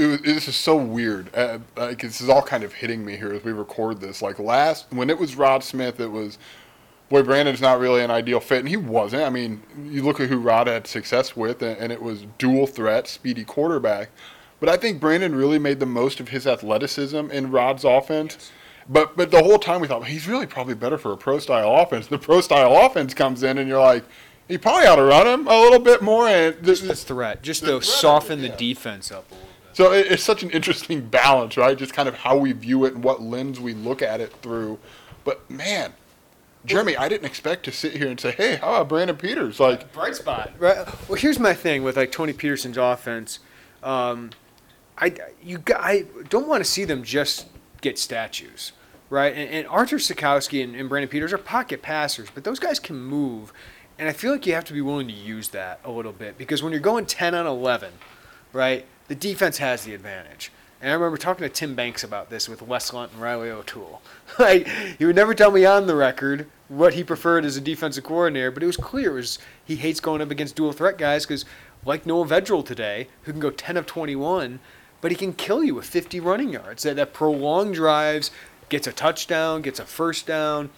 It 0.00 0.06
was, 0.06 0.20
this 0.22 0.48
is 0.48 0.56
so 0.56 0.76
weird. 0.76 1.34
Uh, 1.34 1.58
like 1.76 2.00
this 2.00 2.20
is 2.20 2.28
all 2.28 2.42
kind 2.42 2.64
of 2.64 2.72
hitting 2.72 3.04
me 3.04 3.16
here 3.16 3.32
as 3.32 3.44
we 3.44 3.52
record 3.52 4.00
this. 4.00 4.22
Like 4.22 4.38
last, 4.38 4.86
when 4.90 5.10
it 5.10 5.18
was 5.18 5.36
Rod 5.36 5.62
Smith, 5.62 6.00
it 6.00 6.10
was, 6.10 6.38
boy, 7.10 7.22
Brandon's 7.22 7.60
not 7.60 7.78
really 7.78 8.02
an 8.02 8.10
ideal 8.10 8.40
fit, 8.40 8.60
and 8.60 8.68
he 8.68 8.76
wasn't. 8.76 9.22
I 9.24 9.30
mean, 9.30 9.62
you 9.84 10.02
look 10.02 10.18
at 10.20 10.28
who 10.28 10.38
Rod 10.38 10.66
had 10.68 10.86
success 10.86 11.36
with, 11.36 11.62
and, 11.62 11.76
and 11.78 11.92
it 11.92 12.00
was 12.00 12.24
dual 12.38 12.66
threat, 12.66 13.06
speedy 13.06 13.44
quarterback. 13.44 14.10
But 14.58 14.68
I 14.68 14.76
think 14.76 15.00
Brandon 15.00 15.34
really 15.34 15.58
made 15.58 15.80
the 15.80 15.86
most 15.86 16.20
of 16.20 16.28
his 16.28 16.46
athleticism 16.46 17.30
in 17.30 17.50
Rod's 17.50 17.84
offense. 17.84 18.50
But 18.88 19.16
but 19.16 19.30
the 19.30 19.42
whole 19.42 19.58
time 19.58 19.80
we 19.80 19.86
thought 19.86 20.06
he's 20.06 20.26
really 20.26 20.46
probably 20.46 20.74
better 20.74 20.98
for 20.98 21.12
a 21.12 21.16
pro 21.16 21.38
style 21.38 21.76
offense. 21.76 22.06
The 22.06 22.18
pro 22.18 22.40
style 22.40 22.74
offense 22.86 23.14
comes 23.14 23.42
in, 23.42 23.58
and 23.58 23.68
you're 23.68 23.80
like, 23.80 24.04
he 24.48 24.58
probably 24.58 24.86
ought 24.86 24.96
to 24.96 25.04
run 25.04 25.26
him 25.26 25.46
a 25.46 25.60
little 25.60 25.78
bit 25.78 26.02
more. 26.02 26.26
And 26.26 26.56
this, 26.60 27.04
threat, 27.04 27.42
just 27.42 27.64
to 27.64 27.80
soften 27.82 28.40
the 28.40 28.48
yeah. 28.48 28.56
defense 28.56 29.12
up 29.12 29.30
a 29.30 29.34
little 29.34 29.46
bit. 29.46 29.49
So 29.72 29.92
it, 29.92 30.10
it's 30.10 30.22
such 30.22 30.42
an 30.42 30.50
interesting 30.50 31.00
balance, 31.08 31.56
right? 31.56 31.76
Just 31.76 31.94
kind 31.94 32.08
of 32.08 32.14
how 32.14 32.36
we 32.36 32.52
view 32.52 32.84
it 32.84 32.94
and 32.94 33.04
what 33.04 33.22
lens 33.22 33.60
we 33.60 33.74
look 33.74 34.02
at 34.02 34.20
it 34.20 34.32
through. 34.42 34.78
But 35.24 35.48
man, 35.50 35.92
Jeremy, 36.64 36.96
I 36.96 37.08
didn't 37.08 37.26
expect 37.26 37.64
to 37.64 37.72
sit 37.72 37.92
here 37.92 38.08
and 38.08 38.20
say, 38.20 38.32
"Hey, 38.32 38.56
how 38.56 38.74
about 38.74 38.88
Brandon 38.88 39.16
Peters?" 39.16 39.58
Like, 39.58 39.92
bright 39.92 40.14
spot. 40.14 40.52
Right. 40.58 40.86
Well, 41.08 41.18
here's 41.18 41.38
my 41.38 41.54
thing 41.54 41.82
with 41.82 41.96
like 41.96 42.12
Tony 42.12 42.32
Petersen's 42.32 42.76
offense. 42.76 43.38
Um, 43.82 44.30
I 44.98 45.14
you 45.42 45.62
I 45.74 46.06
don't 46.28 46.46
want 46.46 46.62
to 46.62 46.70
see 46.70 46.84
them 46.84 47.02
just 47.02 47.46
get 47.80 47.98
statues, 47.98 48.72
right? 49.08 49.32
And, 49.34 49.48
and 49.50 49.66
Arthur 49.68 49.96
Sitkowski 49.96 50.62
and, 50.62 50.76
and 50.76 50.88
Brandon 50.88 51.08
Peters 51.08 51.32
are 51.32 51.38
pocket 51.38 51.80
passers, 51.80 52.28
but 52.34 52.44
those 52.44 52.58
guys 52.58 52.78
can 52.78 53.00
move. 53.00 53.52
And 53.98 54.08
I 54.08 54.12
feel 54.12 54.32
like 54.32 54.46
you 54.46 54.54
have 54.54 54.64
to 54.64 54.72
be 54.72 54.80
willing 54.80 55.08
to 55.08 55.14
use 55.14 55.48
that 55.48 55.80
a 55.84 55.90
little 55.90 56.12
bit 56.12 56.38
because 56.38 56.62
when 56.62 56.72
you're 56.72 56.80
going 56.80 57.04
10 57.04 57.34
on 57.34 57.46
11, 57.46 57.92
right, 58.52 58.86
the 59.10 59.16
defense 59.16 59.58
has 59.58 59.82
the 59.82 59.92
advantage. 59.92 60.52
And 60.80 60.88
I 60.88 60.94
remember 60.94 61.16
talking 61.16 61.42
to 61.42 61.48
Tim 61.48 61.74
Banks 61.74 62.04
about 62.04 62.30
this 62.30 62.48
with 62.48 62.62
Wes 62.62 62.92
Lunt 62.92 63.10
and 63.10 63.20
Riley 63.20 63.50
O'Toole. 63.50 64.00
like 64.38 64.68
he 64.68 65.04
would 65.04 65.16
never 65.16 65.34
tell 65.34 65.50
me 65.50 65.64
on 65.64 65.88
the 65.88 65.96
record 65.96 66.46
what 66.68 66.94
he 66.94 67.02
preferred 67.02 67.44
as 67.44 67.56
a 67.56 67.60
defensive 67.60 68.04
coordinator, 68.04 68.52
but 68.52 68.62
it 68.62 68.66
was 68.66 68.76
clear 68.76 69.10
it 69.10 69.14
was 69.14 69.40
he 69.64 69.74
hates 69.74 69.98
going 69.98 70.22
up 70.22 70.30
against 70.30 70.54
dual 70.54 70.72
threat 70.72 70.96
guys 70.96 71.26
because 71.26 71.44
like 71.84 72.06
Noah 72.06 72.24
Vedral 72.24 72.64
today, 72.64 73.08
who 73.22 73.32
can 73.32 73.40
go 73.40 73.50
10 73.50 73.76
of 73.76 73.84
21, 73.84 74.60
but 75.00 75.10
he 75.10 75.16
can 75.16 75.32
kill 75.32 75.64
you 75.64 75.74
with 75.74 75.86
50 75.86 76.20
running 76.20 76.50
yards. 76.50 76.84
That, 76.84 76.94
that 76.94 77.12
prolonged 77.12 77.74
drives, 77.74 78.30
gets 78.68 78.86
a 78.86 78.92
touchdown, 78.92 79.60
gets 79.60 79.80
a 79.80 79.84
first 79.84 80.24
down. 80.24 80.70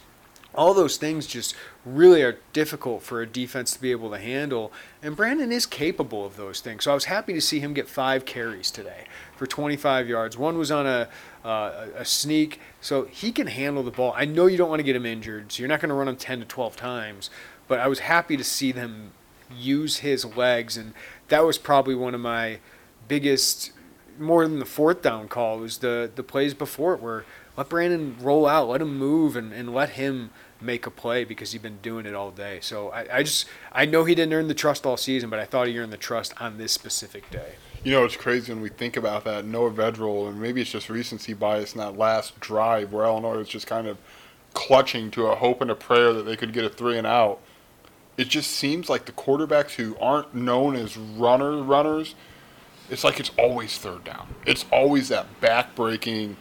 All 0.54 0.72
those 0.72 0.96
things 0.96 1.26
just 1.26 1.54
really 1.84 2.22
are 2.22 2.38
difficult 2.52 3.02
for 3.02 3.20
a 3.20 3.26
defense 3.26 3.72
to 3.72 3.80
be 3.80 3.90
able 3.90 4.10
to 4.10 4.18
handle. 4.18 4.72
And 5.02 5.16
Brandon 5.16 5.50
is 5.50 5.66
capable 5.66 6.24
of 6.24 6.36
those 6.36 6.60
things. 6.60 6.84
So 6.84 6.92
I 6.92 6.94
was 6.94 7.06
happy 7.06 7.32
to 7.32 7.40
see 7.40 7.60
him 7.60 7.74
get 7.74 7.88
five 7.88 8.24
carries 8.24 8.70
today 8.70 9.06
for 9.36 9.46
25 9.46 10.08
yards. 10.08 10.38
One 10.38 10.58
was 10.58 10.70
on 10.70 10.86
a, 10.86 11.08
uh, 11.44 11.86
a 11.96 12.04
sneak. 12.04 12.60
So 12.80 13.04
he 13.04 13.32
can 13.32 13.48
handle 13.48 13.82
the 13.82 13.90
ball. 13.90 14.12
I 14.16 14.24
know 14.24 14.46
you 14.46 14.56
don't 14.56 14.70
want 14.70 14.80
to 14.80 14.84
get 14.84 14.94
him 14.94 15.06
injured, 15.06 15.50
so 15.50 15.60
you're 15.60 15.68
not 15.68 15.80
going 15.80 15.88
to 15.88 15.94
run 15.94 16.08
him 16.08 16.16
10 16.16 16.40
to 16.40 16.44
12 16.44 16.76
times. 16.76 17.30
But 17.66 17.80
I 17.80 17.88
was 17.88 18.00
happy 18.00 18.36
to 18.36 18.44
see 18.44 18.70
them 18.70 19.12
use 19.52 19.98
his 19.98 20.24
legs. 20.24 20.76
And 20.76 20.94
that 21.28 21.44
was 21.44 21.58
probably 21.58 21.96
one 21.96 22.14
of 22.14 22.20
my 22.20 22.60
biggest, 23.08 23.72
more 24.18 24.46
than 24.46 24.60
the 24.60 24.64
fourth 24.64 25.02
down 25.02 25.26
call, 25.26 25.58
was 25.58 25.78
the, 25.78 26.10
the 26.14 26.22
plays 26.22 26.54
before 26.54 26.94
it 26.94 27.02
where 27.02 27.24
let 27.56 27.68
Brandon 27.68 28.16
roll 28.20 28.46
out, 28.46 28.68
let 28.68 28.80
him 28.80 28.96
move, 28.96 29.36
and, 29.36 29.52
and 29.52 29.74
let 29.74 29.90
him 29.90 30.30
make 30.62 30.86
a 30.86 30.90
play 30.90 31.24
because 31.24 31.52
he's 31.52 31.62
been 31.62 31.78
doing 31.82 32.06
it 32.06 32.14
all 32.14 32.30
day. 32.30 32.58
So 32.60 32.90
I, 32.90 33.18
I 33.18 33.22
just, 33.22 33.46
I 33.72 33.84
know 33.84 34.04
he 34.04 34.14
didn't 34.14 34.32
earn 34.32 34.48
the 34.48 34.54
trust 34.54 34.86
all 34.86 34.96
season, 34.96 35.30
but 35.30 35.38
I 35.38 35.44
thought 35.44 35.68
he 35.68 35.78
earned 35.78 35.92
the 35.92 35.96
trust 35.96 36.40
on 36.40 36.58
this 36.58 36.72
specific 36.72 37.30
day. 37.30 37.54
You 37.84 37.92
know, 37.92 38.04
it's 38.04 38.16
crazy 38.16 38.52
when 38.52 38.62
we 38.62 38.68
think 38.68 38.96
about 38.96 39.24
that. 39.24 39.44
Noah 39.44 39.72
Vedral, 39.72 40.28
and 40.28 40.40
maybe 40.40 40.60
it's 40.60 40.70
just 40.70 40.88
recency 40.88 41.34
bias 41.34 41.74
in 41.74 41.80
that 41.80 41.98
last 41.98 42.38
drive 42.38 42.92
where 42.92 43.04
Illinois 43.04 43.38
was 43.38 43.48
just 43.48 43.66
kind 43.66 43.86
of 43.86 43.98
clutching 44.54 45.10
to 45.10 45.26
a 45.26 45.34
hope 45.34 45.60
and 45.60 45.70
a 45.70 45.74
prayer 45.74 46.12
that 46.12 46.22
they 46.22 46.36
could 46.36 46.52
get 46.52 46.64
a 46.64 46.68
three 46.68 46.98
and 46.98 47.06
out 47.06 47.40
it 48.16 48.28
just 48.28 48.50
seems 48.50 48.88
like 48.88 49.06
the 49.06 49.12
quarterbacks 49.12 49.74
who 49.74 49.96
aren't 50.00 50.34
known 50.34 50.76
as 50.76 50.96
runner 50.96 51.62
runners, 51.62 52.14
it's 52.90 53.04
like 53.04 53.18
it's 53.18 53.30
always 53.38 53.78
third 53.78 54.04
down. 54.04 54.34
It's 54.46 54.64
always 54.70 55.08
that 55.08 55.40
back-breaking 55.40 56.36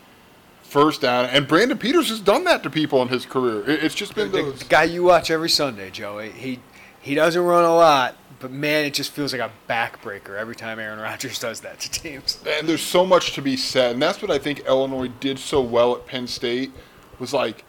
first 0.72 1.02
down. 1.02 1.26
And 1.26 1.48
Brandon 1.48 1.78
Peters 1.78 2.08
has 2.10 2.22
done 2.22 2.46
that 2.46 2.64
to 2.64 2.70
people 2.70 3.02
in 3.02 3.10
his 3.10 3.26
career. 3.26 3.70
It's 3.70 3.94
just 3.94 4.16
been 4.16 4.32
the, 4.32 4.54
the 4.58 4.66
guy 4.66 4.86
you 4.86 5.04
watch 5.04 5.30
every 5.30 5.50
Sunday, 5.50 5.92
Joey. 5.92 6.32
He 6.32 6.60
he 7.02 7.14
doesn't 7.14 7.44
run 7.44 7.66
a 7.66 7.76
lot, 7.76 8.16
but 8.40 8.52
man, 8.52 8.86
it 8.86 8.94
just 8.94 9.12
feels 9.12 9.34
like 9.34 9.42
a 9.42 9.52
backbreaker 9.70 10.38
every 10.38 10.56
time 10.56 10.80
Aaron 10.80 11.00
Rodgers 11.00 11.40
does 11.40 11.60
that 11.62 11.80
to 11.82 11.92
teams. 11.92 12.40
And 12.48 12.70
there's 12.70 12.84
so 12.84 13.06
much 13.06 13.34
to 13.34 13.42
be 13.42 13.58
said, 13.58 13.94
and 13.94 14.02
that's 14.02 14.22
what 14.22 14.32
I 14.32 14.38
think 14.38 14.62
Illinois 14.62 15.10
did 15.20 15.40
so 15.40 15.62
well 15.62 15.96
at 15.96 16.06
Penn 16.06 16.28
State 16.28 16.72
was 17.20 17.34
like 17.34 17.66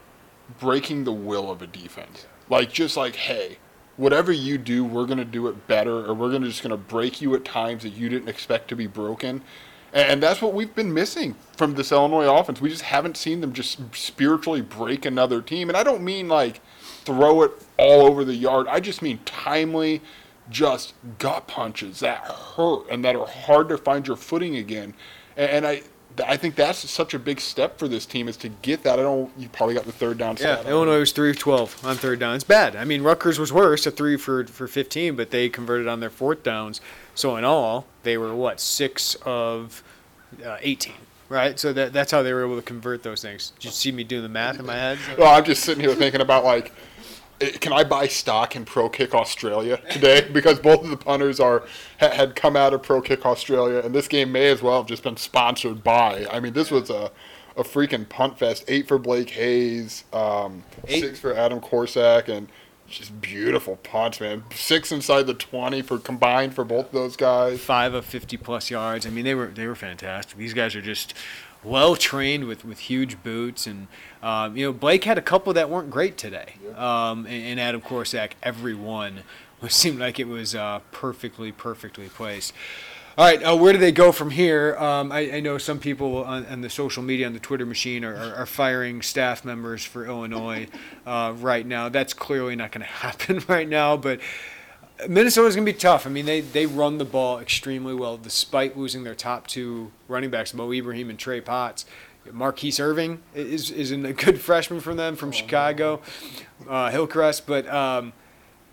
breaking 0.60 1.04
the 1.04 1.12
will 1.12 1.50
of 1.50 1.60
a 1.60 1.66
defense. 1.66 2.26
Like 2.48 2.72
just 2.72 2.96
like, 2.96 3.16
hey, 3.16 3.58
whatever 3.96 4.30
you 4.30 4.58
do, 4.58 4.84
we're 4.84 5.06
going 5.06 5.18
to 5.18 5.24
do 5.24 5.48
it 5.48 5.66
better, 5.66 6.06
or 6.06 6.14
we're 6.14 6.30
to 6.30 6.40
just 6.40 6.62
going 6.62 6.70
to 6.70 6.76
break 6.76 7.20
you 7.20 7.34
at 7.34 7.44
times 7.44 7.82
that 7.82 7.90
you 7.90 8.08
didn't 8.08 8.28
expect 8.28 8.68
to 8.68 8.76
be 8.76 8.86
broken. 8.86 9.42
And 9.92 10.22
that's 10.22 10.40
what 10.40 10.54
we've 10.54 10.74
been 10.74 10.94
missing 10.94 11.34
from 11.56 11.74
this 11.74 11.92
Illinois 11.92 12.24
offense. 12.24 12.60
We 12.60 12.70
just 12.70 12.82
haven't 12.82 13.16
seen 13.16 13.42
them 13.42 13.52
just 13.52 13.78
spiritually 13.94 14.62
break 14.62 15.04
another 15.04 15.42
team. 15.42 15.68
And 15.68 15.76
I 15.76 15.82
don't 15.82 16.02
mean 16.02 16.28
like 16.28 16.60
throw 17.04 17.42
it 17.42 17.52
all 17.78 18.06
over 18.06 18.24
the 18.24 18.34
yard. 18.34 18.66
I 18.68 18.80
just 18.80 19.02
mean 19.02 19.20
timely, 19.26 20.00
just 20.48 20.94
gut 21.18 21.46
punches 21.46 22.00
that 22.00 22.18
hurt 22.20 22.86
and 22.90 23.04
that 23.04 23.16
are 23.16 23.26
hard 23.26 23.68
to 23.68 23.76
find 23.76 24.06
your 24.06 24.16
footing 24.16 24.56
again. 24.56 24.94
And 25.36 25.66
I 25.66 25.82
I 26.26 26.36
think 26.36 26.54
that's 26.54 26.90
such 26.90 27.14
a 27.14 27.18
big 27.18 27.40
step 27.40 27.78
for 27.78 27.88
this 27.88 28.06
team 28.06 28.28
is 28.28 28.36
to 28.38 28.48
get 28.48 28.82
that. 28.82 28.98
I 28.98 29.02
don't. 29.02 29.30
You 29.38 29.48
probably 29.48 29.74
got 29.74 29.84
the 29.84 29.92
third 29.92 30.18
down. 30.18 30.36
Yeah, 30.40 30.66
Illinois 30.66 31.00
was 31.00 31.12
three 31.12 31.30
of 31.30 31.38
twelve 31.38 31.78
on 31.84 31.96
third 31.96 32.18
down. 32.18 32.34
It's 32.34 32.44
bad. 32.44 32.76
I 32.76 32.84
mean, 32.84 33.02
Rutgers 33.02 33.38
was 33.38 33.52
worse 33.52 33.86
at 33.86 33.96
three 33.96 34.16
for 34.16 34.44
for 34.46 34.66
fifteen, 34.66 35.16
but 35.16 35.30
they 35.30 35.48
converted 35.48 35.88
on 35.88 36.00
their 36.00 36.10
fourth 36.10 36.42
downs. 36.42 36.80
So 37.14 37.36
in 37.36 37.44
all, 37.44 37.86
they 38.02 38.18
were 38.18 38.34
what 38.34 38.60
six 38.60 39.16
of 39.24 39.82
uh, 40.44 40.58
eighteen. 40.60 40.94
Right, 41.28 41.58
so 41.58 41.72
that, 41.72 41.94
that's 41.94 42.12
how 42.12 42.22
they 42.22 42.34
were 42.34 42.44
able 42.44 42.56
to 42.56 42.62
convert 42.62 43.02
those 43.02 43.22
things. 43.22 43.52
Did 43.56 43.64
you 43.64 43.70
see 43.70 43.90
me 43.90 44.04
doing 44.04 44.22
the 44.22 44.28
math 44.28 44.58
in 44.58 44.66
my 44.66 44.74
head? 44.74 44.98
Well, 45.16 45.34
I'm 45.34 45.44
just 45.44 45.64
sitting 45.64 45.82
here 45.82 45.94
thinking 45.94 46.20
about 46.20 46.44
like 46.44 46.74
can 47.60 47.72
I 47.72 47.84
buy 47.84 48.06
stock 48.08 48.56
in 48.56 48.64
Pro 48.64 48.88
Kick 48.88 49.14
Australia 49.14 49.80
today? 49.90 50.28
because 50.32 50.58
both 50.58 50.84
of 50.84 50.90
the 50.90 50.96
punters 50.96 51.40
are 51.40 51.64
had 51.98 52.36
come 52.36 52.56
out 52.56 52.72
of 52.72 52.82
Pro 52.82 53.00
Kick 53.00 53.24
Australia, 53.24 53.80
and 53.80 53.94
this 53.94 54.08
game 54.08 54.32
may 54.32 54.48
as 54.48 54.62
well 54.62 54.78
have 54.78 54.86
just 54.86 55.02
been 55.02 55.16
sponsored 55.16 55.82
by. 55.82 56.26
I 56.30 56.40
mean, 56.40 56.52
this 56.52 56.70
was 56.70 56.90
a 56.90 57.10
a 57.56 57.62
freaking 57.62 58.08
punt 58.08 58.38
fest. 58.38 58.64
Eight 58.68 58.88
for 58.88 58.98
Blake 58.98 59.30
Hayes, 59.30 60.04
um, 60.12 60.64
six 60.88 61.20
for 61.20 61.34
Adam 61.34 61.60
Korsak, 61.60 62.28
and 62.28 62.48
just 62.88 63.20
beautiful 63.20 63.76
punts, 63.76 64.20
man. 64.20 64.44
Six 64.54 64.92
inside 64.92 65.26
the 65.26 65.34
twenty 65.34 65.82
for 65.82 65.98
combined 65.98 66.54
for 66.54 66.64
both 66.64 66.92
those 66.92 67.16
guys. 67.16 67.60
Five 67.60 67.94
of 67.94 68.04
fifty 68.04 68.36
plus 68.36 68.70
yards. 68.70 69.06
I 69.06 69.10
mean, 69.10 69.24
they 69.24 69.34
were 69.34 69.46
they 69.46 69.66
were 69.66 69.74
fantastic. 69.74 70.36
These 70.38 70.54
guys 70.54 70.74
are 70.74 70.82
just 70.82 71.14
well 71.64 71.96
trained 71.96 72.44
with, 72.44 72.64
with 72.64 72.78
huge 72.78 73.22
boots. 73.22 73.66
And, 73.66 73.88
um, 74.22 74.56
you 74.56 74.66
know, 74.66 74.72
Blake 74.72 75.04
had 75.04 75.18
a 75.18 75.22
couple 75.22 75.52
that 75.52 75.70
weren't 75.70 75.90
great 75.90 76.16
today. 76.16 76.54
Um, 76.76 77.26
and, 77.26 77.44
and, 77.44 77.60
Adam 77.60 77.80
Korsak, 77.80 78.32
every 78.42 78.74
one 78.74 79.20
seemed 79.68 79.98
like 79.98 80.18
it 80.18 80.28
was 80.28 80.54
uh, 80.54 80.80
perfectly, 80.90 81.52
perfectly 81.52 82.08
placed. 82.08 82.52
All 83.18 83.26
right, 83.26 83.42
uh, 83.42 83.54
where 83.54 83.74
do 83.74 83.78
they 83.78 83.92
go 83.92 84.10
from 84.10 84.30
here? 84.30 84.74
Um, 84.78 85.12
I, 85.12 85.32
I, 85.32 85.40
know 85.40 85.58
some 85.58 85.78
people 85.78 86.24
on, 86.24 86.46
on, 86.46 86.62
the 86.62 86.70
social 86.70 87.02
media, 87.02 87.26
on 87.26 87.34
the 87.34 87.40
Twitter 87.40 87.66
machine, 87.66 88.06
are, 88.06 88.16
are, 88.16 88.34
are 88.36 88.46
firing 88.46 89.02
staff 89.02 89.44
members 89.44 89.84
for 89.84 90.06
Illinois 90.06 90.66
uh, 91.04 91.34
right 91.36 91.66
now. 91.66 91.90
That's 91.90 92.14
clearly 92.14 92.56
not 92.56 92.72
going 92.72 92.80
to 92.86 92.90
happen 92.90 93.42
right 93.48 93.68
now, 93.68 93.98
but 93.98 94.18
Minnesota's 95.08 95.54
going 95.54 95.66
to 95.66 95.72
be 95.72 95.78
tough. 95.78 96.06
I 96.06 96.10
mean, 96.10 96.26
they, 96.26 96.40
they 96.40 96.66
run 96.66 96.98
the 96.98 97.04
ball 97.04 97.38
extremely 97.38 97.94
well 97.94 98.16
despite 98.16 98.76
losing 98.76 99.04
their 99.04 99.14
top 99.14 99.46
two 99.46 99.92
running 100.08 100.30
backs, 100.30 100.54
Mo 100.54 100.72
Ibrahim 100.72 101.10
and 101.10 101.18
Trey 101.18 101.40
Potts. 101.40 101.84
Mar'Keise 102.30 102.78
Irving 102.78 103.20
is, 103.34 103.70
is 103.70 103.90
a 103.90 104.12
good 104.12 104.40
freshman 104.40 104.80
from 104.80 104.96
them 104.96 105.16
from 105.16 105.30
oh, 105.30 105.32
Chicago, 105.32 106.00
uh, 106.68 106.90
Hillcrest, 106.90 107.46
but 107.46 107.66
um, 107.66 108.12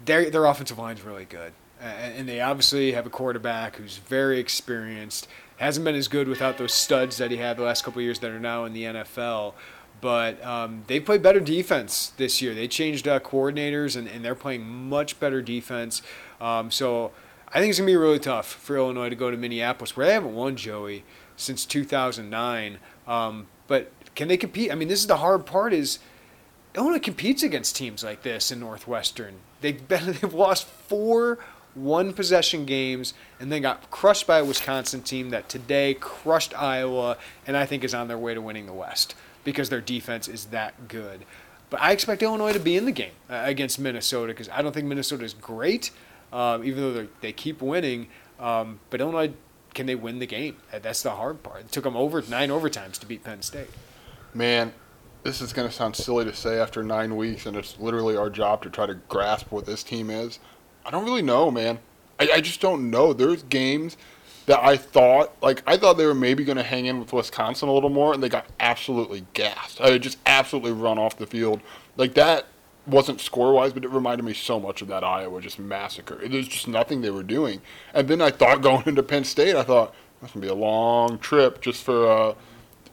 their, 0.06 0.30
their 0.30 0.46
offensive 0.46 0.78
line 0.78 0.98
is 0.98 1.04
really 1.04 1.26
good. 1.26 1.54
And 1.82 2.28
they 2.28 2.42
obviously 2.42 2.92
have 2.92 3.06
a 3.06 3.10
quarterback 3.10 3.78
who's 3.78 3.98
very 3.98 4.40
experienced, 4.40 5.28
hasn't 5.58 5.86
been 5.86 5.96
as 5.96 6.10
good 6.10 6.28
without 6.28 6.58
those 6.58 6.74
studs 6.74 7.18
that 7.18 7.32
he 7.32 7.38
had 7.38 7.58
the 7.58 7.64
last 7.64 7.84
couple 7.84 8.02
years 8.02 8.20
that 8.20 8.32
are 8.32 8.40
now 8.40 8.66
in 8.66 8.74
the 8.74 8.84
NFL 8.84 9.54
but 10.02 10.44
um, 10.44 10.84
they 10.88 11.00
played 11.00 11.22
better 11.22 11.40
defense 11.40 12.14
this 12.18 12.42
year. 12.42 12.54
They 12.54 12.68
changed 12.68 13.08
uh, 13.08 13.20
coordinators, 13.20 13.96
and, 13.96 14.08
and 14.08 14.24
they're 14.24 14.36
playing 14.36 14.66
much 14.66 15.20
better 15.20 15.42
defense. 15.42 16.02
Um, 16.40 16.72
so 16.72 17.12
I 17.50 17.60
think 17.60 17.72
it's 17.72 17.80
going 17.80 17.88
to 17.88 17.92
be 17.92 17.98
really 17.98 18.20
tough 18.20 18.48
for 18.48 18.78
Illinois 18.78 19.10
to 19.10 19.16
go 19.16 19.32
to 19.32 19.38
Minneapolis, 19.38 19.98
where 19.98 20.06
they 20.06 20.14
haven't 20.14 20.36
won, 20.36 20.56
Joey, 20.56 21.04
since 21.36 21.66
2009. 21.66 22.80
Um, 23.08 23.48
but 23.68 23.92
can 24.16 24.28
they 24.28 24.38
compete? 24.38 24.72
I 24.72 24.76
mean, 24.76 24.88
this 24.88 25.00
is 25.00 25.08
the 25.08 25.18
hard 25.18 25.46
part 25.46 25.74
is 25.74 26.00
Illinois 26.76 27.00
competes 27.00 27.44
against 27.44 27.76
teams 27.76 28.04
like 28.04 28.24
this 28.24 28.52
in 28.52 28.60
Northwestern. 28.60 29.36
They've, 29.62 29.88
been, 29.88 30.06
they've 30.22 30.34
lost 30.34 30.68
four 30.68 31.40
one 31.76 32.14
possession 32.14 32.66
games 32.66 33.14
and 33.40 33.52
then 33.52 33.62
got 33.62 33.90
crushed 33.92 34.28
by 34.28 34.40
a 34.40 34.46
Wisconsin 34.46 35.02
team 35.02 35.30
that 35.30 35.48
today 35.48 35.94
crushed 35.94 36.60
Iowa 36.60 37.18
and 37.46 37.56
I 37.56 37.66
think 37.66 37.84
is 37.84 37.94
on 37.94 38.08
their 38.08 38.18
way 38.18 38.34
to 38.34 38.42
winning 38.42 38.66
the 38.66 38.74
West 38.74 39.16
because 39.44 39.70
their 39.70 39.82
defense 39.82 40.28
is 40.28 40.46
that 40.46 40.88
good. 40.88 41.26
But 41.70 41.82
I 41.82 41.92
expect 41.92 42.24
Illinois 42.24 42.54
to 42.54 42.60
be 42.60 42.76
in 42.76 42.86
the 42.86 42.92
game 42.92 43.12
uh, 43.30 43.42
against 43.46 43.80
Minnesota 43.80 44.34
because 44.34 44.50
I 44.50 44.62
don't 44.62 44.74
think 44.74 44.88
Minnesota 44.88 45.24
is 45.24 45.34
great, 45.34 45.92
um, 46.34 46.64
even 46.64 46.82
though 46.82 47.08
they 47.22 47.32
keep 47.32 47.62
winning. 47.62 48.08
Um, 48.40 48.80
but 48.90 49.02
Illinois, 49.02 49.34
can 49.74 49.86
they 49.86 49.96
win 49.96 50.20
the 50.20 50.26
game? 50.26 50.58
That's 50.72 51.04
the 51.04 51.12
hard 51.12 51.44
part. 51.44 51.62
It 51.62 51.72
took 51.72 51.84
them 51.84 51.96
over 51.96 52.22
nine 52.24 52.50
overtimes 52.50 52.98
to 53.00 53.06
beat 53.06 53.24
Penn 53.24 53.42
State. 53.42 53.70
Man, 54.34 54.74
this 55.24 55.42
is 55.42 55.54
going 55.54 55.68
to 55.68 55.74
sound 55.74 55.96
silly 55.96 56.26
to 56.26 56.34
say 56.34 56.60
after 56.60 56.84
nine 56.84 57.16
weeks, 57.16 57.46
and 57.46 57.56
it's 57.56 57.80
literally 57.80 58.16
our 58.18 58.30
job 58.30 58.64
to 58.64 58.70
try 58.70 58.86
to 58.86 58.96
grasp 58.96 59.52
what 59.52 59.66
this 59.66 59.84
team 59.84 60.10
is. 60.10 60.40
I 60.86 60.92
don't 60.92 61.04
really 61.04 61.22
know, 61.22 61.52
man. 61.52 61.80
I, 62.20 62.30
I 62.36 62.42
just 62.42 62.62
don't 62.62 62.90
know. 62.90 63.14
There's 63.14 63.44
games 63.44 63.96
that 64.50 64.64
I 64.64 64.78
thought 64.78 65.32
like 65.44 65.62
I 65.68 65.78
thought 65.78 65.94
they 65.94 66.08
were 66.08 66.16
maybe 66.16 66.44
going 66.44 66.58
to 66.58 66.64
hang 66.64 66.88
in 66.88 67.00
with 67.00 67.14
Wisconsin 67.14 67.70
a 67.70 67.72
little 67.72 67.92
more, 67.92 68.16
and 68.16 68.24
they 68.24 68.30
got 68.30 68.48
absolutely 68.60 69.24
gassed. 69.36 69.80
I 69.80 69.96
just 70.00 70.18
absolutely 70.26 70.72
run 70.72 70.98
off 70.98 71.20
the 71.20 71.28
field 71.28 71.62
like 71.98 72.16
that. 72.16 72.48
Wasn't 72.88 73.22
score 73.22 73.54
wise, 73.54 73.74
but 73.74 73.86
it 73.86 73.92
reminded 73.92 74.24
me 74.24 74.34
so 74.34 74.60
much 74.60 74.82
of 74.82 74.88
that 74.88 75.04
Iowa 75.04 75.40
just 75.40 75.60
massacre. 75.60 76.20
There's 76.28 76.48
just 76.48 76.68
nothing 76.68 77.02
they 77.02 77.12
were 77.12 77.22
doing. 77.22 77.62
And 77.94 78.08
then 78.08 78.24
I 78.24 78.32
thought 78.32 78.62
going 78.64 78.82
into 78.88 79.04
Penn 79.04 79.24
State, 79.24 79.56
I 79.56 79.62
thought 79.62 79.94
that's 80.20 80.34
gonna 80.34 80.44
be 80.44 80.52
a 80.52 80.56
long 80.56 81.20
trip 81.20 81.62
just 81.62 81.84
for 81.84 82.10
uh, 82.10 82.34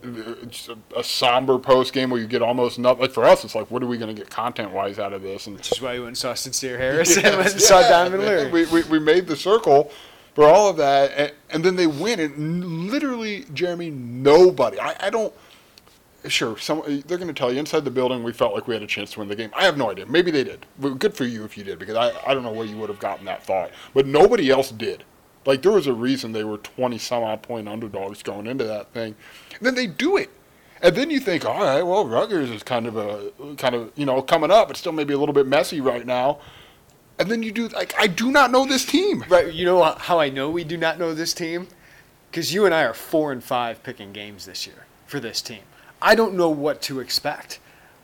it's 0.02 0.68
a, 0.68 0.76
a 0.94 1.02
somber 1.02 1.58
post 1.58 1.94
game 1.94 2.10
where 2.10 2.20
you 2.20 2.26
get 2.26 2.42
almost 2.42 2.78
nothing. 2.78 3.00
Like 3.00 3.12
for 3.12 3.24
us, 3.24 3.44
it's 3.44 3.54
like, 3.54 3.70
what 3.70 3.82
are 3.82 3.86
we 3.86 3.96
going 3.96 4.14
to 4.14 4.20
get 4.22 4.28
content 4.28 4.72
wise 4.72 4.98
out 4.98 5.14
of 5.14 5.22
this? 5.22 5.46
And 5.46 5.56
Which 5.56 5.72
is 5.72 5.80
why 5.80 5.94
we 5.94 6.00
went 6.00 6.08
and 6.08 6.18
saw 6.18 6.34
Sincere 6.34 6.76
Harris 6.78 7.16
and 7.16 7.38
went 7.38 7.52
and 7.52 7.62
saw 7.62 7.80
Donovan 7.80 8.20
man, 8.20 8.28
Leary. 8.28 8.50
we, 8.50 8.66
we, 8.66 8.88
we 8.90 8.98
made 8.98 9.26
the 9.26 9.36
circle 9.36 9.90
for 10.37 10.44
all 10.44 10.68
of 10.68 10.77
that, 10.77 11.12
and, 11.16 11.33
and 11.49 11.64
then 11.64 11.77
they 11.77 11.87
win. 11.87 12.20
And 12.20 12.90
literally, 12.90 13.46
Jeremy, 13.55 13.88
nobody. 13.88 14.79
I, 14.79 14.94
I 15.01 15.11
don't. 15.11 15.33
Sure, 16.29 16.59
some 16.59 16.83
they're 17.07 17.16
going 17.16 17.29
to 17.29 17.33
tell 17.33 17.51
you 17.51 17.59
inside 17.59 17.85
the 17.85 17.90
building 17.90 18.22
we 18.22 18.33
felt 18.33 18.53
like 18.53 18.68
we 18.68 18.75
had 18.75 18.83
a 18.83 18.87
chance 18.87 19.12
to 19.12 19.20
win 19.20 19.29
the 19.29 19.37
game. 19.37 19.51
I 19.57 19.64
have 19.64 19.79
no 19.79 19.90
idea. 19.90 20.05
Maybe 20.05 20.31
they 20.31 20.44
did. 20.44 20.66
Good 20.99 21.14
for 21.14 21.25
you 21.25 21.44
if 21.44 21.57
you 21.57 21.64
did, 21.64 21.79
because 21.79 21.94
I, 21.94 22.12
I 22.27 22.35
don't 22.35 22.42
know 22.42 22.53
where 22.53 22.66
you 22.66 22.77
would 22.77 22.90
have 22.90 22.99
gotten 22.99 23.25
that 23.25 23.44
thought. 23.44 23.70
But 23.94 24.07
nobody 24.07 24.51
else 24.51 24.70
did. 24.70 25.05
Like 25.46 25.62
there 25.62 25.72
was 25.72 25.87
a 25.87 25.94
reason 25.94 26.33
they 26.33 26.44
were 26.44 26.59
twenty 26.59 26.99
some 26.99 27.22
odd 27.22 27.42
point 27.42 27.66
underdogs 27.66 28.22
going 28.22 28.46
into 28.46 28.64
that 28.64 28.92
thing. 28.92 29.14
And 29.55 29.62
then 29.62 29.75
they 29.75 29.87
do 29.87 30.18
it. 30.18 30.29
And 30.83 30.94
then 30.94 31.11
you 31.11 31.20
think, 31.20 31.46
all 31.46 31.62
right, 31.62 31.83
well, 31.83 32.07
Rutgers 32.07 32.51
is 32.51 32.62
kind 32.62 32.87
of 32.87 32.99
a 32.99 33.33
kind 33.57 33.75
of 33.75 33.90
you 33.94 34.05
know 34.05 34.20
coming 34.20 34.51
up, 34.51 34.68
but 34.68 34.77
still 34.77 34.92
maybe 34.92 35.14
a 35.14 35.18
little 35.18 35.35
bit 35.35 35.46
messy 35.46 35.81
right 35.81 36.05
now. 36.05 36.40
And 37.18 37.31
then 37.31 37.42
you 37.42 37.52
do 37.52 37.68
like 37.68 37.94
I 37.98 38.07
do 38.07 38.31
not 38.31 38.50
know 38.50 38.66
this 38.66 38.85
team. 38.85 39.24
Right. 39.29 39.52
You 39.52 39.64
know 39.64 39.83
how 39.83 40.20
I 40.20 40.29
know 40.29 40.50
we 40.50 40.64
do 40.64 40.76
not 40.76 40.98
know 40.98 41.14
this 41.14 41.33
team? 41.33 41.68
Because 42.31 42.52
you 42.52 42.66
and 42.66 42.74
I 42.74 42.83
are 42.83 42.94
four 42.94 43.33
and 43.33 43.42
five 43.42 43.83
picking 43.83 44.12
games 44.12 44.44
this 44.44 44.66
year 44.66 44.87
for 45.07 45.20
this 45.20 45.40
team. 45.40 45.62
I 46.02 46.14
don't 46.14 46.35
know 46.35 46.50
what 46.50 46.83
to 46.83 47.00
expect 47.00 47.59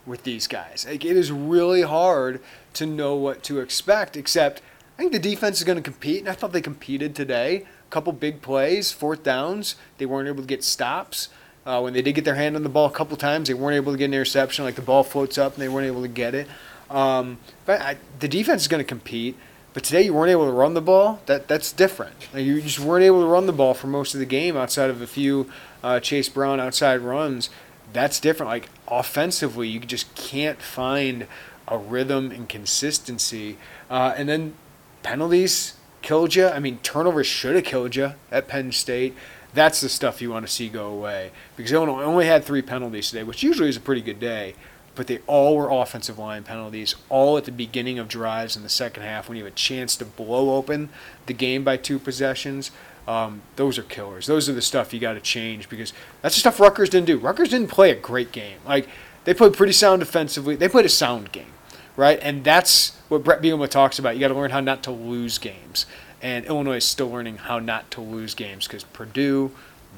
with 0.06 0.24
these 0.24 0.46
guys. 0.46 0.86
Like, 0.88 1.04
it 1.04 1.16
is 1.16 1.30
really 1.30 1.82
hard 1.82 2.40
to 2.74 2.86
know 2.86 3.14
what 3.14 3.42
to 3.44 3.60
expect, 3.60 4.16
except 4.16 4.62
I 4.96 5.02
think 5.02 5.12
the 5.12 5.18
defense 5.18 5.58
is 5.58 5.64
going 5.64 5.76
to 5.76 5.82
compete, 5.82 6.20
and 6.20 6.28
I 6.28 6.32
thought 6.32 6.52
they 6.52 6.62
competed 6.62 7.14
today. 7.14 7.66
A 7.88 7.90
couple 7.90 8.12
big 8.12 8.40
plays, 8.40 8.92
fourth 8.92 9.22
downs. 9.22 9.76
They 9.98 10.06
weren't 10.06 10.28
able 10.28 10.42
to 10.42 10.48
get 10.48 10.64
stops. 10.64 11.28
Uh, 11.64 11.80
when 11.80 11.92
they 11.92 12.02
did 12.02 12.14
get 12.14 12.24
their 12.24 12.34
hand 12.34 12.56
on 12.56 12.62
the 12.62 12.68
ball 12.68 12.86
a 12.86 12.90
couple 12.90 13.16
times, 13.16 13.48
they 13.48 13.54
weren't 13.54 13.76
able 13.76 13.92
to 13.92 13.98
get 13.98 14.06
an 14.06 14.14
interception. 14.14 14.64
Like 14.64 14.74
the 14.74 14.82
ball 14.82 15.04
floats 15.04 15.38
up 15.38 15.54
and 15.54 15.62
they 15.62 15.68
weren't 15.68 15.86
able 15.86 16.02
to 16.02 16.08
get 16.08 16.34
it. 16.34 16.48
Um, 16.92 17.38
but 17.64 17.80
I, 17.80 17.96
the 18.20 18.28
defense 18.28 18.62
is 18.62 18.68
going 18.68 18.82
to 18.82 18.88
compete. 18.88 19.36
But 19.74 19.84
today 19.84 20.02
you 20.02 20.12
weren't 20.12 20.30
able 20.30 20.44
to 20.44 20.52
run 20.52 20.74
the 20.74 20.82
ball. 20.82 21.20
That 21.26 21.48
that's 21.48 21.72
different. 21.72 22.14
Like 22.34 22.44
you 22.44 22.60
just 22.60 22.78
weren't 22.78 23.04
able 23.04 23.22
to 23.22 23.26
run 23.26 23.46
the 23.46 23.52
ball 23.52 23.72
for 23.74 23.86
most 23.86 24.12
of 24.12 24.20
the 24.20 24.26
game 24.26 24.56
outside 24.56 24.90
of 24.90 25.00
a 25.00 25.06
few 25.06 25.50
uh, 25.82 25.98
Chase 25.98 26.28
Brown 26.28 26.60
outside 26.60 27.00
runs. 27.00 27.48
That's 27.92 28.20
different. 28.20 28.50
Like 28.50 28.68
offensively, 28.86 29.68
you 29.68 29.80
just 29.80 30.14
can't 30.14 30.60
find 30.60 31.26
a 31.66 31.78
rhythm 31.78 32.30
and 32.30 32.48
consistency. 32.48 33.56
Uh, 33.88 34.12
and 34.16 34.28
then 34.28 34.54
penalties 35.02 35.74
killed 36.02 36.34
you. 36.34 36.48
I 36.48 36.58
mean, 36.58 36.78
turnovers 36.82 37.26
should 37.26 37.54
have 37.54 37.64
killed 37.64 37.96
you 37.96 38.12
at 38.30 38.48
Penn 38.48 38.72
State. 38.72 39.14
That's 39.54 39.80
the 39.80 39.88
stuff 39.88 40.20
you 40.20 40.30
want 40.30 40.46
to 40.46 40.52
see 40.52 40.68
go 40.68 40.86
away 40.86 41.30
because 41.56 41.72
Illinois 41.72 42.02
only 42.02 42.26
had 42.26 42.44
three 42.44 42.62
penalties 42.62 43.10
today, 43.10 43.22
which 43.22 43.42
usually 43.42 43.68
is 43.68 43.76
a 43.76 43.80
pretty 43.80 44.00
good 44.02 44.20
day. 44.20 44.54
But 44.94 45.06
they 45.06 45.20
all 45.26 45.56
were 45.56 45.70
offensive 45.70 46.18
line 46.18 46.42
penalties, 46.42 46.94
all 47.08 47.38
at 47.38 47.44
the 47.44 47.52
beginning 47.52 47.98
of 47.98 48.08
drives 48.08 48.56
in 48.56 48.62
the 48.62 48.68
second 48.68 49.02
half 49.04 49.28
when 49.28 49.38
you 49.38 49.44
have 49.44 49.52
a 49.52 49.56
chance 49.56 49.96
to 49.96 50.04
blow 50.04 50.54
open 50.54 50.90
the 51.26 51.32
game 51.32 51.64
by 51.64 51.78
two 51.78 51.98
possessions. 51.98 52.70
Um, 53.08 53.42
those 53.56 53.78
are 53.78 53.82
killers. 53.82 54.26
Those 54.26 54.48
are 54.48 54.52
the 54.52 54.62
stuff 54.62 54.92
you 54.92 55.00
got 55.00 55.14
to 55.14 55.20
change 55.20 55.68
because 55.68 55.92
that's 56.20 56.34
the 56.34 56.40
stuff 56.40 56.60
Rutgers 56.60 56.90
didn't 56.90 57.06
do. 57.06 57.18
Rutgers 57.18 57.48
didn't 57.48 57.68
play 57.68 57.90
a 57.90 57.96
great 57.96 58.32
game. 58.32 58.58
Like 58.66 58.88
they 59.24 59.34
played 59.34 59.54
pretty 59.54 59.72
sound 59.72 60.00
defensively. 60.00 60.56
They 60.56 60.68
played 60.68 60.84
a 60.86 60.90
sound 60.90 61.32
game, 61.32 61.52
right? 61.96 62.18
And 62.22 62.44
that's 62.44 62.96
what 63.08 63.24
Bret 63.24 63.42
Bielema 63.42 63.68
talks 63.68 63.98
about. 63.98 64.14
You 64.14 64.20
got 64.20 64.28
to 64.28 64.34
learn 64.34 64.50
how 64.50 64.60
not 64.60 64.82
to 64.84 64.90
lose 64.90 65.38
games. 65.38 65.86
And 66.20 66.44
Illinois 66.44 66.76
is 66.76 66.84
still 66.84 67.10
learning 67.10 67.38
how 67.38 67.58
not 67.58 67.90
to 67.92 68.00
lose 68.00 68.34
games 68.34 68.68
because 68.68 68.84
Purdue, 68.84 69.50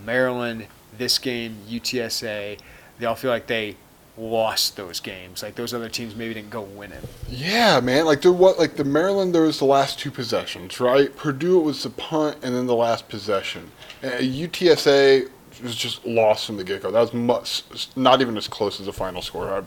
Maryland, 0.04 0.66
this 0.96 1.18
game, 1.18 1.58
UTSA, 1.68 2.58
they 2.98 3.06
all 3.06 3.14
feel 3.14 3.30
like 3.30 3.46
they 3.46 3.76
lost 4.16 4.76
those 4.76 5.00
games. 5.00 5.42
Like 5.42 5.54
those 5.54 5.74
other 5.74 5.88
teams 5.88 6.14
maybe 6.14 6.34
didn't 6.34 6.50
go 6.50 6.62
win 6.62 6.92
it. 6.92 7.04
Yeah, 7.28 7.80
man. 7.80 8.04
Like 8.04 8.22
there 8.22 8.32
what 8.32 8.58
like 8.58 8.76
the 8.76 8.84
Maryland 8.84 9.34
there 9.34 9.42
was 9.42 9.58
the 9.58 9.64
last 9.64 9.98
two 9.98 10.10
possessions, 10.10 10.80
right? 10.80 11.14
Purdue 11.16 11.60
it 11.60 11.64
was 11.64 11.82
the 11.82 11.90
punt 11.90 12.38
and 12.42 12.54
then 12.54 12.66
the 12.66 12.74
last 12.74 13.08
possession. 13.08 13.70
Uh, 14.02 14.10
UTSA 14.18 15.28
was 15.62 15.74
just 15.74 16.04
lost 16.04 16.46
from 16.46 16.56
the 16.56 16.64
get 16.64 16.82
go. 16.82 16.90
That 16.90 17.12
was 17.12 17.88
not 17.96 18.20
even 18.20 18.36
as 18.36 18.48
close 18.48 18.80
as 18.80 18.86
the 18.86 18.92
final 18.92 19.22
score. 19.22 19.52
I, 19.52 19.62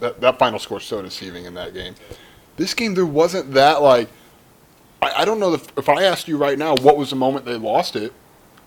that 0.00 0.20
that 0.20 0.38
final 0.38 0.58
score 0.58 0.80
so 0.80 1.02
deceiving 1.02 1.44
in 1.44 1.54
that 1.54 1.74
game. 1.74 1.94
This 2.56 2.74
game 2.74 2.94
there 2.94 3.06
wasn't 3.06 3.52
that 3.54 3.82
like 3.82 4.08
I, 5.00 5.22
I 5.22 5.24
don't 5.24 5.40
know 5.40 5.54
if, 5.54 5.76
if 5.76 5.88
I 5.88 6.04
asked 6.04 6.28
you 6.28 6.36
right 6.36 6.58
now 6.58 6.76
what 6.76 6.96
was 6.96 7.10
the 7.10 7.16
moment 7.16 7.46
they 7.46 7.56
lost 7.56 7.96
it. 7.96 8.12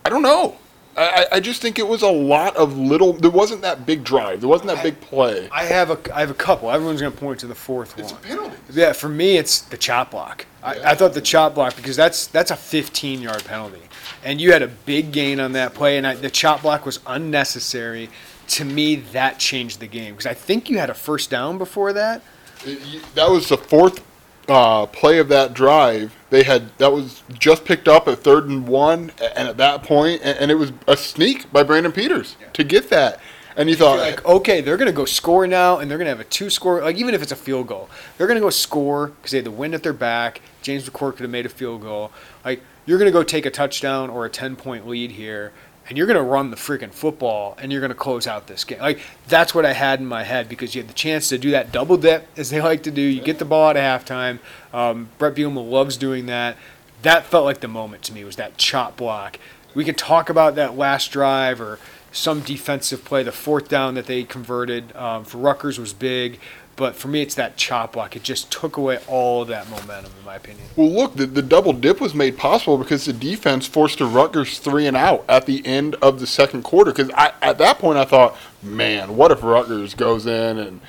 I 0.03 0.09
don't 0.09 0.21
know. 0.21 0.57
I, 0.97 1.25
I 1.33 1.39
just 1.41 1.61
think 1.61 1.77
it 1.77 1.87
was 1.87 2.01
a 2.03 2.09
lot 2.09 2.55
of 2.55 2.77
little. 2.77 3.11
There 3.13 3.29
wasn't 3.29 3.61
that 3.63 3.85
big 3.85 4.03
drive. 4.03 4.39
There 4.39 4.47
wasn't 4.49 4.69
that 4.69 4.81
big 4.81 5.01
play. 5.01 5.49
I 5.51 5.65
have 5.65 5.89
a 5.91 6.15
I 6.15 6.21
have 6.21 6.29
a 6.31 6.35
couple. 6.35 6.71
Everyone's 6.71 7.01
going 7.01 7.11
to 7.11 7.17
point 7.19 7.39
to 7.41 7.47
the 7.47 7.55
fourth 7.55 7.99
It's 7.99 8.11
a 8.11 8.15
one. 8.15 8.23
penalty. 8.23 8.57
Yeah, 8.71 8.93
for 8.93 9.09
me, 9.09 9.37
it's 9.37 9.59
the 9.61 9.77
chop 9.77 10.11
block. 10.11 10.45
I. 10.63 10.91
I 10.91 10.95
thought 10.95 11.13
the 11.13 11.21
chop 11.21 11.53
block 11.55 11.75
because 11.75 11.95
that's 11.97 12.27
that's 12.27 12.49
a 12.51 12.55
15 12.55 13.21
yard 13.21 13.43
penalty, 13.43 13.81
and 14.23 14.39
you 14.39 14.53
had 14.53 14.61
a 14.61 14.67
big 14.67 15.11
gain 15.11 15.39
on 15.41 15.51
that 15.51 15.73
play, 15.73 15.97
and 15.97 16.07
I, 16.07 16.15
the 16.15 16.29
chop 16.29 16.61
block 16.61 16.85
was 16.85 16.99
unnecessary. 17.05 18.09
To 18.49 18.63
me, 18.63 18.95
that 18.95 19.39
changed 19.39 19.79
the 19.79 19.87
game 19.87 20.13
because 20.13 20.27
I 20.27 20.33
think 20.35 20.69
you 20.69 20.77
had 20.77 20.89
a 20.89 20.93
first 20.93 21.29
down 21.29 21.57
before 21.57 21.91
that. 21.93 22.21
It- 22.65 22.79
you- 22.85 23.01
that 23.15 23.29
was 23.29 23.49
the 23.49 23.57
fourth 23.57 24.01
uh, 24.47 24.85
play 24.87 25.19
of 25.19 25.27
that 25.29 25.53
drive. 25.53 26.15
They 26.29 26.43
had 26.43 26.77
that 26.77 26.91
was 26.91 27.23
just 27.33 27.65
picked 27.65 27.87
up 27.87 28.07
at 28.07 28.19
third 28.19 28.47
and 28.47 28.67
one, 28.67 29.11
and 29.35 29.47
at 29.47 29.57
that 29.57 29.83
point, 29.83 30.21
and, 30.23 30.37
and 30.37 30.51
it 30.51 30.55
was 30.55 30.71
a 30.87 30.97
sneak 30.97 31.51
by 31.51 31.63
Brandon 31.63 31.91
Peters 31.91 32.35
to 32.53 32.63
get 32.63 32.89
that. 32.89 33.19
And 33.57 33.69
you 33.69 33.75
thought, 33.75 33.95
You're 33.95 34.05
like, 34.05 34.25
okay, 34.25 34.59
they're 34.59 34.75
going 34.75 34.87
to 34.87 34.93
go 34.93 35.05
score 35.05 35.47
now, 35.47 35.77
and 35.77 35.89
they're 35.89 35.97
going 35.97 36.07
to 36.07 36.11
have 36.11 36.19
a 36.19 36.25
two 36.25 36.49
score. 36.49 36.81
Like 36.81 36.97
even 36.97 37.13
if 37.13 37.21
it's 37.21 37.31
a 37.31 37.37
field 37.37 37.67
goal, 37.67 37.89
they're 38.17 38.27
going 38.27 38.39
to 38.39 38.41
go 38.41 38.49
score 38.49 39.07
because 39.07 39.31
they 39.31 39.37
had 39.37 39.45
the 39.45 39.51
wind 39.51 39.73
at 39.73 39.83
their 39.83 39.93
back. 39.93 40.41
James 40.61 40.89
McCourt 40.89 41.11
could 41.13 41.21
have 41.21 41.29
made 41.29 41.45
a 41.45 41.49
field 41.49 41.81
goal. 41.81 42.11
Like 42.43 42.61
you're 42.85 42.97
going 42.97 43.07
to 43.07 43.17
go 43.17 43.23
take 43.23 43.45
a 43.45 43.51
touchdown 43.51 44.09
or 44.09 44.25
a 44.25 44.29
10 44.29 44.55
point 44.55 44.87
lead 44.87 45.11
here, 45.11 45.53
and 45.87 45.97
you're 45.97 46.07
going 46.07 46.17
to 46.17 46.23
run 46.23 46.49
the 46.49 46.57
freaking 46.57 46.91
football, 46.91 47.55
and 47.61 47.71
you're 47.71 47.81
going 47.81 47.89
to 47.89 47.95
close 47.95 48.27
out 48.27 48.47
this 48.47 48.63
game. 48.63 48.79
Like 48.79 48.99
that's 49.27 49.53
what 49.53 49.65
I 49.65 49.73
had 49.73 49.99
in 49.99 50.05
my 50.05 50.23
head 50.23 50.49
because 50.49 50.75
you 50.75 50.81
had 50.81 50.89
the 50.89 50.95
chance 50.95 51.29
to 51.29 51.37
do 51.37 51.51
that 51.51 51.71
double 51.71 51.97
dip 51.97 52.27
as 52.37 52.49
they 52.49 52.61
like 52.63 52.83
to 52.83 52.91
do. 52.91 53.01
You 53.01 53.21
get 53.21 53.39
the 53.39 53.45
ball 53.45 53.69
at 53.69 53.75
halftime. 53.75 54.39
Um, 54.73 55.09
Bret 55.17 55.35
Bielema 55.35 55.67
loves 55.67 55.97
doing 55.97 56.25
that. 56.27 56.57
That 57.01 57.25
felt 57.25 57.45
like 57.45 57.59
the 57.59 57.67
moment 57.67 58.03
to 58.03 58.13
me 58.13 58.23
was 58.23 58.35
that 58.37 58.57
chop 58.57 58.97
block. 58.97 59.39
We 59.75 59.83
could 59.83 59.97
talk 59.97 60.29
about 60.29 60.55
that 60.55 60.77
last 60.77 61.11
drive 61.11 61.61
or 61.61 61.79
some 62.11 62.39
defensive 62.39 63.03
play. 63.03 63.23
The 63.23 63.31
fourth 63.31 63.67
down 63.67 63.95
that 63.95 64.05
they 64.05 64.23
converted 64.23 64.95
um, 64.95 65.25
for 65.25 65.37
Rutgers 65.37 65.77
was 65.77 65.93
big, 65.93 66.39
but 66.75 66.95
for 66.95 67.07
me, 67.07 67.21
it's 67.21 67.35
that 67.35 67.55
chop 67.55 67.93
block. 67.93 68.15
It 68.15 68.23
just 68.23 68.51
took 68.51 68.77
away 68.77 68.99
all 69.07 69.43
of 69.43 69.47
that 69.47 69.69
momentum, 69.69 70.11
in 70.19 70.25
my 70.25 70.35
opinion. 70.35 70.67
well, 70.75 70.91
look, 70.91 71.15
the, 71.15 71.25
the 71.25 71.41
double 71.41 71.73
dip 71.73 72.01
was 72.01 72.13
made 72.13 72.37
possible 72.37 72.77
because 72.77 73.05
the 73.05 73.13
defense 73.13 73.65
forced 73.65 74.01
a 74.01 74.05
Rutgers 74.05 74.59
three 74.59 74.85
and 74.85 74.97
out 74.97 75.23
at 75.29 75.45
the 75.45 75.65
end 75.65 75.95
of 75.95 76.19
the 76.19 76.27
second 76.27 76.63
quarter. 76.63 76.91
Because 76.91 77.11
at 77.15 77.57
that 77.57 77.79
point, 77.79 77.97
I 77.97 78.05
thought, 78.05 78.37
man, 78.61 79.15
what 79.15 79.31
if 79.31 79.41
Rutgers 79.43 79.93
goes 79.93 80.25
in 80.25 80.57
and 80.57 80.81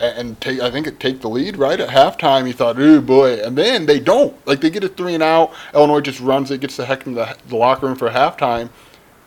and 0.00 0.40
take 0.40 0.60
I 0.60 0.70
think 0.70 0.86
it 0.86 0.98
take 0.98 1.20
the 1.20 1.28
lead 1.28 1.56
right 1.56 1.78
at 1.78 1.88
halftime. 1.90 2.46
You 2.46 2.52
thought, 2.52 2.78
oh 2.78 3.00
boy, 3.00 3.40
and 3.42 3.56
then 3.56 3.86
they 3.86 4.00
don't. 4.00 4.34
Like 4.46 4.60
they 4.60 4.70
get 4.70 4.84
a 4.84 4.88
three 4.88 5.14
and 5.14 5.22
out. 5.22 5.52
Illinois 5.72 6.00
just 6.00 6.20
runs 6.20 6.50
it, 6.50 6.60
gets 6.60 6.76
the 6.76 6.86
heck 6.86 7.06
in 7.06 7.14
the, 7.14 7.36
the 7.48 7.56
locker 7.56 7.86
room 7.86 7.96
for 7.96 8.10
halftime, 8.10 8.70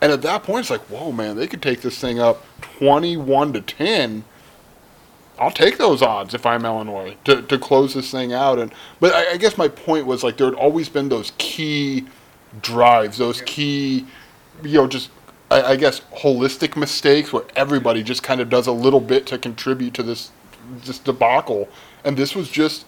and 0.00 0.12
at 0.12 0.22
that 0.22 0.42
point 0.42 0.60
it's 0.60 0.70
like, 0.70 0.82
whoa, 0.82 1.12
man, 1.12 1.36
they 1.36 1.46
could 1.46 1.62
take 1.62 1.80
this 1.80 1.98
thing 1.98 2.18
up 2.18 2.44
twenty-one 2.60 3.52
to 3.54 3.60
ten. 3.60 4.24
I'll 5.38 5.50
take 5.50 5.78
those 5.78 6.02
odds 6.02 6.34
if 6.34 6.44
I'm 6.44 6.64
Illinois 6.64 7.16
to, 7.24 7.42
to 7.42 7.58
close 7.58 7.94
this 7.94 8.10
thing 8.10 8.32
out. 8.32 8.58
And 8.58 8.72
but 9.00 9.14
I, 9.14 9.32
I 9.32 9.36
guess 9.36 9.56
my 9.56 9.68
point 9.68 10.06
was 10.06 10.22
like 10.22 10.36
there 10.36 10.46
had 10.46 10.54
always 10.54 10.88
been 10.88 11.08
those 11.08 11.32
key 11.38 12.06
drives, 12.60 13.18
those 13.18 13.42
key, 13.42 14.06
you 14.62 14.74
know, 14.74 14.86
just 14.86 15.10
I, 15.50 15.62
I 15.62 15.76
guess 15.76 16.00
holistic 16.16 16.76
mistakes 16.76 17.32
where 17.32 17.44
everybody 17.56 18.02
just 18.02 18.22
kind 18.22 18.40
of 18.40 18.50
does 18.50 18.66
a 18.66 18.72
little 18.72 19.00
bit 19.00 19.26
to 19.26 19.38
contribute 19.38 19.94
to 19.94 20.02
this 20.02 20.30
this 20.84 20.98
debacle. 20.98 21.68
And 22.04 22.16
this 22.16 22.34
was 22.34 22.50
just 22.50 22.84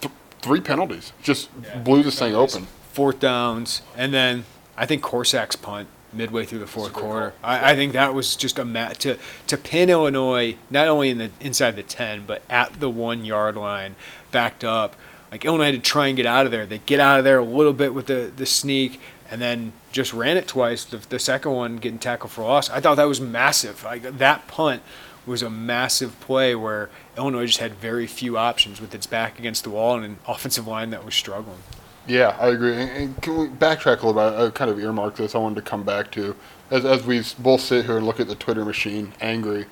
th- 0.00 0.12
three 0.42 0.60
penalties, 0.60 1.12
just 1.22 1.50
blew 1.84 2.02
this 2.02 2.18
thing 2.18 2.34
open. 2.34 2.66
Fourth 2.92 3.20
downs, 3.20 3.82
and 3.94 4.12
then 4.14 4.44
I 4.76 4.86
think 4.86 5.02
Korsak's 5.02 5.56
punt 5.56 5.88
midway 6.16 6.44
through 6.44 6.60
the 6.60 6.66
fourth 6.66 6.92
quarter. 6.92 7.34
I, 7.42 7.72
I 7.72 7.76
think 7.76 7.92
that 7.92 8.14
was 8.14 8.36
just 8.36 8.58
a 8.58 8.64
mat 8.64 8.98
to 9.00 9.18
to 9.46 9.56
pin 9.56 9.90
Illinois 9.90 10.56
not 10.70 10.88
only 10.88 11.10
in 11.10 11.18
the 11.18 11.30
inside 11.40 11.76
the 11.76 11.82
ten, 11.82 12.24
but 12.26 12.42
at 12.48 12.80
the 12.80 12.90
one 12.90 13.24
yard 13.24 13.56
line, 13.56 13.96
backed 14.32 14.64
up. 14.64 14.96
Like 15.30 15.44
Illinois 15.44 15.66
had 15.66 15.74
to 15.74 15.80
try 15.80 16.06
and 16.06 16.16
get 16.16 16.26
out 16.26 16.46
of 16.46 16.52
there. 16.52 16.66
They 16.66 16.78
get 16.78 17.00
out 17.00 17.18
of 17.18 17.24
there 17.24 17.38
a 17.38 17.44
little 17.44 17.72
bit 17.72 17.94
with 17.94 18.06
the 18.06 18.32
the 18.34 18.46
sneak, 18.46 19.00
and 19.30 19.40
then 19.40 19.72
just 19.92 20.12
ran 20.12 20.36
it 20.36 20.46
twice. 20.46 20.84
The, 20.84 20.98
the 20.98 21.18
second 21.18 21.52
one 21.52 21.76
getting 21.76 21.98
tackled 21.98 22.32
for 22.32 22.42
loss. 22.42 22.70
I 22.70 22.80
thought 22.80 22.96
that 22.96 23.04
was 23.08 23.20
massive. 23.20 23.84
Like 23.84 24.18
that 24.18 24.46
punt 24.46 24.82
was 25.26 25.42
a 25.42 25.50
massive 25.50 26.18
play 26.20 26.54
where 26.54 26.88
Illinois 27.18 27.46
just 27.46 27.58
had 27.58 27.74
very 27.74 28.06
few 28.06 28.38
options 28.38 28.80
with 28.80 28.94
its 28.94 29.06
back 29.06 29.38
against 29.38 29.64
the 29.64 29.70
wall 29.70 29.96
and 29.96 30.04
an 30.04 30.18
offensive 30.28 30.66
line 30.66 30.90
that 30.90 31.04
was 31.04 31.14
struggling. 31.14 31.58
Yeah, 32.06 32.36
I 32.38 32.48
agree. 32.48 32.74
And, 32.74 32.90
and 32.90 33.22
can 33.22 33.36
we 33.36 33.48
backtrack 33.48 34.02
a 34.02 34.06
little 34.06 34.14
bit? 34.14 34.46
I 34.46 34.50
kind 34.50 34.70
of 34.70 34.78
earmarked 34.78 35.16
this. 35.16 35.34
I 35.34 35.38
wanted 35.38 35.56
to 35.56 35.62
come 35.62 35.82
back 35.82 36.10
to 36.12 36.36
as 36.70 36.84
as 36.84 37.04
we 37.04 37.22
both 37.38 37.60
sit 37.60 37.84
here 37.84 37.96
and 37.96 38.06
look 38.06 38.20
at 38.20 38.28
the 38.28 38.34
Twitter 38.34 38.64
machine, 38.64 39.12
angry. 39.20 39.66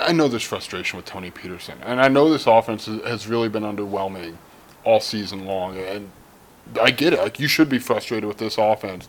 I 0.00 0.12
know 0.12 0.28
there's 0.28 0.42
frustration 0.42 0.96
with 0.96 1.06
Tony 1.06 1.30
Petersen, 1.30 1.78
and 1.82 2.00
I 2.00 2.08
know 2.08 2.30
this 2.30 2.46
offense 2.46 2.86
has 2.86 3.26
really 3.28 3.48
been 3.48 3.62
underwhelming 3.62 4.36
all 4.84 5.00
season 5.00 5.44
long. 5.44 5.76
And 5.76 6.10
I 6.80 6.90
get 6.90 7.12
it. 7.12 7.20
Like 7.20 7.40
you 7.40 7.48
should 7.48 7.68
be 7.68 7.78
frustrated 7.78 8.26
with 8.26 8.38
this 8.38 8.56
offense, 8.58 9.08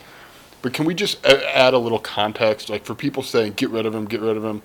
but 0.62 0.74
can 0.74 0.86
we 0.86 0.96
just 0.96 1.24
add 1.26 1.74
a 1.74 1.80
little 1.80 2.00
context? 2.00 2.70
Like 2.70 2.86
for 2.86 2.96
people 2.96 3.24
saying, 3.24 3.54
"Get 3.54 3.70
rid 3.70 3.86
of 3.86 3.94
him, 3.94 4.06
get 4.06 4.22
rid 4.22 4.38
of 4.38 4.44
him." 4.44 4.64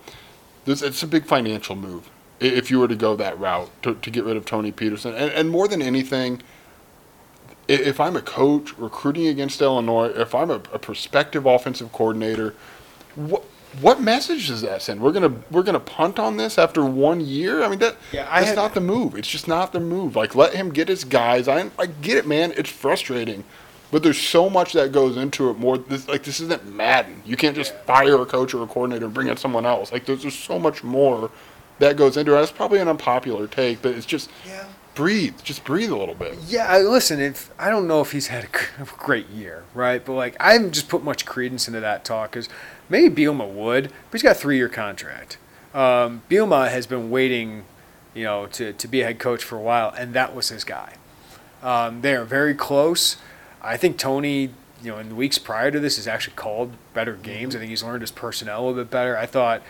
This 0.64 0.82
it's 0.82 1.02
a 1.02 1.06
big 1.06 1.26
financial 1.26 1.76
move 1.76 2.10
if 2.38 2.70
you 2.70 2.78
were 2.80 2.88
to 2.88 2.96
go 2.96 3.14
that 3.16 3.38
route 3.38 3.70
to, 3.82 3.94
to 3.94 4.10
get 4.10 4.24
rid 4.24 4.36
of 4.36 4.46
Tony 4.46 4.72
Petersen, 4.72 5.14
and, 5.14 5.30
and 5.30 5.50
more 5.50 5.68
than 5.68 5.82
anything 5.82 6.40
if 7.70 8.00
I'm 8.00 8.16
a 8.16 8.22
coach 8.22 8.76
recruiting 8.76 9.28
against 9.28 9.60
Illinois, 9.62 10.08
if 10.08 10.34
I'm 10.34 10.50
a, 10.50 10.54
a 10.72 10.78
prospective 10.78 11.46
offensive 11.46 11.92
coordinator, 11.92 12.54
what 13.14 13.44
what 13.80 14.00
message 14.00 14.48
does 14.48 14.62
that 14.62 14.82
send? 14.82 15.00
We're 15.00 15.12
gonna 15.12 15.32
we're 15.50 15.62
gonna 15.62 15.78
punt 15.78 16.18
on 16.18 16.36
this 16.36 16.58
after 16.58 16.84
one 16.84 17.20
year. 17.20 17.62
I 17.62 17.68
mean 17.68 17.78
that 17.78 17.96
yeah, 18.12 18.26
I 18.28 18.40
that's 18.40 18.50
had, 18.50 18.56
not 18.56 18.74
the 18.74 18.80
move. 18.80 19.14
It's 19.14 19.28
just 19.28 19.46
not 19.46 19.72
the 19.72 19.78
move. 19.78 20.16
Like 20.16 20.34
let 20.34 20.54
him 20.54 20.70
get 20.70 20.88
his 20.88 21.04
guys. 21.04 21.46
I 21.46 21.70
I 21.78 21.86
get 21.86 22.16
it, 22.16 22.26
man. 22.26 22.52
It's 22.56 22.70
frustrating, 22.70 23.44
but 23.92 24.02
there's 24.02 24.20
so 24.20 24.50
much 24.50 24.72
that 24.72 24.90
goes 24.90 25.16
into 25.16 25.50
it. 25.50 25.58
More 25.58 25.78
this, 25.78 26.08
like 26.08 26.24
this 26.24 26.40
isn't 26.40 26.66
Madden. 26.74 27.22
You 27.24 27.36
can't 27.36 27.54
just 27.54 27.74
fire 27.84 28.20
a 28.20 28.26
coach 28.26 28.52
or 28.52 28.64
a 28.64 28.66
coordinator 28.66 29.04
and 29.04 29.14
bring 29.14 29.28
in 29.28 29.36
someone 29.36 29.64
else. 29.64 29.92
Like 29.92 30.06
there's, 30.06 30.22
there's 30.22 30.38
so 30.38 30.58
much 30.58 30.82
more 30.82 31.30
that 31.78 31.96
goes 31.96 32.16
into 32.16 32.32
it. 32.32 32.40
That's 32.40 32.50
probably 32.50 32.80
an 32.80 32.88
unpopular 32.88 33.46
take, 33.46 33.82
but 33.82 33.94
it's 33.94 34.06
just 34.06 34.30
yeah 34.44 34.66
breathe. 35.00 35.34
Just 35.42 35.64
breathe 35.64 35.90
a 35.90 35.96
little 35.96 36.14
bit. 36.14 36.36
Yeah, 36.46 36.76
listen. 36.76 37.20
If 37.20 37.50
I 37.58 37.70
don't 37.70 37.88
know 37.88 38.02
if 38.02 38.12
he's 38.12 38.26
had 38.26 38.44
a 38.78 38.84
great 38.98 39.30
year, 39.30 39.64
right? 39.72 40.04
But 40.04 40.12
like, 40.12 40.36
I 40.38 40.52
haven't 40.52 40.72
just 40.72 40.90
put 40.90 41.02
much 41.02 41.24
credence 41.24 41.66
into 41.66 41.80
that 41.80 42.04
talk 42.04 42.32
because 42.32 42.50
maybe 42.90 43.24
Bielema 43.24 43.50
would, 43.50 43.84
but 43.84 44.12
he's 44.12 44.22
got 44.22 44.32
a 44.32 44.38
three-year 44.38 44.68
contract. 44.68 45.38
Um, 45.72 46.20
Bielema 46.28 46.68
has 46.68 46.86
been 46.86 47.10
waiting, 47.10 47.64
you 48.12 48.24
know, 48.24 48.46
to 48.48 48.74
to 48.74 48.88
be 48.88 49.00
a 49.00 49.06
head 49.06 49.18
coach 49.18 49.42
for 49.42 49.56
a 49.56 49.62
while, 49.62 49.88
and 49.96 50.12
that 50.12 50.34
was 50.34 50.50
his 50.50 50.64
guy. 50.64 50.96
Um, 51.62 52.02
they 52.02 52.14
are 52.14 52.26
very 52.26 52.54
close. 52.54 53.16
I 53.62 53.78
think 53.78 53.96
Tony, 53.96 54.50
you 54.82 54.90
know, 54.90 54.98
in 54.98 55.08
the 55.08 55.14
weeks 55.14 55.38
prior 55.38 55.70
to 55.70 55.80
this, 55.80 55.96
has 55.96 56.06
actually 56.06 56.36
called 56.36 56.72
better 56.92 57.14
games. 57.14 57.56
I 57.56 57.58
think 57.58 57.70
he's 57.70 57.82
learned 57.82 58.02
his 58.02 58.10
personnel 58.10 58.60
a 58.60 58.62
little 58.66 58.84
bit 58.84 58.90
better. 58.90 59.16
I 59.16 59.24
thought 59.24 59.62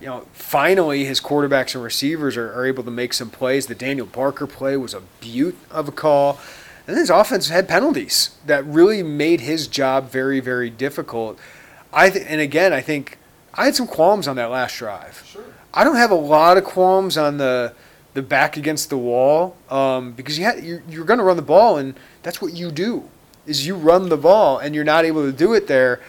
you 0.00 0.06
know, 0.06 0.26
finally 0.32 1.04
his 1.04 1.20
quarterbacks 1.20 1.74
and 1.74 1.84
receivers 1.84 2.36
are, 2.36 2.52
are 2.52 2.66
able 2.66 2.82
to 2.84 2.90
make 2.90 3.12
some 3.12 3.30
plays. 3.30 3.66
The 3.66 3.74
Daniel 3.74 4.06
Barker 4.06 4.46
play 4.46 4.76
was 4.76 4.94
a 4.94 5.02
beaut 5.20 5.56
of 5.70 5.88
a 5.88 5.92
call. 5.92 6.38
And 6.86 6.96
his 6.96 7.10
offense 7.10 7.48
had 7.48 7.68
penalties 7.68 8.30
that 8.46 8.64
really 8.64 9.02
made 9.02 9.42
his 9.42 9.68
job 9.68 10.10
very, 10.10 10.40
very 10.40 10.70
difficult. 10.70 11.38
I 11.92 12.10
th- 12.10 12.24
and 12.28 12.40
again, 12.40 12.72
I 12.72 12.80
think 12.80 13.18
I 13.54 13.66
had 13.66 13.76
some 13.76 13.86
qualms 13.86 14.26
on 14.26 14.36
that 14.36 14.50
last 14.50 14.76
drive. 14.76 15.22
Sure. 15.26 15.44
I 15.74 15.84
don't 15.84 15.96
have 15.96 16.10
a 16.10 16.16
lot 16.16 16.56
of 16.56 16.64
qualms 16.64 17.16
on 17.16 17.36
the 17.36 17.74
the 18.14 18.22
back 18.22 18.56
against 18.56 18.90
the 18.90 18.98
wall 18.98 19.56
um, 19.70 20.12
because 20.12 20.36
you 20.36 20.44
had, 20.44 20.64
you're, 20.64 20.82
you're 20.88 21.04
going 21.04 21.18
to 21.18 21.24
run 21.24 21.36
the 21.36 21.42
ball 21.42 21.76
and 21.76 21.94
that's 22.24 22.42
what 22.42 22.52
you 22.52 22.70
do 22.72 23.08
is 23.46 23.66
you 23.66 23.76
run 23.76 24.08
the 24.08 24.16
ball 24.16 24.58
and 24.58 24.74
you're 24.74 24.82
not 24.82 25.04
able 25.04 25.22
to 25.22 25.32
do 25.32 25.54
it 25.54 25.68
there 25.68 26.00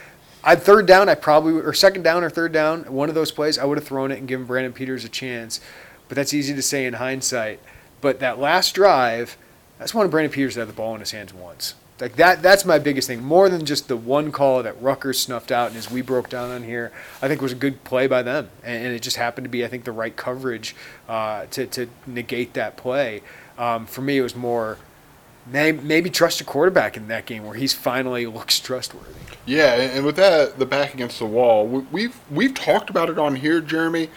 I 0.44 0.56
third 0.56 0.86
down, 0.86 1.08
I 1.08 1.14
probably 1.14 1.54
or 1.54 1.72
second 1.72 2.02
down 2.02 2.24
or 2.24 2.30
third 2.30 2.52
down, 2.52 2.84
one 2.84 3.08
of 3.08 3.14
those 3.14 3.30
plays, 3.30 3.58
I 3.58 3.64
would 3.64 3.78
have 3.78 3.86
thrown 3.86 4.10
it 4.10 4.18
and 4.18 4.26
given 4.26 4.46
Brandon 4.46 4.72
Peters 4.72 5.04
a 5.04 5.08
chance. 5.08 5.60
But 6.08 6.16
that's 6.16 6.34
easy 6.34 6.54
to 6.54 6.62
say 6.62 6.84
in 6.84 6.94
hindsight. 6.94 7.60
But 8.00 8.20
that 8.20 8.38
last 8.38 8.74
drive, 8.74 9.36
that's 9.78 9.94
one 9.94 10.04
of 10.04 10.10
Brandon 10.10 10.32
Peters 10.32 10.56
that 10.56 10.62
had 10.62 10.68
the 10.68 10.74
ball 10.74 10.94
in 10.94 11.00
his 11.00 11.12
hands 11.12 11.32
once. 11.32 11.74
Like 12.00 12.16
that, 12.16 12.42
that's 12.42 12.64
my 12.64 12.80
biggest 12.80 13.06
thing. 13.06 13.22
More 13.22 13.48
than 13.48 13.64
just 13.64 13.86
the 13.86 13.96
one 13.96 14.32
call 14.32 14.62
that 14.64 14.80
Rutgers 14.82 15.20
snuffed 15.20 15.52
out, 15.52 15.68
and 15.68 15.76
as 15.76 15.88
we 15.88 16.02
broke 16.02 16.28
down 16.28 16.50
on 16.50 16.64
here, 16.64 16.90
I 17.20 17.28
think 17.28 17.40
was 17.40 17.52
a 17.52 17.54
good 17.54 17.84
play 17.84 18.08
by 18.08 18.22
them, 18.22 18.50
and, 18.64 18.86
and 18.86 18.94
it 18.94 19.02
just 19.02 19.16
happened 19.16 19.44
to 19.44 19.48
be, 19.48 19.64
I 19.64 19.68
think, 19.68 19.84
the 19.84 19.92
right 19.92 20.16
coverage 20.16 20.74
uh, 21.08 21.46
to 21.52 21.66
to 21.66 21.88
negate 22.04 22.54
that 22.54 22.76
play. 22.76 23.22
Um, 23.56 23.86
for 23.86 24.00
me, 24.00 24.18
it 24.18 24.22
was 24.22 24.34
more 24.34 24.78
maybe, 25.46 25.80
maybe 25.80 26.10
trust 26.10 26.40
a 26.40 26.44
quarterback 26.44 26.96
in 26.96 27.08
that 27.08 27.26
game 27.26 27.44
where 27.44 27.54
he's 27.54 27.72
finally 27.72 28.26
looks 28.26 28.60
trustworthy. 28.60 29.14
Yeah, 29.44 29.74
and 29.74 30.06
with 30.06 30.16
that, 30.16 30.58
the 30.58 30.66
back 30.66 30.94
against 30.94 31.18
the 31.18 31.26
wall, 31.26 31.66
we've 31.66 32.18
we've 32.30 32.54
talked 32.54 32.90
about 32.90 33.10
it 33.10 33.18
on 33.18 33.34
here, 33.34 33.60
Jeremy. 33.60 34.08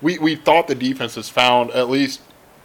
We 0.00 0.18
we 0.18 0.36
thought 0.36 0.68
the 0.68 0.74
defense 0.74 1.16
has 1.16 1.28
found 1.28 1.70
at 1.72 1.90
least 1.90 2.20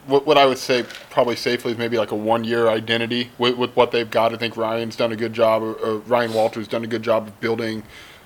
what, 0.07 0.25
what 0.25 0.37
I 0.37 0.45
would 0.45 0.57
say 0.57 0.85
probably 1.09 1.35
safely 1.35 1.73
is 1.73 1.77
maybe 1.77 1.97
like 1.97 2.11
a 2.11 2.15
one 2.15 2.43
year 2.43 2.69
identity 2.69 3.31
with, 3.37 3.57
with 3.57 3.75
what 3.75 3.91
they've 3.91 4.09
got. 4.09 4.33
I 4.33 4.37
think 4.37 4.55
Ryan's 4.55 4.95
done 4.95 5.11
a 5.11 5.15
good 5.15 5.33
job, 5.33 5.61
or, 5.61 5.73
or 5.73 5.97
Ryan 5.99 6.33
Walters 6.33 6.67
done 6.67 6.83
a 6.85 6.87
good 6.87 7.03
job 7.03 7.27
of 7.27 7.39
building 7.41 7.83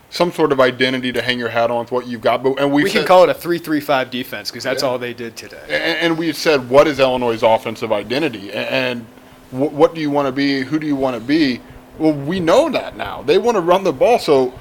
some 0.10 0.32
sort 0.32 0.52
of 0.52 0.60
identity 0.60 1.12
to 1.12 1.24
hang 1.24 1.40
your 1.40 1.50
hat 1.50 1.72
on 1.72 1.80
with 1.80 1.92
what 1.92 2.06
you've 2.06 2.22
got. 2.22 2.44
But 2.44 2.60
and 2.60 2.72
we 2.72 2.88
can 2.90 3.06
call 3.06 3.24
it 3.24 3.30
a 3.30 3.34
three-three-five 3.34 4.12
defense 4.12 4.52
because 4.52 4.64
that's 4.64 4.84
yeah. 4.84 4.90
all 4.90 5.00
they 5.00 5.16
did 5.16 5.36
today. 5.36 5.64
And, 5.64 5.98
and 5.98 6.18
we 6.20 6.32
said, 6.34 6.70
what 6.70 6.88
is 6.88 7.00
Illinois' 7.00 7.42
offensive 7.42 7.92
identity? 7.92 8.52
And, 8.52 8.70
and 8.70 9.06
what, 9.54 9.72
what 9.72 9.96
do 9.96 10.02
you 10.02 10.10
want 10.10 10.28
to 10.28 10.32
be? 10.32 10.62
Who 10.62 10.80
do 10.80 10.88
you 10.88 10.96
want 10.96 11.16
to 11.16 11.22
be? 11.22 11.62
Well, 11.98 12.14
we 12.14 12.40
know 12.40 12.70
that 12.70 12.98
now. 12.98 13.22
They 13.22 13.38
want 13.38 13.56
to 13.56 13.62
run 13.62 13.84
the 13.84 13.94
ball. 13.94 14.20
So, 14.20 14.54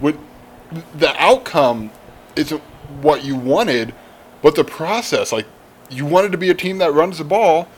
with 0.00 0.18
the 0.94 1.14
outcome 1.22 1.90
isn't 2.36 2.60
what 3.00 3.24
you 3.24 3.36
wanted, 3.36 3.94
but 4.42 4.54
the 4.56 4.64
process. 4.64 5.32
Like 5.32 5.46
you 5.90 6.04
wanted 6.04 6.32
to 6.32 6.38
be 6.38 6.50
a 6.50 6.54
team 6.54 6.78
that 6.78 6.92
runs 6.92 7.18
the 7.18 7.24
ball 7.24 7.68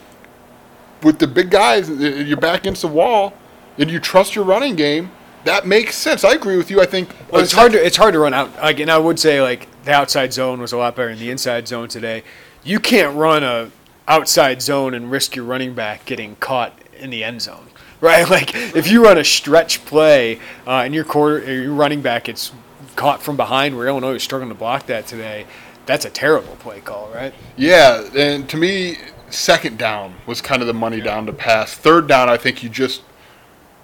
with 1.03 1.19
the 1.19 1.27
big 1.27 1.51
guys. 1.51 1.91
Uh, 1.91 1.93
You're 1.95 2.37
back 2.39 2.61
against 2.61 2.83
the 2.83 2.89
wall, 2.89 3.35
and 3.79 3.91
you 3.91 4.01
trust 4.01 4.35
your 4.35 4.45
running 4.45 4.75
game. 4.75 5.11
That 5.45 5.67
makes 5.67 5.95
sense. 5.95 6.25
I 6.25 6.33
agree 6.33 6.57
with 6.57 6.71
you. 6.71 6.81
I 6.81 6.87
think. 6.87 7.11
Well, 7.31 7.43
it's 7.43 7.53
hard 7.53 7.73
to 7.73 7.85
it's 7.85 7.99
hard 7.99 8.15
to 8.15 8.21
run 8.21 8.33
out. 8.33 8.55
Like, 8.57 8.81
and 8.81 8.91
I 8.91 8.97
would 8.97 9.19
say 9.19 9.43
like 9.43 9.69
the 9.85 9.93
outside 9.93 10.33
zone 10.33 10.61
was 10.61 10.73
a 10.73 10.79
lot 10.79 10.97
better 10.97 11.11
than 11.11 11.19
the 11.19 11.31
inside 11.31 11.69
zone 11.69 11.89
today. 11.89 12.23
You 12.63 12.81
can't 12.81 13.15
run 13.15 13.45
a 13.45 13.71
outside 14.07 14.61
zone 14.63 14.95
and 14.95 15.11
risk 15.11 15.35
your 15.35 15.45
running 15.45 15.75
back 15.75 16.05
getting 16.05 16.37
caught 16.37 16.79
in 16.99 17.11
the 17.11 17.25
end 17.25 17.43
zone 17.43 17.69
right? 18.05 18.29
Like 18.29 18.55
if 18.55 18.91
you 18.91 19.03
run 19.03 19.17
a 19.17 19.25
stretch 19.25 19.85
play 19.87 20.37
uh, 20.67 20.83
and 20.83 20.95
your 20.95 21.05
quarter, 21.05 21.63
your 21.63 21.73
running 21.73 22.03
back 22.03 22.25
gets 22.25 22.53
caught 22.97 23.23
from 23.23 23.37
behind, 23.37 23.77
where 23.77 23.89
Illinois 23.89 24.13
was 24.13 24.23
struggling 24.23 24.51
to 24.51 24.55
block 24.55 24.87
that 24.87 25.07
today, 25.07 25.47
that's 25.87 26.05
a 26.05 26.11
terrible 26.11 26.57
play 26.57 26.81
call, 26.81 27.11
right? 27.15 27.33
Yeah, 27.57 28.07
and 28.15 28.47
to 28.51 28.59
me, 28.59 28.99
second 29.31 29.79
down 29.79 30.15
was 30.27 30.43
kind 30.43 30.61
of 30.61 30.69
the 30.69 30.75
money 30.75 31.01
down 31.01 31.25
to 31.27 31.33
pass. 31.33 31.75
Third 31.75 32.07
down, 32.07 32.29
I 32.29 32.37
think 32.37 32.63
you 32.63 32.69
just 32.69 33.03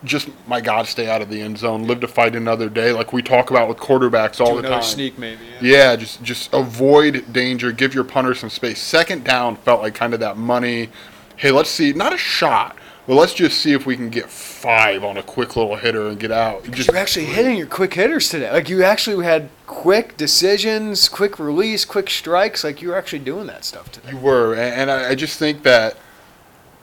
just 0.04 0.28
my 0.46 0.60
God, 0.60 0.86
stay 0.86 1.08
out 1.08 1.20
of 1.22 1.28
the 1.28 1.40
end 1.40 1.58
zone. 1.58 1.84
Live 1.84 2.00
to 2.00 2.08
fight 2.08 2.34
another 2.34 2.68
day, 2.68 2.92
like 2.92 3.12
we 3.12 3.22
talk 3.22 3.50
about 3.50 3.68
with 3.68 3.78
quarterbacks 3.78 4.40
all 4.40 4.56
Do 4.56 4.62
the 4.62 4.68
time. 4.68 4.82
Sneak, 4.82 5.18
maybe. 5.18 5.44
Yeah. 5.60 5.90
yeah. 5.90 5.96
just 5.96 6.22
just 6.22 6.52
avoid 6.52 7.32
danger. 7.32 7.72
Give 7.72 7.94
your 7.94 8.04
punter 8.04 8.34
some 8.34 8.50
space. 8.50 8.80
Second 8.80 9.24
down 9.24 9.56
felt 9.56 9.82
like 9.82 9.94
kind 9.94 10.14
of 10.14 10.20
that 10.20 10.36
money. 10.36 10.88
Hey, 11.36 11.50
let's 11.50 11.70
see, 11.70 11.94
not 11.94 12.12
a 12.12 12.18
shot, 12.18 12.76
But 13.06 13.14
let's 13.14 13.32
just 13.32 13.60
see 13.60 13.72
if 13.72 13.86
we 13.86 13.96
can 13.96 14.10
get 14.10 14.28
five 14.28 15.04
on 15.04 15.16
a 15.16 15.22
quick 15.22 15.56
little 15.56 15.76
hitter 15.76 16.08
and 16.08 16.20
get 16.20 16.30
out. 16.30 16.70
Just, 16.70 16.88
you're 16.88 16.98
actually 16.98 17.24
hitting 17.24 17.56
your 17.56 17.66
quick 17.66 17.94
hitters 17.94 18.28
today. 18.28 18.52
Like 18.52 18.68
you 18.68 18.84
actually 18.84 19.24
had 19.24 19.48
quick 19.66 20.18
decisions, 20.18 21.08
quick 21.08 21.38
release, 21.38 21.86
quick 21.86 22.10
strikes. 22.10 22.62
Like 22.62 22.82
you 22.82 22.88
were 22.88 22.96
actually 22.96 23.20
doing 23.20 23.46
that 23.46 23.64
stuff 23.64 23.90
today. 23.90 24.10
You 24.10 24.18
were, 24.18 24.54
and 24.54 24.90
I 24.90 25.14
just 25.14 25.38
think 25.38 25.62
that 25.62 25.96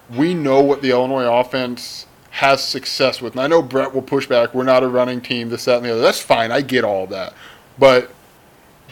we 0.10 0.34
know 0.34 0.60
what 0.60 0.82
the 0.82 0.90
Illinois 0.90 1.32
offense 1.32 2.07
has 2.38 2.64
success 2.64 3.22
with. 3.22 3.34
And 3.34 3.42
I 3.42 3.48
know 3.48 3.62
Bret 3.62 3.94
will 3.94 4.02
push 4.02 4.28
back. 4.28 4.54
We're 4.54 4.64
not 4.64 4.84
a 4.84 4.88
running 4.88 5.22
team. 5.22 5.50
This, 5.50 5.66
that, 5.66 5.78
and 5.78 5.86
the 5.86 5.92
other. 5.92 6.02
That's 6.02 6.22
fine. 6.22 6.52
I 6.52 6.62
get 6.62 6.84
all 6.84 7.08
that, 7.08 7.34
but 7.80 8.12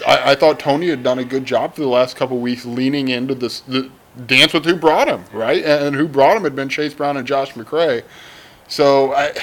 I, 0.06 0.32
I 0.32 0.36
thought 0.36 0.60
Tony 0.60 0.90
had 0.90 1.04
done 1.04 1.20
a 1.20 1.24
good 1.24 1.46
job 1.46 1.76
for 1.76 1.82
the 1.82 1.88
last 1.88 2.16
couple 2.16 2.40
weeks, 2.40 2.66
leaning 2.66 3.10
into 3.10 3.36
this. 3.36 3.62
The, 3.62 3.92
dance 4.28 4.54
with 4.54 4.66
who 4.66 4.76
brought 4.76 5.08
him, 5.08 5.26
right? 5.34 5.64
And 5.64 5.96
who 5.96 6.08
brought 6.08 6.38
him 6.38 6.44
had 6.44 6.56
been 6.56 6.70
Chase 6.70 6.94
Brown 6.94 7.18
and 7.18 7.28
Josh 7.28 7.54
McCray. 7.54 8.04
So 8.68 9.14
I. 9.14 9.34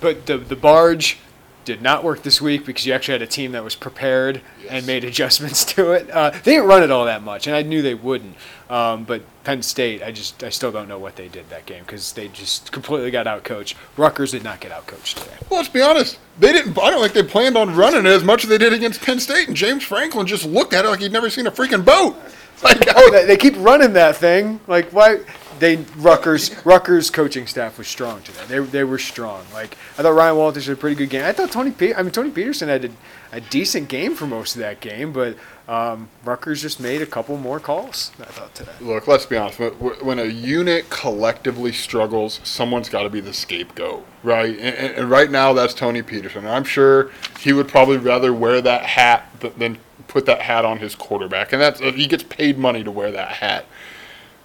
But 0.00 0.26
the 0.26 0.38
the 0.38 0.56
barge 0.56 1.18
did 1.66 1.82
not 1.82 2.02
work 2.02 2.22
this 2.22 2.40
week 2.40 2.64
because 2.64 2.86
you 2.86 2.94
actually 2.94 3.12
had 3.12 3.22
a 3.22 3.26
team 3.26 3.52
that 3.52 3.62
was 3.62 3.74
prepared 3.74 4.40
yes. 4.62 4.70
and 4.70 4.86
made 4.86 5.04
adjustments 5.10 5.64
to 5.64 5.92
it. 5.92 6.08
Uh, 6.08 6.30
they 6.30 6.52
didn't 6.52 6.66
run 6.66 6.82
it 6.82 6.90
all 6.90 7.04
that 7.04 7.22
much, 7.22 7.46
and 7.46 7.54
I 7.54 7.60
knew 7.60 7.82
they 7.82 7.94
wouldn't. 7.94 8.36
Um, 8.70 9.04
but 9.04 9.22
Penn 9.44 9.62
State, 9.62 10.02
I 10.02 10.12
just 10.12 10.42
I 10.42 10.48
still 10.48 10.72
don't 10.72 10.88
know 10.88 10.98
what 10.98 11.16
they 11.16 11.28
did 11.28 11.50
that 11.50 11.66
game 11.66 11.84
because 11.84 12.12
they 12.14 12.28
just 12.28 12.72
completely 12.72 13.10
got 13.10 13.26
outcoached. 13.26 13.74
Rutgers 13.96 14.30
did 14.30 14.42
not 14.42 14.60
get 14.60 14.72
outcoached 14.72 15.22
today. 15.22 15.36
Well, 15.50 15.60
let's 15.60 15.68
be 15.68 15.82
honest. 15.82 16.18
They 16.38 16.52
didn't. 16.52 16.78
I 16.78 16.90
don't 16.90 17.00
think 17.02 17.12
they 17.12 17.22
planned 17.22 17.56
on 17.56 17.74
running 17.76 18.06
it 18.06 18.06
as 18.06 18.24
much 18.24 18.44
as 18.44 18.50
they 18.50 18.58
did 18.58 18.72
against 18.72 19.02
Penn 19.02 19.20
State. 19.20 19.48
And 19.48 19.56
James 19.56 19.84
Franklin 19.84 20.26
just 20.26 20.46
looked 20.46 20.72
at 20.72 20.84
it 20.84 20.88
like 20.88 21.00
he'd 21.00 21.12
never 21.12 21.30
seen 21.30 21.46
a 21.46 21.50
freaking 21.50 21.84
boat. 21.84 22.16
Like, 22.62 22.78
oh, 22.96 23.24
they 23.26 23.36
keep 23.36 23.54
running 23.58 23.92
that 23.92 24.16
thing. 24.16 24.60
Like, 24.66 24.90
why? 24.90 25.20
They 25.58 25.76
Rutgers 25.96 26.54
Rutgers 26.64 27.10
coaching 27.10 27.46
staff 27.46 27.78
was 27.78 27.86
strong 27.88 28.22
today. 28.22 28.40
They 28.48 28.58
they 28.58 28.84
were 28.84 28.98
strong. 28.98 29.44
Like 29.52 29.76
I 29.98 30.02
thought 30.02 30.10
Ryan 30.14 30.36
Walters 30.36 30.66
had 30.66 30.74
a 30.74 30.80
pretty 30.80 30.96
good 30.96 31.10
game. 31.10 31.24
I 31.24 31.32
thought 31.32 31.50
Tony 31.52 31.70
Pe- 31.70 31.94
I 31.94 32.02
mean 32.02 32.10
Tony 32.12 32.30
Petersen 32.30 32.68
had 32.68 32.84
a, 32.86 32.90
a 33.32 33.40
decent 33.40 33.88
game 33.88 34.14
for 34.14 34.26
most 34.26 34.54
of 34.56 34.60
that 34.60 34.80
game, 34.80 35.12
but 35.12 35.36
um, 35.68 36.08
Rutgers 36.24 36.62
just 36.62 36.78
made 36.80 37.02
a 37.02 37.06
couple 37.06 37.36
more 37.36 37.58
calls. 37.58 38.12
I 38.20 38.24
thought 38.24 38.54
today. 38.54 38.70
Look, 38.80 39.08
let's 39.08 39.26
be 39.26 39.36
honest. 39.36 39.58
When- 39.58 40.18
a 40.18 40.24
unit 40.24 40.88
collectively 40.90 41.72
struggles, 41.72 42.40
someone's 42.44 42.88
got 42.88 43.02
to 43.02 43.10
be 43.10 43.20
the 43.20 43.32
scapegoat, 43.34 44.06
right? 44.22 44.50
And, 44.56 44.74
and- 44.76 44.94
and 44.96 45.10
right 45.10 45.30
now, 45.30 45.52
that's 45.52 45.74
Tony 45.74 46.02
Petersen. 46.02 46.46
I'm 46.46 46.64
sure 46.64 47.10
he 47.40 47.52
would 47.52 47.68
probably 47.68 47.96
rather 47.98 48.32
wear 48.32 48.60
that 48.62 48.82
hat 48.84 49.28
than 49.58 49.78
put 50.08 50.24
that 50.26 50.40
hat 50.42 50.64
on 50.64 50.78
his 50.78 50.94
quarterback, 50.94 51.52
and 51.52 51.60
that's 51.60 51.80
he 51.80 52.06
gets 52.06 52.22
paid 52.22 52.56
money 52.58 52.84
to 52.84 52.90
wear 52.90 53.10
that 53.10 53.28
hat. 53.32 53.66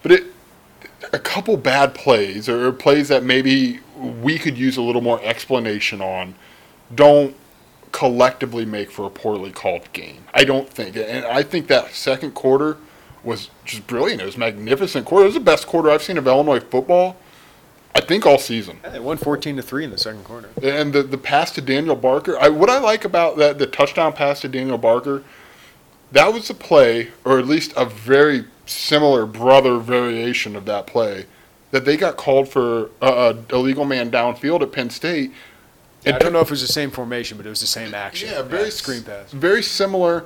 But 0.02 0.12
it, 0.12 0.24
a 1.12 1.18
couple 1.18 1.56
bad 1.56 1.94
plays 1.94 2.48
or 2.48 2.72
plays 2.72 3.08
that 3.08 3.22
maybe 3.22 3.80
we 3.96 4.38
could 4.38 4.56
use 4.56 4.76
a 4.76 4.82
little 4.82 5.02
more 5.02 5.20
explanation 5.22 6.00
on, 6.00 6.34
don't 6.94 7.34
collectively 7.92 8.64
make 8.64 8.90
for 8.90 9.06
a 9.06 9.10
poorly 9.10 9.50
called 9.50 9.92
game. 9.92 10.24
I 10.32 10.44
don't 10.44 10.68
think, 10.68 10.96
and 10.96 11.24
I 11.24 11.42
think 11.42 11.66
that 11.66 11.92
second 11.92 12.32
quarter 12.32 12.78
was 13.22 13.50
just 13.64 13.86
brilliant. 13.86 14.22
It 14.22 14.24
was 14.24 14.36
a 14.36 14.38
magnificent 14.40 15.06
quarter. 15.06 15.24
It 15.24 15.28
was 15.28 15.34
the 15.34 15.40
best 15.40 15.66
quarter 15.66 15.90
I've 15.90 16.02
seen 16.02 16.18
of 16.18 16.26
Illinois 16.26 16.60
football. 16.60 17.16
I 17.94 18.00
think 18.00 18.24
all 18.24 18.38
season. 18.38 18.80
They 18.90 18.98
won 18.98 19.18
fourteen 19.18 19.56
to 19.56 19.62
three 19.62 19.84
in 19.84 19.90
the 19.90 19.98
second 19.98 20.24
quarter. 20.24 20.48
And 20.62 20.94
the, 20.94 21.02
the 21.02 21.18
pass 21.18 21.50
to 21.52 21.60
Daniel 21.60 21.94
Barker, 21.94 22.38
I, 22.38 22.48
what 22.48 22.70
I 22.70 22.78
like 22.78 23.04
about 23.04 23.36
that 23.36 23.58
the 23.58 23.66
touchdown 23.66 24.14
pass 24.14 24.40
to 24.40 24.48
Daniel 24.48 24.78
Barker, 24.78 25.22
that 26.10 26.32
was 26.32 26.48
a 26.48 26.54
play, 26.54 27.10
or 27.24 27.38
at 27.38 27.46
least 27.46 27.74
a 27.76 27.84
very 27.84 28.46
similar 28.66 29.26
brother 29.26 29.78
variation 29.78 30.56
of 30.56 30.64
that 30.66 30.86
play, 30.86 31.26
that 31.70 31.84
they 31.84 31.96
got 31.96 32.16
called 32.16 32.48
for 32.48 32.90
a, 33.00 33.06
a 33.06 33.36
illegal 33.54 33.84
man 33.84 34.10
downfield 34.10 34.62
at 34.62 34.72
Penn 34.72 34.90
State. 34.90 35.32
I 36.04 36.12
don't 36.12 36.32
know 36.32 36.40
if 36.40 36.48
it 36.48 36.50
was 36.50 36.62
the 36.62 36.72
same 36.72 36.90
formation, 36.90 37.36
but 37.36 37.46
it 37.46 37.50
was 37.50 37.60
the 37.60 37.66
same 37.66 37.94
action. 37.94 38.28
Yeah, 38.28 38.42
very 38.42 38.70
screen 38.70 39.04
pass. 39.04 39.30
Very 39.30 39.62
similar, 39.62 40.24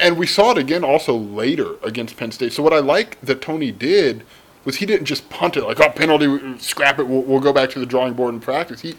and 0.00 0.16
we 0.16 0.26
saw 0.26 0.52
it 0.52 0.58
again 0.58 0.84
also 0.84 1.16
later 1.16 1.74
against 1.82 2.16
Penn 2.16 2.30
State. 2.30 2.52
So 2.52 2.62
what 2.62 2.72
I 2.72 2.78
like 2.78 3.20
that 3.22 3.42
Tony 3.42 3.72
did 3.72 4.24
was 4.64 4.76
he 4.76 4.86
didn't 4.86 5.06
just 5.06 5.28
punt 5.28 5.56
it 5.56 5.64
like, 5.64 5.80
oh, 5.80 5.90
penalty, 5.90 6.58
scrap 6.58 6.98
it, 6.98 7.08
we'll, 7.08 7.22
we'll 7.22 7.40
go 7.40 7.52
back 7.52 7.70
to 7.70 7.80
the 7.80 7.86
drawing 7.86 8.14
board 8.14 8.32
and 8.34 8.42
practice. 8.42 8.80
He 8.82 8.94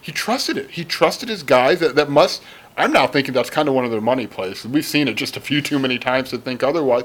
he 0.00 0.10
trusted 0.10 0.56
it. 0.56 0.70
He 0.70 0.84
trusted 0.84 1.28
his 1.28 1.42
guys. 1.42 1.80
That 1.80 1.94
that 1.96 2.10
must. 2.10 2.42
I'm 2.76 2.92
now 2.92 3.06
thinking 3.06 3.34
that's 3.34 3.50
kind 3.50 3.68
of 3.68 3.74
one 3.74 3.84
of 3.84 3.90
their 3.90 4.00
money 4.00 4.26
plays. 4.26 4.64
We've 4.64 4.84
seen 4.84 5.06
it 5.06 5.14
just 5.14 5.36
a 5.36 5.40
few 5.40 5.60
too 5.60 5.78
many 5.78 5.98
times 5.98 6.30
to 6.30 6.38
think 6.38 6.62
otherwise. 6.62 7.04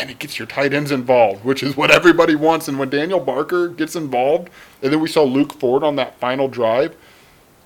And 0.00 0.10
it 0.10 0.18
gets 0.18 0.38
your 0.38 0.46
tight 0.48 0.72
ends 0.72 0.90
involved, 0.90 1.44
which 1.44 1.62
is 1.62 1.76
what 1.76 1.90
everybody 1.90 2.34
wants. 2.34 2.68
And 2.68 2.78
when 2.78 2.88
Daniel 2.88 3.20
Barker 3.20 3.68
gets 3.68 3.94
involved, 3.94 4.48
and 4.82 4.90
then 4.92 4.98
we 5.00 5.08
saw 5.08 5.22
Luke 5.24 5.52
Ford 5.52 5.82
on 5.84 5.96
that 5.96 6.18
final 6.18 6.48
drive, 6.48 6.96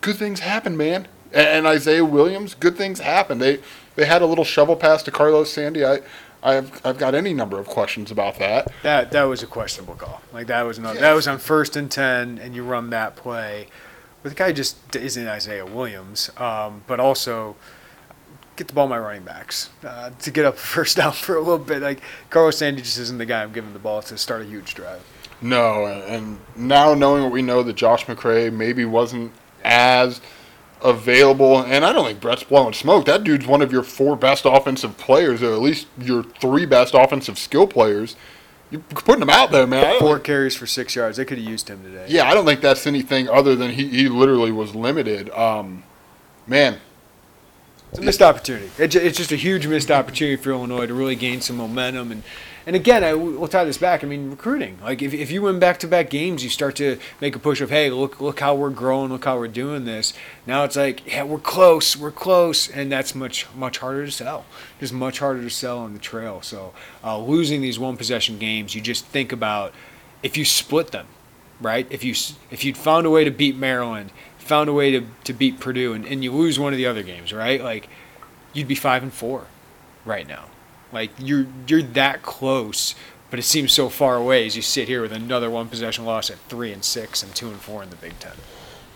good 0.01 0.17
things 0.17 0.41
happen, 0.41 0.77
man. 0.77 1.07
And, 1.33 1.47
and 1.47 1.67
Isaiah 1.67 2.05
Williams, 2.05 2.55
good 2.55 2.77
things 2.77 2.99
happen. 3.01 3.39
They 3.39 3.61
they 3.97 4.07
had 4.07 4.21
a 4.23 4.27
little 4.27 4.45
shovel 4.45 4.75
pass 4.75 5.03
to 5.05 5.13
Carlos 5.13 5.53
Sandy. 5.53 5.85
I 5.85 6.01
I've 6.43 6.85
I've 6.85 6.99
got 6.99 7.15
any 7.15 7.33
number 7.33 7.59
of 7.61 7.67
questions 7.67 8.11
about 8.11 8.39
that. 8.41 8.73
That 8.83 9.13
that 9.13 9.23
was 9.25 9.43
a 9.43 9.47
questionable 9.47 9.95
call. 9.95 10.21
Like 10.33 10.49
that 10.49 10.63
was 10.63 10.79
not 10.81 10.97
Yeah. 10.97 11.03
that 11.03 11.13
was 11.13 11.29
on 11.29 11.39
first 11.39 11.77
and 11.77 11.89
ten, 11.91 12.39
and 12.39 12.55
you 12.55 12.65
run 12.65 12.91
that 12.91 13.15
play. 13.15 13.69
But 14.25 14.31
the 14.31 14.35
guy 14.37 14.53
just 14.53 14.97
isn't 14.97 15.29
Isaiah 15.29 15.67
Williams. 15.67 16.31
Um, 16.37 16.83
but 16.87 16.99
also, 16.99 17.55
get 18.57 18.69
the 18.69 18.75
ball 18.75 18.87
my 18.89 18.99
running 18.99 19.23
backs 19.25 19.71
uh, 19.85 20.11
to 20.21 20.31
get 20.31 20.45
up 20.45 20.57
first 20.59 20.97
down 20.97 21.13
for 21.13 21.37
a 21.37 21.41
little 21.41 21.59
bit. 21.59 21.83
Like 21.83 22.01
Carlos 22.31 22.59
Sandy 22.59 22.83
just 22.83 22.99
isn't 22.99 23.19
the 23.19 23.27
guy 23.27 23.43
I'm 23.43 23.53
giving 23.53 23.73
the 23.73 23.79
ball 23.79 24.03
to 24.03 24.19
start 24.19 24.43
a 24.43 24.45
huge 24.45 24.75
drive. 24.75 25.03
No, 25.41 25.87
and 25.87 26.39
now 26.57 26.95
knowing 26.95 27.23
what 27.23 27.33
we 27.33 27.43
know 27.43 27.63
that 27.63 27.75
Josh 27.75 28.07
McCray 28.07 28.53
maybe 28.53 28.85
wasn't 28.85 29.33
as 29.65 30.21
available, 30.83 31.61
and 31.63 31.85
I 31.85 31.93
don't 31.93 32.07
think 32.07 32.21
Bret's 32.21 32.45
blowing 32.45 32.75
smoke. 32.75 33.07
That 33.07 33.25
dude's 33.25 33.47
one 33.47 33.63
of 33.63 33.73
your 33.73 33.83
four 33.83 34.17
best 34.17 34.45
offensive 34.45 34.97
players, 34.97 35.43
or 35.43 35.53
at 35.53 35.61
least 35.61 35.87
your 35.99 36.23
three 36.23 36.67
best 36.67 36.95
offensive 36.95 37.39
skill 37.39 37.67
players. 37.67 38.17
You're 38.71 38.81
putting 38.81 39.23
him 39.23 39.31
out 39.31 39.51
there, 39.51 39.67
man. 39.67 39.99
Four 40.01 40.19
carries 40.19 40.57
for 40.57 40.67
six 40.67 40.97
yards. 40.97 41.17
They 41.17 41.25
could 41.25 41.39
have 41.39 41.47
used 41.47 41.69
him 41.69 41.83
today. 41.83 42.07
yeah, 42.09 42.29
I 42.29 42.35
don't 42.35 42.45
think 42.45 42.61
that's 42.61 42.87
anything 42.87 43.29
other 43.29 43.55
than 43.55 43.71
he, 43.71 43.89
he 43.89 44.09
literally 44.09 44.51
was 44.51 44.75
limited. 44.75 45.31
Um, 45.31 45.85
man, 46.47 46.79
It's 47.95 48.01
a 48.01 48.03
missed 48.03 48.23
opportunity. 48.23 48.73
It's 48.77 49.17
just 49.17 49.31
a 49.31 49.37
huge 49.37 49.69
missed 49.69 49.89
opportunity 49.89 50.35
for 50.35 50.51
Illinois 50.51 50.87
to 50.87 50.93
really 50.93 51.15
gain 51.15 51.41
some 51.41 51.57
momentum. 51.57 52.11
And, 52.11 52.25
and 52.67 52.75
again, 52.75 53.05
I, 53.05 53.15
we'll 53.15 53.47
tie 53.47 53.63
this 53.63 53.79
back. 53.79 54.03
I 54.03 54.09
mean, 54.09 54.33
recruiting. 54.33 54.79
Like, 54.83 55.01
if, 55.01 55.15
if 55.15 55.31
you 55.31 55.43
win 55.43 55.61
back 55.61 55.79
to 55.79 55.87
back 55.87 56.11
games, 56.11 56.43
you 56.43 56.51
start 56.51 56.75
to 56.77 56.99
make 57.21 57.37
a 57.37 57.39
push 57.39 57.61
of, 57.61 57.71
hey, 57.71 57.91
look, 57.91 58.21
look 58.21 58.41
how 58.41 58.57
we're 58.57 58.71
growing, 58.71 59.13
look 59.13 59.27
how 59.27 59.39
we're 59.39 59.47
doing 59.47 59.85
this. 59.85 60.13
Now 60.45 60.65
it's 60.65 60.75
like, 60.75 61.07
yeah, 61.07 61.23
we're 61.23 61.39
close, 61.39 61.97
we're 61.97 62.11
close. 62.11 62.69
And 62.69 62.91
that's 62.91 63.15
much, 63.15 63.47
much 63.55 63.79
harder 63.79 64.07
to 64.07 64.11
sell. 64.11 64.45
Just 64.81 64.93
much 64.93 65.21
harder 65.21 65.43
to 65.43 65.51
sell 65.51 65.79
on 65.79 65.93
the 65.93 66.01
trail. 66.01 66.43
So, 66.43 66.75
uh, 67.05 67.17
losing 67.21 67.63
these 67.63 67.79
one 67.79 67.97
possession 67.97 68.41
games, 68.41 68.75
you 68.75 68.81
just 68.81 69.07
think 69.07 69.31
about 69.31 69.73
if 70.25 70.37
you 70.37 70.45
split 70.45 70.91
them, 70.91 71.07
right? 71.61 71.87
If 71.91 72.03
you 72.03 72.17
if 72.51 72.65
you'd 72.65 72.77
found 72.77 73.07
a 73.07 73.11
way 73.11 73.23
to 73.23 73.31
beat 73.31 73.55
Maryland, 73.55 74.11
found 74.45 74.69
a 74.69 74.73
way 74.73 74.91
to, 74.93 75.07
to 75.25 75.33
beat 75.33 75.61
Purdue, 75.61 75.93
and, 75.93 76.05
and 76.07 76.23
you 76.23 76.33
lose 76.33 76.59
one 76.59 76.73
of 76.73 76.77
the 76.77 76.87
other 76.87 77.03
games, 77.03 77.33
right? 77.33 77.63
Like 77.63 77.89
you'd 78.53 78.69
be 78.69 78.75
five 78.75 79.03
and 79.03 79.13
four 79.13 79.47
right 80.05 80.27
now. 80.27 80.47
Like 80.93 81.11
you're 81.19 81.47
you're 81.67 81.83
that 81.83 82.23
close, 82.23 82.95
but 83.31 83.39
it 83.39 83.43
seems 83.43 83.73
so 83.73 83.89
far 83.89 84.17
away 84.17 84.47
as 84.47 84.57
you 84.57 84.63
sit 84.63 84.89
here 84.89 85.03
with 85.03 85.13
another 85.13 85.51
one 85.51 85.69
possession 85.69 86.05
loss 86.05 86.31
at 86.31 86.39
three 86.49 86.73
and 86.73 86.85
six 86.85 87.23
and 87.23 87.35
two 87.35 87.49
and 87.49 87.61
four 87.61 87.83
in 87.83 87.91
the 87.91 87.97
Big 87.97 88.19
Ten. 88.21 88.35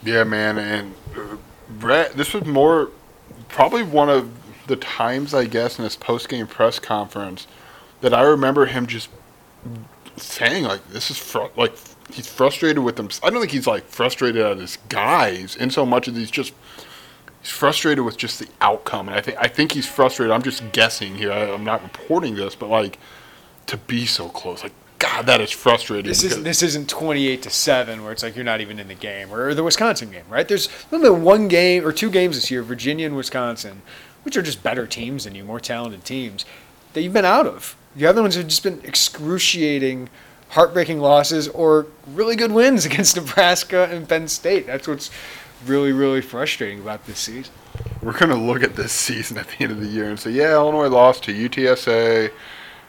Yeah, 0.03 0.25
man, 0.25 0.59
and 0.59 0.95
uh, 1.17 1.37
Bret, 1.69 2.13
this 2.13 2.33
was 2.33 2.45
more 2.45 2.91
probably 3.49 3.83
one 3.83 4.09
of 4.09 4.31
the 4.69 4.77
times 4.77 5.35
I 5.35 5.47
guess 5.47 5.79
in 5.79 5.85
his 5.85 5.97
post 5.97 6.29
game 6.29 6.47
press 6.47 6.79
conference 6.79 7.47
that 8.01 8.15
I 8.15 8.23
remember 8.23 8.67
him 8.67 8.87
just 8.87 9.09
saying 10.17 10.65
like, 10.65 10.87
"This 10.89 11.11
is 11.11 11.19
fr- 11.19 11.51
like 11.57 11.75
he's 12.13 12.29
frustrated 12.29 12.83
with 12.83 12.97
them." 12.97 13.09
I 13.23 13.31
don't 13.31 13.41
think 13.41 13.53
he's 13.53 13.67
like 13.67 13.85
frustrated 13.87 14.43
at 14.43 14.59
his 14.59 14.79
guys 14.89 15.57
in 15.57 15.71
so 15.71 15.85
much 15.87 16.09
as 16.09 16.17
he's 16.17 16.31
just 16.31 16.53
he's 17.41 17.51
frustrated 17.51 18.05
with 18.05 18.17
just 18.17 18.39
the 18.39 18.49
outcome, 18.61 19.09
and 19.09 19.17
I 19.17 19.21
think 19.21 19.39
I 19.41 19.49
think 19.49 19.73
he's 19.73 19.87
frustrated. 19.87 20.33
I'm 20.33 20.43
just 20.43 20.73
guessing 20.73 21.17
here. 21.17 21.33
I, 21.33 21.53
I'm 21.53 21.65
not 21.65 21.83
reporting 21.83 22.35
this, 22.35 22.55
but 22.55 22.69
like 22.69 22.99
to 23.67 23.77
be 23.77 24.07
so 24.07 24.29
close, 24.29 24.63
like 24.63 24.73
God, 24.99 25.27
that 25.27 25.41
is 25.41 25.53
frustrating. 25.53 26.09
This 26.09 26.25
isn't 26.25 26.43
this 26.43 26.63
isn't 26.63 26.89
twenty 26.89 27.29
eight 27.29 27.43
to 27.43 27.51
seven 27.51 28.03
where 28.03 28.13
it's 28.13 28.23
like 28.23 28.35
you're 28.35 28.45
not 28.45 28.61
even 28.61 28.79
in 28.81 28.89
the 28.89 28.95
game 28.95 29.33
or, 29.33 29.55
the 29.55 29.63
Wisconsin 29.63 30.11
game, 30.11 30.25
right? 30.29 30.47
There's 30.49 30.69
only 30.91 31.11
one 31.11 31.47
game 31.47 31.87
or 31.87 31.93
two 31.93 32.11
games 32.11 32.37
this 32.37 32.51
year, 32.51 32.63
Virginia 32.63 33.07
and 33.07 33.17
Wisconsin, 33.17 33.83
which 34.25 34.37
are 34.37 34.43
just 34.43 34.63
better 34.63 34.87
teams 34.87 35.25
than 35.25 35.35
you, 35.35 35.45
more 35.45 35.61
talented 35.61 36.05
teams 36.05 36.45
that 36.95 37.03
you've 37.03 37.13
been 37.13 37.25
out 37.25 37.47
of. 37.47 37.77
The 37.95 38.07
other 38.07 38.23
ones 38.23 38.35
have 38.35 38.49
just 38.49 38.65
been 38.65 38.81
excruciating, 38.83 40.09
heartbreaking 40.51 41.01
losses 41.01 41.49
or 41.49 41.87
really 42.07 42.37
good 42.37 42.53
wins 42.53 42.85
against 42.91 43.17
Nebraska 43.17 43.89
and 43.91 44.09
Penn 44.09 44.29
State. 44.29 44.67
That's 44.67 44.89
what's 44.89 45.11
really 45.67 45.93
really 45.93 46.21
frustrating 46.21 46.81
about 46.81 47.05
this 47.07 47.19
season. 47.19 47.53
we're 48.01 48.17
going 48.17 48.31
to 48.31 48.37
look 48.37 48.63
at 48.63 48.77
this 48.77 48.93
season 49.09 49.37
at 49.39 49.49
the 49.49 49.65
end 49.65 49.73
of 49.73 49.81
the 49.81 49.89
year 49.89 50.09
and 50.09 50.19
say, 50.19 50.31
yeah, 50.31 50.53
Illinois 50.53 50.89
lost 50.89 51.25
to 51.25 51.33
UTSA 51.35 52.31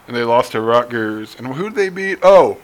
and 0.07 0.15
they 0.15 0.23
lost 0.23 0.51
to 0.53 0.61
Rutgers. 0.61 1.35
And 1.37 1.47
who 1.47 1.63
did 1.69 1.75
they 1.75 1.89
beat? 1.89 2.19
Oh, 2.23 2.57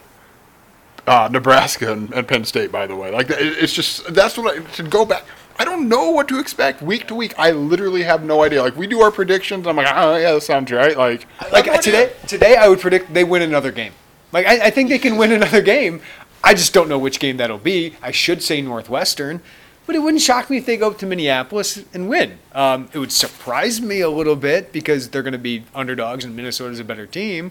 uh, 1.06 1.28
Nebraska 1.30 1.92
and, 1.92 2.12
and 2.12 2.26
Penn 2.26 2.44
State, 2.44 2.72
by 2.72 2.86
the 2.86 2.96
way. 2.96 3.10
Like, 3.12 3.30
it- 3.30 3.38
it's 3.40 3.72
just, 3.72 4.12
that's 4.14 4.36
what 4.36 4.56
I, 4.58 4.62
to 4.74 4.82
go 4.82 5.04
back. 5.04 5.24
I 5.58 5.64
don't 5.64 5.88
know 5.88 6.10
what 6.10 6.28
to 6.28 6.38
expect 6.38 6.82
week 6.82 7.06
to 7.08 7.14
week. 7.14 7.34
I 7.38 7.50
literally 7.52 8.02
have 8.02 8.24
no 8.24 8.42
idea. 8.42 8.62
Like, 8.62 8.76
we 8.76 8.86
do 8.86 9.00
our 9.00 9.10
predictions. 9.10 9.66
I'm 9.66 9.76
like, 9.76 9.86
oh, 9.90 10.16
yeah, 10.16 10.32
that 10.32 10.42
sounds 10.42 10.70
right. 10.72 10.96
Like, 10.98 11.26
Like 11.52 11.80
today, 11.80 12.12
today 12.26 12.56
I 12.56 12.68
would 12.68 12.80
predict 12.80 13.14
they 13.14 13.24
win 13.24 13.42
another 13.42 13.70
game. 13.72 13.92
Like 14.36 14.46
I, 14.46 14.66
I 14.66 14.70
think 14.70 14.90
they 14.90 14.98
can 14.98 15.16
win 15.16 15.32
another 15.32 15.62
game. 15.62 16.02
I 16.44 16.52
just 16.52 16.74
don't 16.74 16.90
know 16.90 16.98
which 16.98 17.18
game 17.20 17.38
that'll 17.38 17.56
be. 17.56 17.94
I 18.02 18.10
should 18.10 18.42
say 18.42 18.60
Northwestern, 18.60 19.40
but 19.86 19.96
it 19.96 20.00
wouldn't 20.00 20.22
shock 20.22 20.50
me 20.50 20.58
if 20.58 20.66
they 20.66 20.76
go 20.76 20.88
up 20.88 20.98
to 20.98 21.06
Minneapolis 21.06 21.82
and 21.94 22.06
win. 22.06 22.38
Um, 22.52 22.90
it 22.92 22.98
would 22.98 23.12
surprise 23.12 23.80
me 23.80 24.02
a 24.02 24.10
little 24.10 24.36
bit 24.36 24.72
because 24.72 25.08
they're 25.08 25.22
going 25.22 25.32
to 25.32 25.38
be 25.38 25.64
underdogs 25.74 26.22
and 26.26 26.36
Minnesota's 26.36 26.78
a 26.78 26.84
better 26.84 27.06
team. 27.06 27.50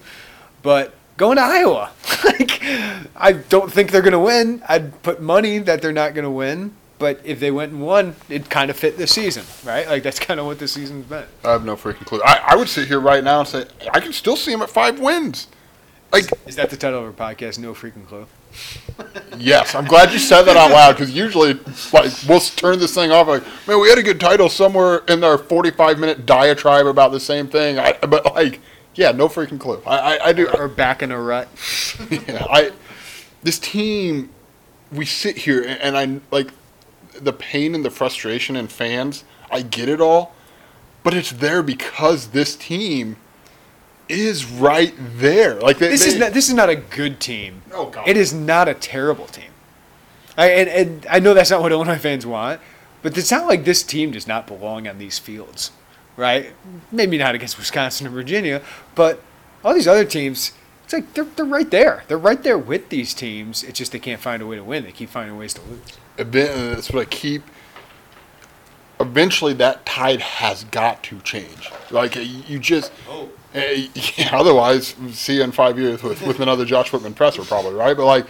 But 0.61 0.93
going 1.17 1.37
to 1.37 1.41
Iowa, 1.41 1.89
like 2.23 2.63
I 3.15 3.31
don't 3.49 3.73
think 3.73 3.89
they're 3.89 4.03
going 4.03 4.13
to 4.13 4.19
win. 4.19 4.61
I'd 4.69 5.01
put 5.01 5.19
money 5.19 5.57
that 5.57 5.81
they're 5.81 5.91
not 5.91 6.13
going 6.13 6.25
to 6.25 6.29
win. 6.29 6.75
But 6.99 7.19
if 7.23 7.39
they 7.39 7.49
went 7.49 7.71
and 7.71 7.81
won, 7.81 8.15
it 8.29 8.51
kind 8.51 8.69
of 8.69 8.77
fit 8.77 8.99
the 8.99 9.07
season, 9.07 9.43
right? 9.65 9.87
Like 9.87 10.03
that's 10.03 10.19
kind 10.19 10.39
of 10.39 10.45
what 10.45 10.59
the 10.59 10.67
season's 10.67 11.07
been. 11.07 11.25
I 11.43 11.51
have 11.51 11.65
no 11.65 11.75
freaking 11.75 12.05
clue. 12.05 12.21
I, 12.23 12.41
I 12.49 12.55
would 12.55 12.69
sit 12.69 12.87
here 12.87 12.99
right 12.99 13.23
now 13.23 13.39
and 13.39 13.49
say, 13.49 13.65
I 13.91 13.99
can 13.99 14.13
still 14.13 14.37
see 14.37 14.51
them 14.51 14.61
at 14.61 14.69
five 14.69 14.99
wins. 14.99 15.47
Like, 16.15 16.31
Is 16.47 16.55
that 16.55 16.69
the 16.69 16.77
title 16.77 17.05
of 17.05 17.19
our 17.19 17.33
podcast? 17.33 17.59
No 17.59 17.73
freaking 17.73 18.07
clue. 18.07 18.25
Yes, 19.37 19.75
I'm 19.75 19.83
glad 19.83 20.13
you 20.13 20.17
said 20.19 20.43
that 20.43 20.55
out 20.55 20.71
loud 20.71 20.93
because 20.93 21.13
usually, 21.13 21.55
like, 21.91 22.09
we'll 22.25 22.39
turn 22.39 22.79
this 22.79 22.95
thing 22.95 23.11
off 23.11 23.27
like, 23.27 23.43
man, 23.67 23.81
we 23.81 23.89
had 23.89 23.97
a 23.97 24.03
good 24.03 24.21
title 24.21 24.47
somewhere 24.47 24.99
in 25.09 25.25
our 25.25 25.37
45 25.37 25.99
minute 25.99 26.25
diatribe 26.25 26.85
about 26.85 27.11
the 27.11 27.19
same 27.19 27.49
thing. 27.49 27.79
I, 27.79 27.97
but 27.97 28.33
like, 28.33 28.61
yeah, 28.93 29.11
no 29.11 29.27
freaking 29.27 29.59
clue. 29.59 29.81
I, 29.85 30.15
I, 30.15 30.25
I 30.27 30.33
do. 30.33 30.47
Or 30.57 30.69
back 30.69 31.03
in 31.03 31.11
a 31.11 31.19
rut. 31.19 31.49
Yeah, 32.09 32.47
I, 32.49 32.71
this 33.43 33.59
team, 33.59 34.29
we 34.93 35.05
sit 35.05 35.39
here 35.39 35.63
and, 35.63 35.81
and 35.81 35.97
I 35.97 36.21
like 36.33 36.51
the 37.11 37.33
pain 37.33 37.75
and 37.75 37.83
the 37.83 37.91
frustration 37.91 38.55
and 38.55 38.71
fans. 38.71 39.25
I 39.51 39.63
get 39.63 39.89
it 39.89 39.99
all, 39.99 40.33
but 41.03 41.13
it's 41.13 41.31
there 41.31 41.61
because 41.61 42.27
this 42.27 42.55
team 42.55 43.17
is 44.09 44.45
right 44.45 44.93
there. 44.97 45.55
Like 45.55 45.79
they, 45.79 45.89
This 45.89 46.03
they, 46.03 46.09
is 46.09 46.19
not 46.19 46.33
this 46.33 46.47
is 46.47 46.53
not 46.53 46.69
a 46.69 46.75
good 46.75 47.19
team. 47.19 47.61
Oh, 47.73 47.89
God. 47.89 48.07
It 48.07 48.17
is 48.17 48.33
not 48.33 48.67
a 48.67 48.73
terrible 48.73 49.25
team. 49.25 49.51
I 50.37 50.49
and, 50.49 50.69
and 50.69 51.07
I 51.09 51.19
know 51.19 51.33
that's 51.33 51.49
not 51.51 51.61
what 51.61 51.71
Illinois 51.71 51.97
fans 51.97 52.25
want, 52.25 52.61
but 53.01 53.17
it's 53.17 53.31
not 53.31 53.47
like 53.47 53.65
this 53.65 53.83
team 53.83 54.11
does 54.11 54.27
not 54.27 54.47
belong 54.47 54.87
on 54.87 54.97
these 54.97 55.17
fields, 55.19 55.71
right? 56.17 56.51
Maybe 56.91 57.17
not 57.17 57.35
against 57.35 57.57
Wisconsin 57.57 58.07
or 58.07 58.09
Virginia, 58.09 58.61
but 58.95 59.21
all 59.63 59.73
these 59.73 59.87
other 59.87 60.05
teams, 60.05 60.51
it's 60.83 60.93
like 60.93 61.13
they're 61.13 61.23
they're 61.23 61.45
right 61.45 61.69
there. 61.71 62.03
They're 62.07 62.17
right 62.17 62.41
there 62.43 62.57
with 62.57 62.89
these 62.89 63.13
teams. 63.13 63.63
It's 63.63 63.79
just 63.79 63.91
they 63.91 63.99
can't 63.99 64.21
find 64.21 64.41
a 64.41 64.45
way 64.45 64.55
to 64.57 64.63
win. 64.63 64.83
They 64.83 64.91
keep 64.91 65.09
finding 65.09 65.37
ways 65.37 65.53
to 65.55 65.61
lose. 65.61 65.79
Event- 66.17 66.75
That's 66.75 66.91
what 66.91 67.01
I 67.01 67.05
keep. 67.05 67.43
Eventually, 68.99 69.53
that 69.53 69.85
tide 69.85 70.21
has 70.21 70.63
got 70.65 71.03
to 71.03 71.19
change. 71.19 71.71
Like 71.91 72.15
uh, 72.15 72.21
you 72.21 72.59
just. 72.59 72.91
Oh. 73.09 73.29
Uh, 73.55 73.87
yeah, 74.17 74.31
otherwise, 74.33 74.95
see 75.11 75.37
you 75.37 75.43
in 75.43 75.51
five 75.51 75.79
years 75.79 76.03
with, 76.03 76.21
with 76.27 76.39
another 76.41 76.65
Josh 76.65 76.91
Whitman 76.91 77.13
presser, 77.13 77.43
probably, 77.43 77.73
right? 77.73 77.95
But 77.95 78.05
like, 78.05 78.25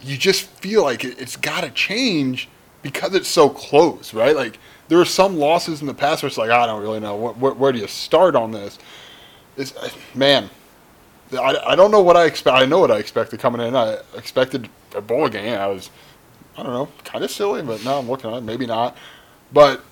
you 0.00 0.16
just 0.16 0.46
feel 0.46 0.82
like 0.82 1.04
it, 1.04 1.20
it's 1.20 1.36
got 1.36 1.62
to 1.62 1.70
change 1.70 2.48
because 2.82 3.14
it's 3.14 3.28
so 3.28 3.48
close, 3.48 4.14
right? 4.14 4.36
Like, 4.36 4.58
there 4.88 5.00
are 5.00 5.04
some 5.04 5.38
losses 5.38 5.80
in 5.80 5.86
the 5.86 5.94
past 5.94 6.22
where 6.22 6.28
it's 6.28 6.38
like, 6.38 6.50
I 6.50 6.66
don't 6.66 6.82
really 6.82 7.00
know. 7.00 7.16
Where, 7.16 7.32
where, 7.32 7.52
where 7.54 7.72
do 7.72 7.80
you 7.80 7.88
start 7.88 8.36
on 8.36 8.52
this? 8.52 8.78
It's, 9.56 9.74
uh, 9.76 9.90
man, 10.14 10.50
I, 11.32 11.56
I 11.66 11.76
don't 11.76 11.90
know 11.90 12.02
what 12.02 12.16
I 12.16 12.26
expect. 12.26 12.56
I 12.56 12.64
know 12.64 12.78
what 12.78 12.90
I 12.90 12.98
expected 12.98 13.40
coming 13.40 13.60
in. 13.60 13.74
I 13.74 13.98
expected 14.16 14.68
a 14.94 15.00
bowl 15.00 15.28
game. 15.28 15.58
I 15.58 15.66
was, 15.66 15.90
I 16.56 16.62
don't 16.62 16.72
know, 16.72 16.88
kind 17.04 17.24
of 17.24 17.30
silly, 17.30 17.62
but 17.62 17.84
now 17.84 17.98
I'm 17.98 18.08
looking 18.08 18.30
at 18.30 18.36
it, 18.36 18.42
maybe 18.42 18.66
not. 18.66 18.96
But 19.52 19.82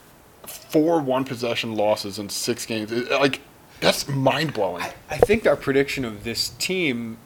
four 0.47 1.01
one 1.01 1.24
possession 1.24 1.74
losses 1.74 2.18
in 2.18 2.28
six 2.28 2.66
games, 2.66 2.93
it, 2.93 3.11
like 3.11 3.41
that's 3.81 4.09
mind 4.09 4.55
blowing. 4.55 4.83
I, 4.83 4.95
I 5.11 5.18
think 5.18 5.47
our 5.47 5.57
prediction 5.57 6.05
of 6.05 6.24
this 6.24 6.51
team 6.51 7.18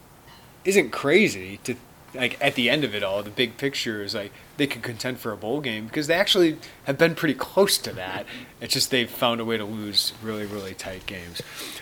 isn't 0.63 0.91
crazy 0.91 1.59
to 1.63 1.75
like 2.13 2.37
at 2.41 2.55
the 2.55 2.69
end 2.69 2.83
of 2.83 2.95
it 2.95 3.03
all 3.03 3.21
the 3.21 3.29
big 3.29 3.57
picture 3.57 4.01
is 4.01 4.15
like 4.15 4.31
they 4.57 4.67
could 4.67 4.83
contend 4.83 5.19
for 5.19 5.31
a 5.31 5.37
bowl 5.37 5.61
game 5.61 5.85
because 5.85 6.07
they 6.07 6.13
actually 6.13 6.57
have 6.85 6.97
been 6.97 7.15
pretty 7.15 7.33
close 7.33 7.77
to 7.79 7.91
that. 7.93 8.25
It's 8.61 8.73
just 8.73 8.89
they've 8.89 9.09
found 9.09 9.41
a 9.41 9.45
way 9.45 9.57
to 9.57 9.65
lose 9.65 10.13
really 10.21 10.45
really 10.45 10.73
tight 10.73 11.05
games. 11.05 11.41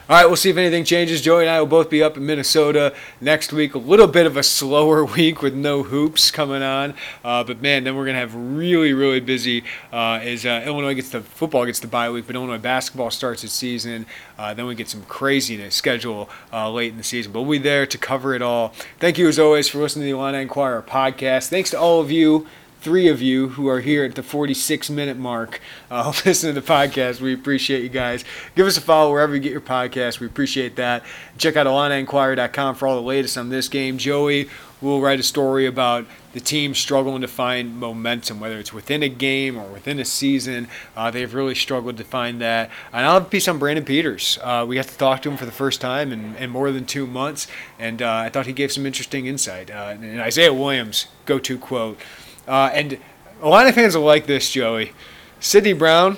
All 0.10 0.18
right 0.18 0.26
we'll 0.26 0.36
see 0.36 0.50
if 0.50 0.58
anything 0.58 0.84
changes. 0.84 1.22
Joey 1.22 1.44
and 1.44 1.50
i 1.50 1.60
will 1.60 1.68
both 1.68 1.90
be 1.90 2.02
up 2.02 2.18
in 2.18 2.26
minnesota 2.26 2.96
next 3.22 3.54
week. 3.54 3.76
A 3.76 3.78
little 3.78 4.08
bit 4.08 4.26
of 4.26 4.38
a 4.38 4.44
slower 4.44 5.06
week 5.18 5.42
with 5.42 5.54
no 5.54 5.84
hoops 5.84 6.32
coming 6.32 6.64
on. 6.64 6.96
Uh, 7.24 7.44
but 7.44 7.62
man 7.62 7.84
then 7.84 7.96
we're 7.96 8.06
to 8.06 8.14
have 8.14 8.34
really 8.36 8.94
really 8.94 9.20
busy 9.20 9.64
uh, 9.92 10.20
as 10.22 10.46
uh, 10.46 10.64
illinois 10.66 10.94
gets 10.94 11.10
the 11.10 11.22
football 11.22 11.66
gets 11.66 11.80
the 11.80 11.88
bye 11.88 12.10
week 12.10 12.26
but 12.26 12.36
illinois 12.36 12.58
basketball 12.58 13.12
starts 13.12 13.44
its 13.44 13.54
season. 13.54 14.06
Uh, 14.38 14.54
then 14.54 14.66
we 14.66 14.76
get 14.76 14.90
some 14.90 15.04
craziness 15.04 15.76
schedule 15.76 16.30
uh, 16.52 16.70
late 16.70 16.92
in 16.92 16.98
the 16.98 17.04
season. 17.04 17.32
But 17.32 17.42
we'll 17.42 17.60
be 17.60 17.64
there 17.64 17.86
to 17.86 17.98
cover 17.98 18.34
it 18.34 18.42
all. 18.42 18.74
Thank 19.00 19.18
you 19.18 19.28
as 19.28 19.38
always 19.38 19.70
for 19.70 19.80
listening 19.80 20.08
to 20.08 20.14
the 20.14 20.18
Illini 20.18 20.42
Inquirer 20.42 20.82
podcast. 20.82 21.50
Thanks 21.50 21.70
to 21.72 21.80
all 21.80 22.02
of 22.02 22.10
you 22.12 22.48
three 22.84 23.08
of 23.08 23.22
you 23.22 23.48
who 23.50 23.70
are 23.70 23.80
here 23.80 24.04
at 24.04 24.14
the 24.16 24.22
46 24.22 24.90
minute 24.90 25.18
mark 25.18 25.62
uh, 25.90 26.12
listening 26.26 26.54
to 26.54 26.62
the 26.62 26.68
podcast. 26.68 27.22
We 27.22 27.34
appreciate 27.34 27.82
you 27.82 27.90
guys. 27.90 28.26
Give 28.56 28.68
us 28.68 28.76
a 28.76 28.82
follow 28.82 29.12
wherever 29.12 29.34
you 29.34 29.40
get 29.40 29.54
your 29.54 29.62
podcast. 29.62 30.20
We 30.20 30.28
appreciate 30.28 30.76
that. 30.76 31.04
Check 31.38 31.56
out 31.56 31.66
IlliniInquirer.com 31.66 32.76
for 32.76 32.88
all 32.88 32.96
the 32.96 33.02
latest 33.02 33.38
on 33.38 33.50
this 33.50 33.70
game. 33.70 33.98
Joey 33.98 34.50
will 34.82 35.00
write 35.00 35.18
a 35.18 35.24
story 35.24 35.66
about 35.66 36.06
the 36.34 36.42
team 36.42 36.76
struggling 36.76 37.22
to 37.22 37.28
find 37.28 37.80
momentum, 37.80 38.42
whether 38.42 38.60
it's 38.60 38.74
within 38.74 39.02
a 39.02 39.08
game 39.08 39.58
or 39.58 39.66
within 39.68 39.98
a 39.98 40.04
season. 40.06 40.68
Uh, 40.98 41.10
they've 41.10 41.34
really 41.34 41.56
struggled 41.56 41.96
to 41.96 42.04
find 42.04 42.42
that. 42.42 42.70
And 42.92 43.06
I'll 43.06 43.14
have 43.14 43.24
a 43.24 43.30
piece 43.30 43.48
on 43.48 43.60
Brandon 43.60 43.86
Peters. 43.86 44.38
Uh, 44.44 44.66
we 44.68 44.76
got 44.76 44.88
to 44.90 44.98
talk 44.98 45.22
to 45.22 45.32
him 45.32 45.38
for 45.38 45.46
the 45.46 45.52
first 45.54 45.80
time 45.80 46.12
in, 46.12 46.36
in 46.36 46.50
more 46.50 46.72
than 46.72 46.86
two 46.86 47.08
months, 47.08 47.48
and 47.80 48.02
uh, 48.02 48.12
I 48.12 48.30
thought 48.30 48.46
he 48.46 48.54
gave 48.54 48.74
some 48.74 48.86
interesting 48.86 49.26
insight. 49.26 49.72
Uh, 49.72 49.96
and 50.02 50.20
Isaiah 50.20 50.54
Williams, 50.54 51.08
go 51.26 51.40
to 51.40 51.58
quote. 51.58 51.98
Uh, 52.48 52.70
and 52.74 52.98
a 53.42 53.50
lot 53.50 53.68
of 53.68 53.76
fans 53.76 53.96
will 53.96 54.04
like 54.04 54.26
this, 54.26 54.50
Joey. 54.52 54.92
Sydney 55.40 55.74
Brown 55.74 56.18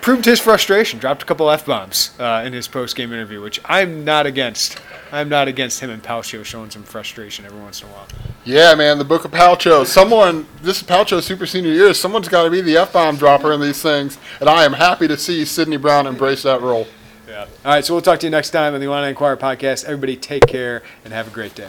proved 0.00 0.24
his 0.24 0.40
frustration, 0.40 0.98
dropped 0.98 1.22
a 1.22 1.26
couple 1.26 1.50
f 1.50 1.66
bombs 1.66 2.18
uh, 2.18 2.42
in 2.46 2.52
his 2.52 2.68
post 2.68 2.96
game 2.96 3.12
interview, 3.12 3.42
which 3.42 3.60
I'm 3.64 4.04
not 4.04 4.26
against. 4.26 4.78
I'm 5.10 5.28
not 5.28 5.48
against 5.48 5.80
him 5.80 5.90
and 5.90 6.02
Palcho 6.02 6.44
showing 6.44 6.70
some 6.70 6.82
frustration 6.82 7.46
every 7.46 7.60
once 7.60 7.82
in 7.82 7.88
a 7.88 7.92
while. 7.92 8.06
Yeah, 8.44 8.74
man, 8.74 8.98
the 8.98 9.04
Book 9.04 9.24
of 9.24 9.30
Palcho. 9.30 9.84
Someone, 9.86 10.46
this 10.62 10.80
is 10.80 10.86
Palcho's 10.86 11.24
super 11.24 11.46
senior 11.46 11.72
year. 11.72 11.94
Someone's 11.94 12.28
got 12.28 12.44
to 12.44 12.50
be 12.50 12.60
the 12.60 12.76
f 12.76 12.92
bomb 12.92 13.16
dropper 13.16 13.52
in 13.52 13.60
these 13.60 13.82
things, 13.82 14.18
and 14.40 14.48
I 14.48 14.64
am 14.64 14.74
happy 14.74 15.08
to 15.08 15.16
see 15.16 15.44
Sydney 15.44 15.76
Brown 15.78 16.06
embrace 16.06 16.42
that 16.42 16.60
role. 16.60 16.86
Yeah. 17.26 17.42
All 17.42 17.72
right, 17.72 17.84
so 17.84 17.94
we'll 17.94 18.02
talk 18.02 18.20
to 18.20 18.26
you 18.26 18.30
next 18.30 18.50
time 18.50 18.74
on 18.74 18.80
the 18.80 18.86
Illini 18.86 19.08
Inquirer 19.08 19.36
podcast. 19.36 19.84
Everybody, 19.84 20.16
take 20.16 20.46
care 20.46 20.82
and 21.04 21.12
have 21.12 21.26
a 21.26 21.30
great 21.30 21.54
day. 21.54 21.68